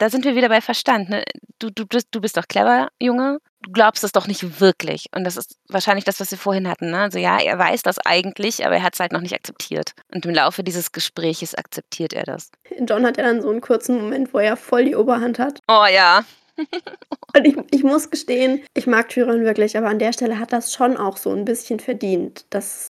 da 0.00 0.10
sind 0.10 0.24
wir 0.24 0.34
wieder 0.34 0.48
bei 0.48 0.60
Verstand, 0.60 1.10
ne? 1.10 1.22
Du 1.60 1.70
du 1.70 1.86
bist 1.86 2.08
du 2.10 2.20
bist 2.20 2.36
doch 2.36 2.48
clever, 2.48 2.88
Junge. 3.00 3.38
Du 3.66 3.72
glaubst 3.72 4.04
es 4.04 4.12
doch 4.12 4.28
nicht 4.28 4.60
wirklich. 4.60 5.06
Und 5.12 5.24
das 5.24 5.36
ist 5.36 5.56
wahrscheinlich 5.68 6.04
das, 6.04 6.20
was 6.20 6.30
wir 6.30 6.38
vorhin 6.38 6.68
hatten, 6.68 6.90
ne? 6.92 7.00
Also, 7.00 7.18
ja, 7.18 7.38
er 7.40 7.58
weiß 7.58 7.82
das 7.82 7.98
eigentlich, 7.98 8.64
aber 8.64 8.76
er 8.76 8.82
hat's 8.84 9.00
halt 9.00 9.10
noch 9.12 9.20
nicht 9.20 9.34
akzeptiert. 9.34 9.90
Und 10.14 10.24
im 10.24 10.32
Laufe 10.32 10.62
dieses 10.62 10.92
Gespräches 10.92 11.52
akzeptiert 11.56 12.12
er 12.12 12.22
das. 12.22 12.50
Jon 12.88 13.04
hat 13.04 13.16
ja 13.16 13.24
dann 13.24 13.42
so 13.42 13.50
'n 13.50 13.60
kurzen 13.60 13.96
Moment, 14.00 14.32
wo 14.34 14.38
er 14.38 14.56
voll 14.56 14.84
die 14.84 14.96
Oberhand 14.96 15.38
hat. 15.38 15.60
Oh 15.68 15.84
ja. 15.92 16.24
Und 17.36 17.44
ich 17.46 17.56
ich 17.70 17.84
muss 17.84 18.10
gestehen, 18.10 18.62
ich 18.74 18.86
mag 18.86 19.08
Tyrion 19.10 19.44
wirklich, 19.44 19.76
aber 19.76 19.88
an 19.88 19.98
der 19.98 20.12
Stelle 20.12 20.38
hat 20.40 20.52
das 20.52 20.72
schon 20.72 20.96
auch 20.96 21.16
so 21.16 21.30
'n 21.32 21.44
bisschen 21.44 21.80
verdient, 21.80 22.46
dass 22.50 22.88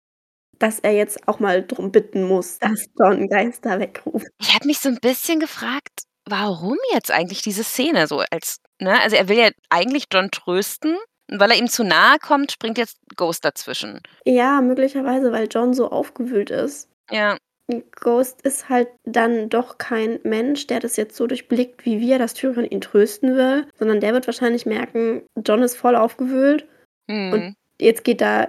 dass 0.61 0.81
er 0.81 0.93
jetzt 0.93 1.29
auch 1.29 1.41
mal 1.41 1.67
drum 1.67 1.93
bitten 1.93 2.25
muss, 2.25 2.59
dass 2.61 2.87
Jon 2.99 3.29
Geister 3.29 3.81
wegruft. 3.81 4.27
Ich 4.41 4.55
habe 4.55 4.67
mich 4.67 4.79
so 4.81 4.89
'n 4.91 4.99
bisschen 5.01 5.41
gefragt, 5.41 6.03
warum 6.29 6.79
jetzt 6.95 7.11
eigentlich 7.12 7.43
diese 7.43 7.65
Szene 7.65 8.07
so 8.09 8.23
als 8.31 8.59
ne? 8.81 9.01
Also, 9.03 9.17
er 9.17 9.29
will 9.29 9.39
ja 9.39 9.51
eigentlich 9.71 10.07
Jon 10.12 10.31
trösten 10.31 10.97
und 11.31 11.41
weil 11.41 11.51
er 11.51 11.59
ihm 11.59 11.69
zu 11.69 11.85
nahe 11.85 12.19
kommt, 12.19 12.53
springt 12.53 12.79
jetzt 12.79 12.99
Ghost 13.17 13.45
dazwischen. 13.45 14.01
Ja, 14.25 14.61
möglicherweise, 14.61 15.33
weil 15.33 15.49
Jon 15.51 15.75
so 15.75 15.91
aufgewühlt 15.91 16.51
ist. 16.51 16.89
Ja. 17.11 17.37
Ghost 18.01 18.43
ist 18.43 18.69
halt 18.69 18.89
dann 19.05 19.49
doch 19.49 19.77
kein 19.79 20.21
Mensch, 20.23 20.69
der 20.69 20.79
das 20.79 20.97
jetzt 20.97 21.17
so 21.17 21.27
durchblickt 21.27 21.85
wie 21.85 21.99
wir, 22.01 22.19
dass 22.21 22.35
Tyrion 22.35 22.65
ihn 22.65 22.81
trösten 22.81 23.35
will, 23.35 23.67
sondern 23.77 23.99
der 24.01 24.12
wird 24.12 24.27
wahrscheinlich 24.29 24.67
merken, 24.67 25.23
Jon 25.45 25.62
ist 25.62 25.77
voll 25.77 25.97
aufgewühlt 25.97 26.69
und 27.09 27.33
Mhm. 27.33 27.55
jetzt 27.81 28.05
geht 28.05 28.21
da 28.21 28.49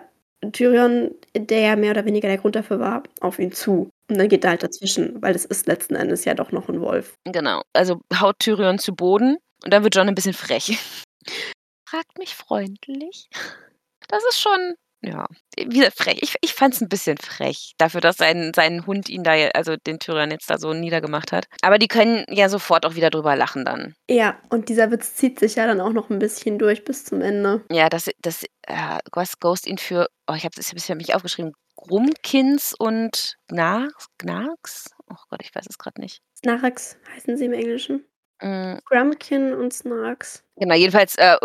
Tyrion, 0.54 1.16
der 1.36 1.60
ja 1.62 1.76
mehr 1.76 1.92
oder 1.92 2.06
weniger 2.06 2.28
der 2.28 2.38
Grund 2.38 2.56
dafür 2.56 2.80
war, 2.80 3.02
auf 3.22 3.40
ihn 3.40 3.52
zu. 3.52 3.90
Und 4.10 4.20
dann 4.20 4.30
geht 4.30 4.44
er 4.44 4.52
halt 4.52 4.62
dazwischen, 4.64 5.20
weil 5.22 5.36
es 5.36 5.46
ist 5.46 5.66
letzten 5.68 5.96
Endes 5.96 6.24
ja 6.26 6.36
doch 6.36 6.52
noch 6.52 6.70
'n 6.70 6.80
Wolf. 6.80 7.16
Genau. 7.26 7.64
Also, 7.74 8.00
haut 8.20 8.38
Tyrion 8.40 8.78
zu 8.78 8.96
Boden 8.96 9.38
und 9.64 9.74
dann 9.74 9.84
wird 9.84 9.96
Jon 9.96 10.08
'n 10.08 10.16
bisschen 10.16 10.34
frech. 10.34 10.78
Fragt 11.90 12.18
mich 12.18 12.36
freundlich. 12.36 13.30
Das 14.10 14.24
ist 14.30 14.40
schon, 14.42 14.76
ja, 15.02 15.26
wieder 15.58 15.92
frech. 15.92 16.20
Ich 16.22 16.36
ich 16.42 16.54
fand's 16.54 16.82
'n 16.82 16.90
bisschen 16.90 17.18
frech 17.18 17.74
dafür, 17.78 18.02
dass 18.02 18.18
sein 18.18 18.52
sein 18.56 18.86
Hund 18.86 19.10
ihn 19.10 19.24
da 19.24 19.34
also, 19.56 19.76
den 19.78 20.00
Tyrion 20.00 20.32
jetzt 20.32 20.50
da 20.50 20.58
so 20.58 20.74
niedergemacht 20.74 21.32
hat. 21.32 21.48
Aber 21.62 21.78
die 21.80 21.88
können 21.88 22.26
ja 22.30 22.50
sofort 22.50 22.86
auch 22.86 22.96
wieder 22.96 23.10
drüber 23.10 23.36
lachen 23.36 23.66
dann. 23.66 23.96
Ja, 24.10 24.40
und 24.50 24.70
dieser 24.70 24.92
Witz 24.92 25.16
zieht 25.16 25.40
sich 25.40 25.56
ja 25.56 25.68
dann 25.68 25.82
auch 25.82 25.94
noch 25.94 26.10
'n 26.10 26.20
bisschen 26.20 26.60
durch 26.60 26.84
bis 26.86 27.06
zum 27.06 27.22
Ende. 27.22 27.64
Ja, 27.72 27.90
dass 27.90 28.10
dass, 28.22 28.44
äh, 28.68 29.00
was 29.14 29.40
Ghost 29.40 29.68
ihn 29.68 29.78
für 29.78 30.08
oh, 30.30 30.34
ich 30.36 30.44
habe 30.46 30.56
das 30.56 30.70
habe 30.72 30.96
mich 30.98 31.16
aufgeschrieben, 31.16 31.54
Grummkins 31.76 32.74
und 32.78 33.36
Gnarks 33.48 34.08
Gnarks? 34.18 34.86
Oh 35.10 35.16
Gott, 35.30 35.42
ich 35.44 35.54
weiß 35.56 35.66
es 35.70 35.78
grad 35.78 35.98
nicht. 36.00 36.22
Snarks 36.38 36.98
heißen 37.16 37.38
sie 37.38 37.46
im 37.46 37.54
Englischen. 37.54 38.04
Hm. 38.42 38.80
Grumpkin 38.86 39.54
und 39.54 39.74
Snarks. 39.74 40.44
Genau, 40.58 40.76
jedenfalls, 40.76 41.16
äh, 41.18 41.38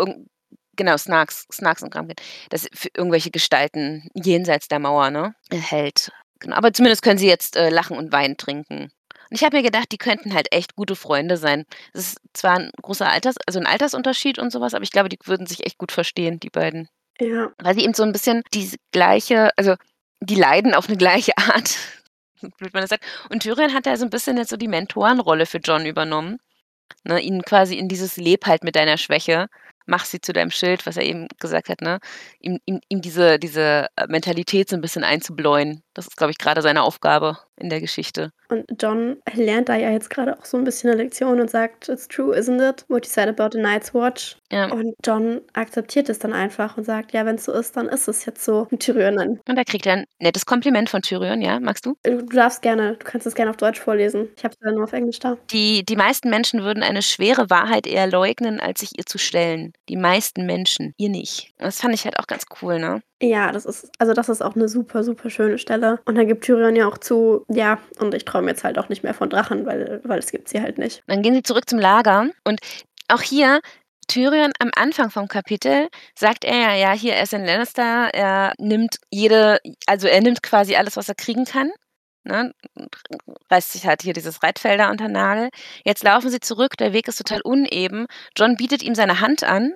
genau, 0.75 0.97
Snarks 0.97 1.45
Snarks 1.51 1.83
und 1.83 1.91
Grumpkin, 1.91 2.15
das 2.49 2.67
für 2.73 2.89
irgendwelche 2.95 3.31
Gestalten 3.31 4.09
jenseits 4.15 4.67
der 4.67 4.79
Mauer, 4.79 5.09
ne, 5.11 5.35
hält. 5.51 6.11
Genau, 6.39 6.55
aber 6.55 6.73
zumindest 6.73 7.03
können 7.03 7.17
sie 7.19 7.27
jetzt, 7.27 7.55
äh, 7.55 7.69
lachen 7.69 7.97
und 7.97 8.11
Wein 8.11 8.37
trinken. 8.37 8.91
Und 9.29 9.37
ich 9.37 9.43
habe 9.43 9.57
mir 9.57 9.63
gedacht, 9.63 9.91
die 9.91 9.97
könnten 9.97 10.33
halt 10.33 10.51
echt 10.53 10.75
gute 10.75 10.95
Freunde 10.95 11.37
sein. 11.37 11.65
Das 11.93 12.07
ist 12.07 12.17
zwar 12.33 12.57
'n 12.59 12.71
großer 12.81 13.09
Alters 13.09 13.35
also, 13.47 13.59
'n 13.59 13.65
Altersunterschied 13.67 14.39
und 14.39 14.51
so 14.51 14.61
was, 14.61 14.73
aber 14.73 14.83
ich 14.83 14.91
glaube, 14.91 15.09
die 15.09 15.19
würden 15.25 15.47
sich 15.47 15.65
echt 15.65 15.77
gut 15.77 15.91
verstehen, 15.91 16.39
die 16.39 16.49
beiden. 16.49 16.89
Ja. 17.19 17.51
Weil 17.61 17.75
sie 17.75 17.83
eben 17.83 17.93
so 17.95 18.03
'n 18.03 18.11
bisschen 18.13 18.43
diese 18.53 18.77
gleiche 18.91 19.51
also, 19.57 19.75
die 20.21 20.35
leiden 20.35 20.73
auf 20.75 20.89
'ne 20.89 20.97
gleiche 20.97 21.33
Art, 21.37 21.77
blöd 22.59 22.73
man 22.73 22.81
das 22.83 22.89
sagt. 22.91 23.05
Und 23.31 23.43
Tyrion 23.43 23.73
hat 23.73 23.85
ja 23.87 23.97
so 23.97 24.05
'n 24.05 24.09
bisschen 24.11 24.37
jetzt 24.37 24.49
so 24.51 24.57
die 24.57 24.67
Mentorenrolle 24.69 25.45
für 25.47 25.59
Jon 25.59 25.85
übernommen, 25.87 26.39
ne, 27.03 27.19
ihn 27.21 27.41
quasi 27.43 27.77
in 27.77 27.87
dieses 27.89 28.17
„Leb 28.17 28.45
halt 28.47 28.63
mit 28.63 28.75
deiner 28.75 28.97
Schwäche, 28.97 29.47
mach 29.85 30.05
sie 30.05 30.21
zu 30.21 30.33
deinem 30.33 30.51
Schild“, 30.51 30.85
was 30.85 30.97
er 30.97 31.03
eben 31.03 31.27
gesagt 31.39 31.69
hat, 31.69 31.81
ne? 31.81 31.99
Ihm 32.39 32.59
ihm 32.65 32.79
ihm 32.89 33.01
diese 33.01 33.39
diese, 33.39 33.87
äh, 33.97 34.07
Mentalität 34.07 34.69
so 34.69 34.75
'n 34.77 34.81
bisschen 34.81 35.03
einzubläuen. 35.03 35.83
Das 35.95 36.07
ist, 36.07 36.17
glaube 36.17 36.31
ich, 36.31 36.37
grade 36.39 36.61
seine 36.63 36.81
Aufgabe 36.83 37.37
in 37.55 37.69
der 37.69 37.79
Geschichte. 37.79 38.31
Und 38.49 38.65
Jon 38.81 39.17
lernt 39.33 39.69
da 39.69 39.75
ja 39.75 39.89
jetzt 39.91 40.09
grade 40.09 40.37
auch 40.37 40.45
so 40.45 40.57
'n 40.57 40.63
bisschen 40.63 40.89
'ne 40.89 40.95
Lektion 40.97 41.39
und 41.39 41.49
sagt: 41.49 41.87
„It's 41.89 42.07
true, 42.07 42.35
isn't 42.35 42.61
it, 42.67 42.85
what 42.89 43.05
you 43.05 43.11
said 43.11 43.27
about 43.29 43.49
the 43.55 43.61
Night's 43.61 43.93
Watch?“ 43.93 44.37
Ja. 44.51 44.65
Und 44.71 44.95
Jon 45.05 45.41
akzeptiert 45.53 46.09
es 46.09 46.19
dann 46.19 46.33
einfach 46.33 46.77
und 46.77 46.83
sagt: 46.83 47.13
„Ja, 47.13 47.25
wenn's 47.25 47.45
so 47.45 47.53
ist, 47.53 47.77
dann 47.77 47.87
ist 47.87 48.07
es 48.07 48.25
jetzt 48.25 48.43
so.“ 48.43 48.67
Und 48.71 48.79
Tyrion 48.81 49.15
dann 49.17 49.39
Und 49.47 49.55
da 49.55 49.63
kriegt 49.63 49.85
er 49.85 49.93
'n 49.97 50.05
nettes 50.19 50.45
Kompliment 50.45 50.89
von 50.89 51.01
Tyrion, 51.01 51.41
ja? 51.41 51.59
Magst 51.59 51.85
du? 51.85 51.95
Äh, 52.05 52.17
du 52.17 52.25
darfst 52.25 52.61
gerne 52.61 52.97
du 52.97 53.05
kannst 53.05 53.25
es 53.27 53.35
gerne 53.35 53.51
auf 53.51 53.57
Deutsch 53.57 53.79
vorlesen. 53.79 54.29
Ich 54.37 54.43
habe 54.43 54.53
es 54.59 54.65
ja 54.65 54.71
nur 54.71 54.83
auf 54.83 54.93
Englisch 54.93 55.19
da. 55.19 55.37
Die 55.51 55.83
die 55.85 55.95
meisten 55.97 56.29
Menschen 56.29 56.63
würden 56.63 56.83
eine 56.83 57.01
schwere 57.01 57.49
Wahrheit 57.49 57.85
eher 57.85 58.07
leugnen, 58.07 58.59
als 58.59 58.79
sich 58.79 58.97
ihr 58.97 59.05
zu 59.05 59.17
stellen. 59.17 59.73
Die 59.89 59.97
meisten 59.97 60.45
Menschen, 60.45 60.93
ihr 60.97 61.09
nicht. 61.09 61.51
Das 61.57 61.81
fand 61.81 61.93
ich 61.93 62.05
halt 62.05 62.17
auch 62.19 62.27
ganz 62.27 62.45
cool, 62.61 62.79
ne? 62.79 63.03
Ja, 63.21 63.51
das 63.51 63.65
ist 63.65 63.89
also, 63.99 64.13
das 64.13 64.27
ist 64.29 64.41
auch 64.41 64.55
'ne 64.55 64.67
super, 64.67 65.03
super 65.03 65.29
schöne 65.29 65.57
Stelle. 65.57 65.82
Und 66.05 66.15
dann 66.15 66.27
gibt 66.27 66.43
Tyrion 66.45 66.75
ja 66.75 66.87
auch 66.87 66.97
zu: 66.97 67.45
„Ja, 67.49 67.79
und 67.99 68.13
ich 68.13 68.25
träume 68.25 68.49
jetzt 68.51 68.63
halt 68.63 68.77
auch 68.77 68.89
nicht 68.89 69.03
mehr 69.03 69.13
von 69.13 69.29
Drachen, 69.29 69.65
weil 69.65 70.01
weil 70.03 70.19
es 70.19 70.31
gibt 70.31 70.49
sie 70.49 70.61
halt 70.61 70.77
nicht.“ 70.77 71.03
Dann 71.07 71.21
gehen 71.21 71.33
sie 71.33 71.43
zurück 71.43 71.69
zum 71.69 71.79
Lager 71.79 72.29
und 72.43 72.59
auch 73.07 73.21
hier 73.21 73.61
Tyrion 74.07 74.51
am 74.59 74.71
Anfang 74.75 75.09
vom 75.09 75.27
Kapitel 75.27 75.87
sagt 76.17 76.43
er 76.45 76.55
ja: 76.55 76.75
„Ja, 76.75 76.91
hier, 76.93 77.13
er 77.13 77.23
ist 77.23 77.33
ein 77.33 77.45
Lannister, 77.45 78.09
er 78.13 78.53
nimmt 78.57 78.97
jede 79.11 79.59
also, 79.87 80.07
er 80.07 80.21
nimmt 80.21 80.43
quasi 80.43 80.75
alles, 80.75 80.97
was 80.97 81.09
er 81.09 81.15
kriegen 81.15 81.45
kann“, 81.45 81.71
ne, 82.23 82.53
reißt 83.49 83.71
sich 83.73 83.85
halt 83.87 84.01
hier 84.01 84.13
dieses 84.13 84.43
Reitfell 84.43 84.77
da 84.77 84.89
unter 84.89 85.07
Nagel. 85.09 85.49
Jetzt 85.85 86.03
laufen 86.03 86.29
sie 86.29 86.39
zurück, 86.39 86.77
der 86.77 86.93
Weg 86.93 87.07
ist 87.07 87.17
total 87.17 87.41
uneben. 87.41 88.07
Jon 88.37 88.57
bietet 88.57 88.83
ihm 88.83 88.95
seine 88.95 89.19
Hand 89.19 89.43
an, 89.43 89.73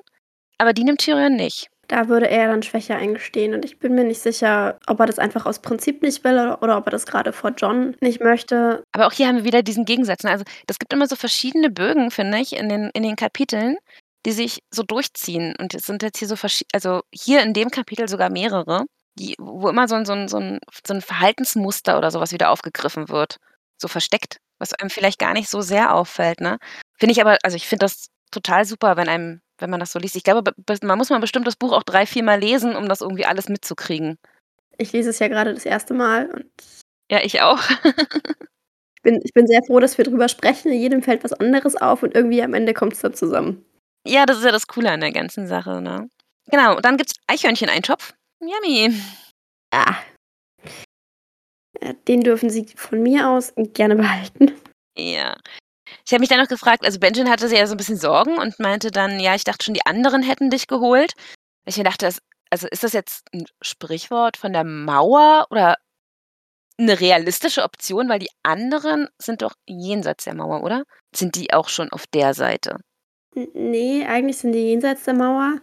aber 0.58 0.74
die 0.74 0.84
nimmt 0.84 1.00
Tyrion 1.02 1.36
nicht. 1.36 1.70
Da 1.90 2.10
würde 2.10 2.30
er 2.30 2.48
dann 2.48 2.64
Schwäche 2.64 2.96
eingestehen 2.96 3.54
und 3.54 3.64
ich 3.64 3.80
bin 3.80 3.96
mir 3.96 4.04
nicht 4.04 4.20
sicher, 4.22 4.78
ob 4.88 5.00
er 5.00 5.06
das 5.06 5.20
einfach 5.20 5.46
aus 5.46 5.60
Prinzip 5.60 6.02
nicht 6.02 6.24
will 6.26 6.34
oder 6.34 6.62
oder 6.62 6.78
ob 6.78 6.86
er 6.88 6.92
das 6.92 7.06
grade 7.06 7.32
vor 7.32 7.52
Jon 7.52 7.96
nicht 8.02 8.20
möchte. 8.22 8.84
Aber 8.92 9.08
auch 9.08 9.14
hier 9.14 9.28
haben 9.28 9.38
wir 9.38 9.44
wieder 9.46 9.64
diesen 9.64 9.86
Gegensatz, 9.86 10.24
ne? 10.24 10.32
Also, 10.32 10.44
das 10.68 10.80
gibt 10.80 10.92
immer 10.92 11.08
so 11.08 11.16
verschiedene 11.16 11.70
Bögen, 11.70 12.12
finde 12.12 12.40
ich, 12.40 12.54
in 12.58 12.68
den 12.68 12.90
in 12.94 13.04
den 13.04 13.16
Kapiteln, 13.16 13.78
die 14.26 14.34
sich 14.34 14.60
so 14.70 14.84
durchziehen. 14.84 15.56
Und 15.60 15.74
es 15.74 15.84
sind 15.84 16.04
jetzt 16.04 16.20
hier 16.20 16.28
so 16.28 16.36
verschie 16.36 16.66
also, 16.74 17.02
hier 17.14 17.42
in 17.42 17.54
dem 17.54 17.70
Kapitel 17.72 18.10
sogar 18.10 18.30
mehrere, 18.30 18.84
die 19.18 19.36
wo 19.40 19.70
immer 19.70 19.88
so 19.88 19.96
'n 19.96 20.06
so 20.06 20.12
'n 20.14 20.28
so 20.28 20.38
'n 20.40 20.60
so 20.86 20.94
'n 20.94 21.02
Verhaltensmuster 21.02 21.98
oder 21.98 22.12
so 22.12 22.20
was 22.20 22.34
wieder 22.34 22.50
aufgegriffen 22.52 23.08
wird, 23.08 23.38
so 23.78 23.88
versteckt, 23.88 24.38
was 24.60 24.74
einem 24.74 24.90
vielleicht 24.90 25.20
gar 25.20 25.32
nicht 25.34 25.50
so 25.50 25.62
sehr 25.62 25.94
auffällt, 25.96 26.42
ne? 26.42 26.58
Finde 27.00 27.14
ich 27.14 27.22
aber 27.22 27.38
also, 27.44 27.56
ich 27.56 27.66
finde 27.68 27.86
das 27.86 28.08
total 28.32 28.66
super, 28.66 28.98
wenn 28.98 29.08
einem 29.08 29.40
wenn 29.60 29.70
man 29.70 29.80
das 29.80 29.92
so 29.92 30.00
liest. 30.00 30.16
Ich 30.16 30.24
glaube, 30.24 30.54
man 30.84 30.98
muss 30.98 31.10
mal 31.10 31.20
bestimmt 31.20 31.48
das 31.48 31.56
Buch 31.56 31.72
auch 31.74 31.84
3, 31.84 32.06
4 32.06 32.24
Mal 32.24 32.40
lesen, 32.40 32.76
um 32.76 32.88
das 32.90 33.02
irgendwie 33.02 33.26
alles 33.26 33.50
mitzukriegen. 33.50 34.18
Ich 34.78 34.94
lese 34.94 35.10
es 35.10 35.20
ja 35.20 35.28
grade 35.28 35.54
das 35.54 35.66
1. 35.66 35.90
Mal 35.92 36.30
und 36.30 36.46
Ja, 37.12 37.20
ich 37.24 37.42
auch. 37.42 37.60
ich 37.84 39.02
bin 39.04 39.22
ich 39.24 39.34
bin 39.34 39.48
sehr 39.48 39.64
froh, 39.64 39.80
dass 39.80 39.98
wir 39.98 40.06
drüber 40.06 40.28
sprechen. 40.30 40.72
Jedem 40.72 41.02
fällt 41.02 41.24
was 41.24 41.34
anderes 41.34 41.76
auf 41.76 42.04
und 42.04 42.16
irgendwie 42.16 42.42
am 42.44 42.54
Ende 42.54 42.74
kommt's 42.74 43.00
dann 43.02 43.14
zusammen. 43.14 43.66
Ja, 44.06 44.26
das 44.26 44.38
ist 44.38 44.46
ja 44.46 44.52
das 44.52 44.68
Coole 44.68 44.92
an 44.92 45.02
der 45.02 45.12
ganzen 45.12 45.48
Sache, 45.48 45.82
ne? 45.82 46.10
Genau, 46.50 46.78
und 46.78 46.86
dann 46.86 46.98
gibt's 46.98 47.16
Eichhörncheneintopf. 47.28 48.14
Yummy. 48.40 48.94
Ah. 49.72 49.96
Ja, 51.82 51.94
den 52.08 52.22
dürfen 52.22 52.50
Sie 52.50 52.66
von 52.76 53.02
mir 53.04 53.30
aus 53.30 53.54
gerne 53.74 53.96
behalten. 53.96 54.54
Ja. 54.98 55.38
Ich 56.06 56.14
habe 56.14 56.22
mich 56.22 56.30
dann 56.30 56.40
noch 56.40 56.48
gefragt 56.48 56.86
also, 56.86 57.00
Benjen 57.00 57.30
hatte 57.30 57.48
ja 57.56 57.68
so 57.68 57.74
'n 57.74 57.78
bisschen 57.78 57.98
Sorgen 57.98 58.38
und 58.38 58.60
meinte 58.60 58.92
dann: 58.92 59.20
„Ja, 59.20 59.36
ich 59.36 59.44
dachte 59.44 59.66
schon, 59.66 59.74
die 59.74 59.86
anderen 59.86 60.24
hätten 60.24 60.50
dich 60.50 60.68
geholt.“ 60.68 61.14
Weil 61.66 61.72
ich 61.74 61.78
mir 61.78 61.84
dachte, 61.86 62.06
das 62.08 62.20
also, 62.52 62.68
ist 62.72 62.84
das 62.84 62.94
jetzt 62.94 63.26
'n 63.34 63.46
Sprichwort 63.62 64.38
von 64.38 64.54
der 64.54 64.64
Mauer 64.66 65.48
oder 65.52 65.76
'ne 66.80 67.00
realistische 67.00 67.64
Option, 67.64 68.08
weil 68.08 68.20
die 68.20 68.30
anderen 68.44 69.08
sind 69.20 69.42
doch 69.42 69.54
jenseits 69.68 70.26
der 70.26 70.36
Mauer, 70.36 70.64
oder? 70.64 70.84
Sind 71.16 71.36
die 71.36 71.52
auch 71.54 71.70
schon 71.70 71.92
auf 71.92 72.06
der 72.14 72.36
Seite? 72.36 72.78
N 73.36 73.48
ne, 73.54 74.06
eigentlich 74.08 74.38
sind 74.38 74.54
die 74.54 74.60
jenseits 74.70 75.04
der 75.04 75.14
Mauer 75.16 75.60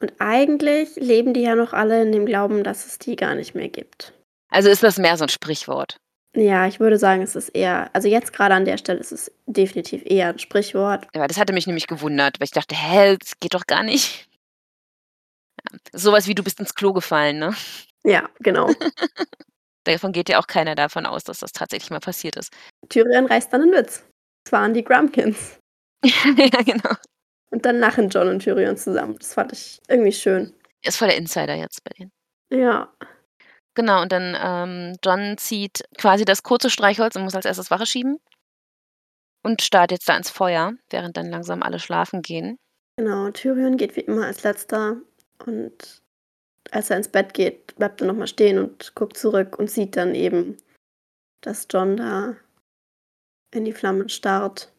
und 0.00 0.12
eigentlich 0.20 0.96
leben 0.96 1.34
die 1.34 1.42
ja 1.42 1.54
noch 1.56 1.72
alle 1.74 2.02
in 2.02 2.12
dem 2.12 2.26
Glauben, 2.26 2.64
dass 2.64 2.86
es 2.86 2.98
die 2.98 3.16
gar 3.16 3.34
nicht 3.36 3.54
mehr 3.54 3.68
gibt. 3.70 4.14
Also, 4.50 4.68
ist 4.70 4.82
das 4.82 4.98
mehr 4.98 5.16
so 5.16 5.24
'n 5.24 5.28
Sprichwort? 5.28 5.98
Ja, 6.36 6.66
ich 6.66 6.80
würde 6.80 6.98
sagen, 6.98 7.22
es 7.22 7.36
ist 7.36 7.50
eher 7.50 7.90
also, 7.94 8.08
jetzt 8.08 8.32
grade 8.32 8.54
an 8.54 8.64
der 8.64 8.76
Stelle 8.76 8.98
ist 8.98 9.12
es 9.12 9.30
definitiv 9.46 10.02
eher 10.04 10.30
'n 10.30 10.38
Sprichwort. 10.40 11.06
Ja, 11.14 11.28
das 11.28 11.38
hatte 11.38 11.52
mich 11.52 11.66
nämlich 11.68 11.86
gewundert, 11.86 12.40
weil 12.40 12.46
ich 12.46 12.50
dachte: 12.50 12.74
„Hä, 12.74 13.16
das 13.18 13.38
geht 13.38 13.54
doch 13.54 13.66
gar 13.66 13.84
nicht.“ 13.84 14.26
Ja, 15.62 15.98
so 15.98 16.12
was 16.12 16.26
wie: 16.26 16.34
„Du 16.34 16.42
bist 16.42 16.60
ins 16.60 16.74
Klo 16.74 16.92
gefallen“, 16.92 17.38
ne? 17.38 17.54
Ja, 18.04 18.28
genau. 18.40 18.66
Davon 19.86 20.12
geht 20.12 20.28
ja 20.30 20.38
auch 20.40 20.46
keiner 20.48 20.74
davon 20.76 21.06
aus, 21.06 21.24
dass 21.24 21.40
das 21.40 21.52
tatsächlich 21.52 21.90
mal 21.90 22.00
passiert 22.00 22.36
ist. 22.36 22.52
Tyrion 22.90 23.26
reißt 23.26 23.52
dann 23.52 23.62
'nen 23.62 23.72
Witz. 23.72 24.04
Es 24.46 24.52
waren 24.52 24.74
die 24.74 24.84
Grumpkins. 24.84 25.58
Ja, 26.38 26.62
genau. 26.62 26.94
Und 27.50 27.66
dann 27.66 27.78
lachen 27.78 28.10
Jon 28.10 28.28
und 28.28 28.40
Tyrion 28.44 28.76
zusammen. 28.76 29.16
Das 29.18 29.34
fand 29.34 29.52
ich 29.52 29.80
irgendwie 29.88 30.12
schön. 30.12 30.54
Er 30.82 30.90
ist 30.90 30.96
voll 30.98 31.08
der 31.08 31.18
Insider 31.18 31.54
jetzt 31.56 31.84
bei 31.84 31.92
denen. 31.98 32.12
Ja. 32.50 32.88
Genau, 33.74 34.02
und 34.02 34.12
dann, 34.12 34.36
ähm, 34.40 34.96
Jon 35.04 35.36
zieht 35.36 35.84
quasi 35.98 36.24
das 36.24 36.42
kurze 36.42 36.70
Streichholz 36.70 37.16
und 37.16 37.24
muss 37.24 37.34
als 37.34 37.44
Erstes 37.44 37.70
Wache 37.70 37.86
schieben 37.86 38.18
und 39.42 39.62
starrt 39.62 39.90
jetzt 39.90 40.08
da 40.08 40.16
ins 40.16 40.30
Feuer, 40.30 40.74
während 40.90 41.16
dann 41.16 41.30
langsam 41.30 41.62
alle 41.62 41.78
schlafen 41.78 42.22
gehen. 42.22 42.58
Genau, 42.96 43.30
Tyrion 43.30 43.76
geht 43.76 43.96
wie 43.96 44.00
immer 44.00 44.26
als 44.26 44.44
Letzter 44.44 44.96
und 45.44 46.02
als 46.70 46.90
er 46.90 46.96
ins 46.96 47.08
Bett 47.08 47.34
geht, 47.34 47.74
bleibt 47.76 48.00
er 48.00 48.06
noch 48.06 48.14
mal 48.14 48.26
stehen 48.26 48.58
und 48.58 48.94
guckt 48.94 49.16
zurück 49.16 49.58
und 49.58 49.70
sieht 49.70 49.96
dann 49.96 50.14
eben, 50.14 50.56
dass 51.40 51.66
Jon 51.70 51.96
da 51.96 52.36
in 53.52 53.64
die 53.64 53.72
Flammen 53.72 54.08
starrt. 54.08 54.72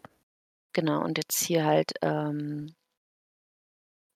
Genau, 0.73 1.03
und 1.03 1.17
jetzt 1.17 1.43
hier 1.43 1.65
halt, 1.65 1.91
ähm 2.01 2.73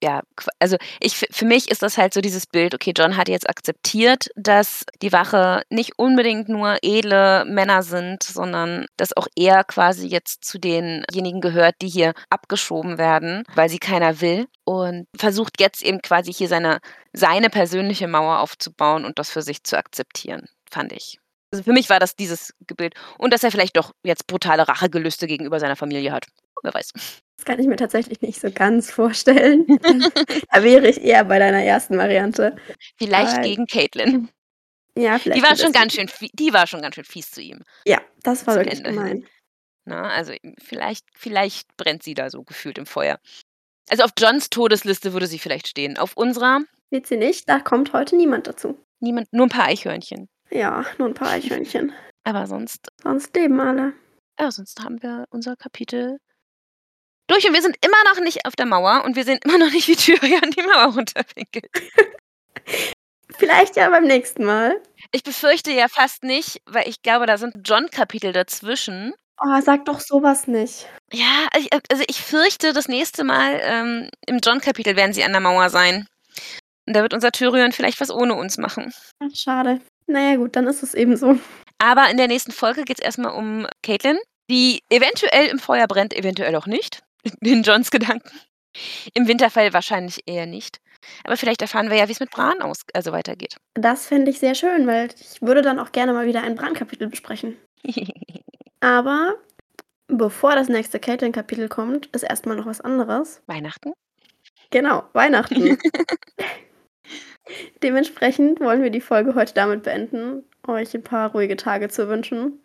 ja, 0.02 0.22
also, 0.60 0.78
ich 1.00 1.18
für 1.18 1.46
mich 1.46 1.70
ist 1.70 1.82
das 1.82 1.98
halt 1.98 2.14
so 2.14 2.22
dieses 2.22 2.48
Bild, 2.48 2.74
okay, 2.74 2.94
Jon 2.96 3.18
hat 3.18 3.28
jetzt 3.28 3.50
akzeptiert, 3.50 4.30
dass 4.36 4.86
die 5.02 5.12
Wache 5.12 5.64
nicht 5.70 5.98
unbedingt 5.98 6.48
nur 6.48 6.78
edle 6.82 7.46
Männer 7.46 7.84
sind, 7.84 8.24
sondern 8.24 8.86
dass 8.98 9.16
auch 9.16 9.28
er 9.36 9.64
quasi 9.66 10.08
jetzt 10.08 10.46
zu 10.46 10.58
denjenigen 10.60 11.42
gehört, 11.42 11.76
die 11.82 11.90
hier 11.90 12.14
abgeschoben 12.30 12.98
werden, 12.98 13.44
weil 13.56 13.70
sie 13.70 13.80
keiner 13.80 14.22
will 14.22 14.48
und 14.64 15.08
versucht 15.18 15.60
jetzt 15.60 15.82
eben 15.84 16.02
quasi 16.02 16.32
hier 16.32 16.48
seine 16.48 16.80
seine 17.14 17.50
persönliche 17.50 18.08
Mauer 18.08 18.40
aufzubauen 18.40 19.04
und 19.06 19.20
das 19.20 19.32
für 19.32 19.42
sich 19.42 19.64
zu 19.64 19.78
akzeptieren, 19.78 20.48
fand 20.70 20.94
ich. 20.94 21.20
Also, 21.54 21.64
für 21.64 21.74
mich 21.74 21.90
war 21.90 22.00
das 22.00 22.16
dieses 22.16 22.54
Gebild 22.68 22.94
und 23.18 23.34
dass 23.34 23.44
er 23.44 23.52
vielleicht 23.52 23.76
doch 23.76 23.94
jetzt 24.04 24.28
brutale 24.28 24.68
Rachegelüste 24.68 25.26
gegenüber 25.28 25.60
seiner 25.60 25.76
Familie 25.76 26.12
hat. 26.12 26.28
Wer 26.62 26.74
weiß. 26.74 26.92
Das 27.38 27.46
kann 27.46 27.60
ich 27.60 27.68
mir 27.68 27.78
tatsächlich 27.78 28.22
nicht 28.22 28.40
so 28.40 28.52
ganz 28.52 28.92
vorstellen. 28.92 29.66
Da 30.52 30.64
wäre 30.64 30.88
ich 30.88 31.02
eher 31.02 31.24
bei 31.26 31.40
deiner 31.40 31.64
ersten 31.64 31.98
Variante. 31.98 32.56
Vielleicht 32.98 33.38
Weil 33.38 33.44
gegen 33.44 33.66
Caitlyn. 33.66 34.30
Ja, 34.98 35.18
Die 35.18 35.22
vielleicht 35.24 35.44
war 35.44 35.50
wird 35.52 35.60
schon 35.62 35.72
ganz 35.72 35.94
schön 35.94 36.10
die 36.34 36.54
war 36.54 36.68
schon 36.68 36.82
ganz 36.82 36.96
schön 36.96 37.06
fies 37.06 37.32
zu 37.32 37.42
ihm. 37.42 37.64
Ja, 37.86 38.02
das 38.24 38.46
war 38.46 38.56
wirklich 38.56 38.80
Ende 38.80 38.90
gemein. 38.92 39.26
Ne, 39.86 39.98
also, 40.02 40.34
vielleicht 40.60 41.06
vielleicht 41.16 41.76
brennt 41.78 42.04
sie 42.04 42.14
da 42.14 42.30
so 42.30 42.44
gefühlt 42.44 42.78
im 42.78 42.86
Feuer. 42.86 43.20
Also, 43.90 44.04
auf 44.04 44.12
Jons 44.20 44.50
Todesliste 44.50 45.14
würde 45.14 45.28
sie 45.28 45.40
vielleicht 45.40 45.68
stehen. 45.70 45.98
Auf 45.98 46.16
unserer 46.18 46.60
Wird 46.92 47.08
sie 47.08 47.18
nicht, 47.18 47.48
da 47.50 47.60
kommt 47.60 47.94
heute 47.94 48.16
niemand 48.16 48.48
dazu. 48.48 48.78
niemand 49.02 49.32
nur 49.34 49.46
'n 49.48 49.50
paar 49.50 49.66
Eichhörnchen. 49.66 50.28
Ja, 50.52 50.86
nur 50.98 51.08
'n 51.08 51.14
paar 51.14 51.30
Eichhörnchen. 51.30 51.94
Aber 52.24 52.48
sonst 52.48 52.88
Sonst 53.04 53.36
leben 53.36 53.60
alle. 53.60 53.94
ja, 54.40 54.52
sonst 54.52 54.80
haben 54.84 55.02
wir 55.02 55.26
unser 55.32 55.56
Kapitel 55.56 56.20
durch 57.28 57.46
und 57.48 57.54
wir 57.54 57.62
sind 57.62 57.78
immer 57.86 58.04
noch 58.12 58.20
nicht 58.22 58.46
auf 58.46 58.56
der 58.56 58.66
Mauer 58.66 59.04
und 59.06 59.16
wir 59.16 59.24
sehen 59.24 59.40
immer 59.44 59.60
noch 59.60 59.72
nicht, 59.72 59.88
wie 59.88 59.96
Tyrion 59.96 60.50
die 60.58 60.64
Mauer 60.64 60.94
runterpinkelt. 60.94 61.70
Vielleicht 63.38 63.76
ja 63.76 63.90
beim 63.90 64.04
nächsten 64.06 64.44
Mal. 64.44 64.82
Ich 65.12 65.24
befürchte 65.24 65.72
ja 65.72 65.88
fast 65.88 66.24
nicht, 66.24 66.62
weil 66.66 66.88
ich 66.90 67.02
glaube, 67.04 67.26
da 67.28 67.38
sind 67.38 67.56
Jon-Kapitel 67.68 68.34
dazwischen. 68.34 69.14
Oh, 69.42 69.62
sag 69.62 69.86
doch 69.86 70.00
so 70.02 70.22
was 70.24 70.48
nicht. 70.48 70.88
Ja, 71.14 71.48
ich 71.58 71.70
also, 71.92 72.04
ich 72.08 72.22
fürchte, 72.22 72.74
das 72.74 72.88
nächste 72.90 73.24
Mal, 73.24 73.60
ähm, 73.64 74.10
im 74.26 74.40
Jon-Kapitel 74.40 74.96
werden 74.96 75.14
sie 75.14 75.24
an 75.24 75.32
der 75.32 75.40
Mauer 75.42 75.70
sein. 75.70 76.08
Und 76.88 76.96
da 76.96 77.02
wird 77.04 77.14
unser 77.14 77.32
Tyrion 77.32 77.72
vielleicht 77.72 78.02
was 78.02 78.12
ohne 78.12 78.36
uns 78.36 78.58
machen. 78.58 78.92
Ach, 79.20 79.34
schade. 79.36 79.82
Na 80.10 80.32
ja, 80.32 80.36
gut, 80.38 80.56
dann 80.56 80.66
ist 80.66 80.82
es 80.82 80.96
eben 80.96 81.16
so. 81.16 81.38
Aber 81.78 82.10
in 82.10 82.18
der 82.18 82.28
nächsten 82.28 82.52
Folge 82.52 82.84
geht's 82.84 83.00
erst 83.00 83.20
mal 83.20 83.30
um 83.30 83.68
Caitlyn, 83.84 84.18
die 84.50 84.82
eventuell 84.90 85.46
im 85.46 85.60
Feuer 85.60 85.88
brennt, 85.88 86.16
eventuell 86.16 86.56
auch 86.56 86.66
nicht, 86.66 87.04
in 87.42 87.62
Jons 87.62 87.92
Gedanken. 87.92 88.32
Im 89.14 89.28
Winterfell 89.28 89.72
wahrscheinlich 89.72 90.22
eher 90.26 90.48
nicht. 90.48 90.80
Aber 91.24 91.38
vielleicht 91.38 91.62
erfahren 91.62 91.92
wir 91.92 91.98
ja, 91.98 92.10
wie's 92.10 92.20
mit 92.20 92.32
Bran 92.32 92.62
aus 92.62 92.82
also, 92.94 93.12
weitergeht. 93.12 93.58
Das 93.76 94.08
fände 94.08 94.32
ich 94.32 94.40
sehr 94.40 94.56
schön, 94.56 94.88
weil 94.88 95.10
ich 95.20 95.42
würde 95.42 95.62
dann 95.62 95.80
auch 95.80 95.92
gerne 95.92 96.12
mal 96.12 96.26
wieder 96.26 96.42
ein 96.42 96.56
Bran-Kapitel 96.56 97.08
besprechen. 97.08 97.56
Aber 98.82 99.36
bevor 100.08 100.56
das 100.56 100.70
nächste 100.70 101.00
Caitlyn-Kapitel 101.00 101.70
kommt, 101.70 102.08
ist 102.08 102.24
erst 102.24 102.48
mal 102.48 102.56
noch 102.56 102.66
was 102.66 102.82
anderes. 102.82 103.44
Weihnachten? 103.46 103.94
Genau, 104.72 105.04
Weihnachten. 105.14 105.78
Dementsprechend 107.82 108.60
wollen 108.60 108.84
wir 108.84 108.90
die 108.90 109.02
Folge 109.02 109.36
heute 109.36 109.54
damit 109.54 109.84
beenden, 109.84 110.44
euch 110.68 110.94
'n 110.94 111.04
paar 111.04 111.32
ruhige 111.32 111.58
Tage 111.58 111.90
zu 111.90 112.08
wünschen. 112.08 112.64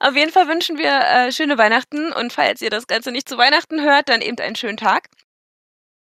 Auf 0.00 0.14
jeden 0.14 0.32
Fall 0.32 0.48
wünschen 0.48 0.78
wir, 0.78 0.90
äh, 0.90 1.32
schöne 1.32 1.58
Weihnachten 1.58 2.12
und 2.12 2.32
falls 2.32 2.62
ihr 2.62 2.70
das 2.70 2.86
Ganze 2.86 3.12
nicht 3.12 3.28
zu 3.28 3.38
Weihnachten 3.38 3.82
hört, 3.82 4.08
dann 4.08 4.20
eben 4.20 4.38
einen 4.38 4.56
schönen 4.56 4.76
Tag. 4.76 5.08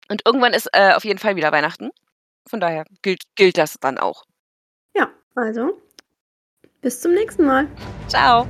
Und 0.09 0.23
irgendwann 0.25 0.53
ist, 0.53 0.69
äh, 0.73 0.93
auf 0.93 1.05
jeden 1.05 1.19
Fall 1.19 1.35
wieder 1.35 1.51
Weihnachten. 1.51 1.91
Von 2.49 2.59
daher 2.59 2.85
gilt 3.01 3.23
gilt 3.35 3.57
das 3.57 3.77
dann 3.79 3.97
auch. 3.97 4.25
Ja, 4.95 5.11
also 5.35 5.79
bis 6.81 7.01
zum 7.01 7.13
nächsten 7.13 7.45
Mal. 7.45 7.67
Tschau. 8.07 8.47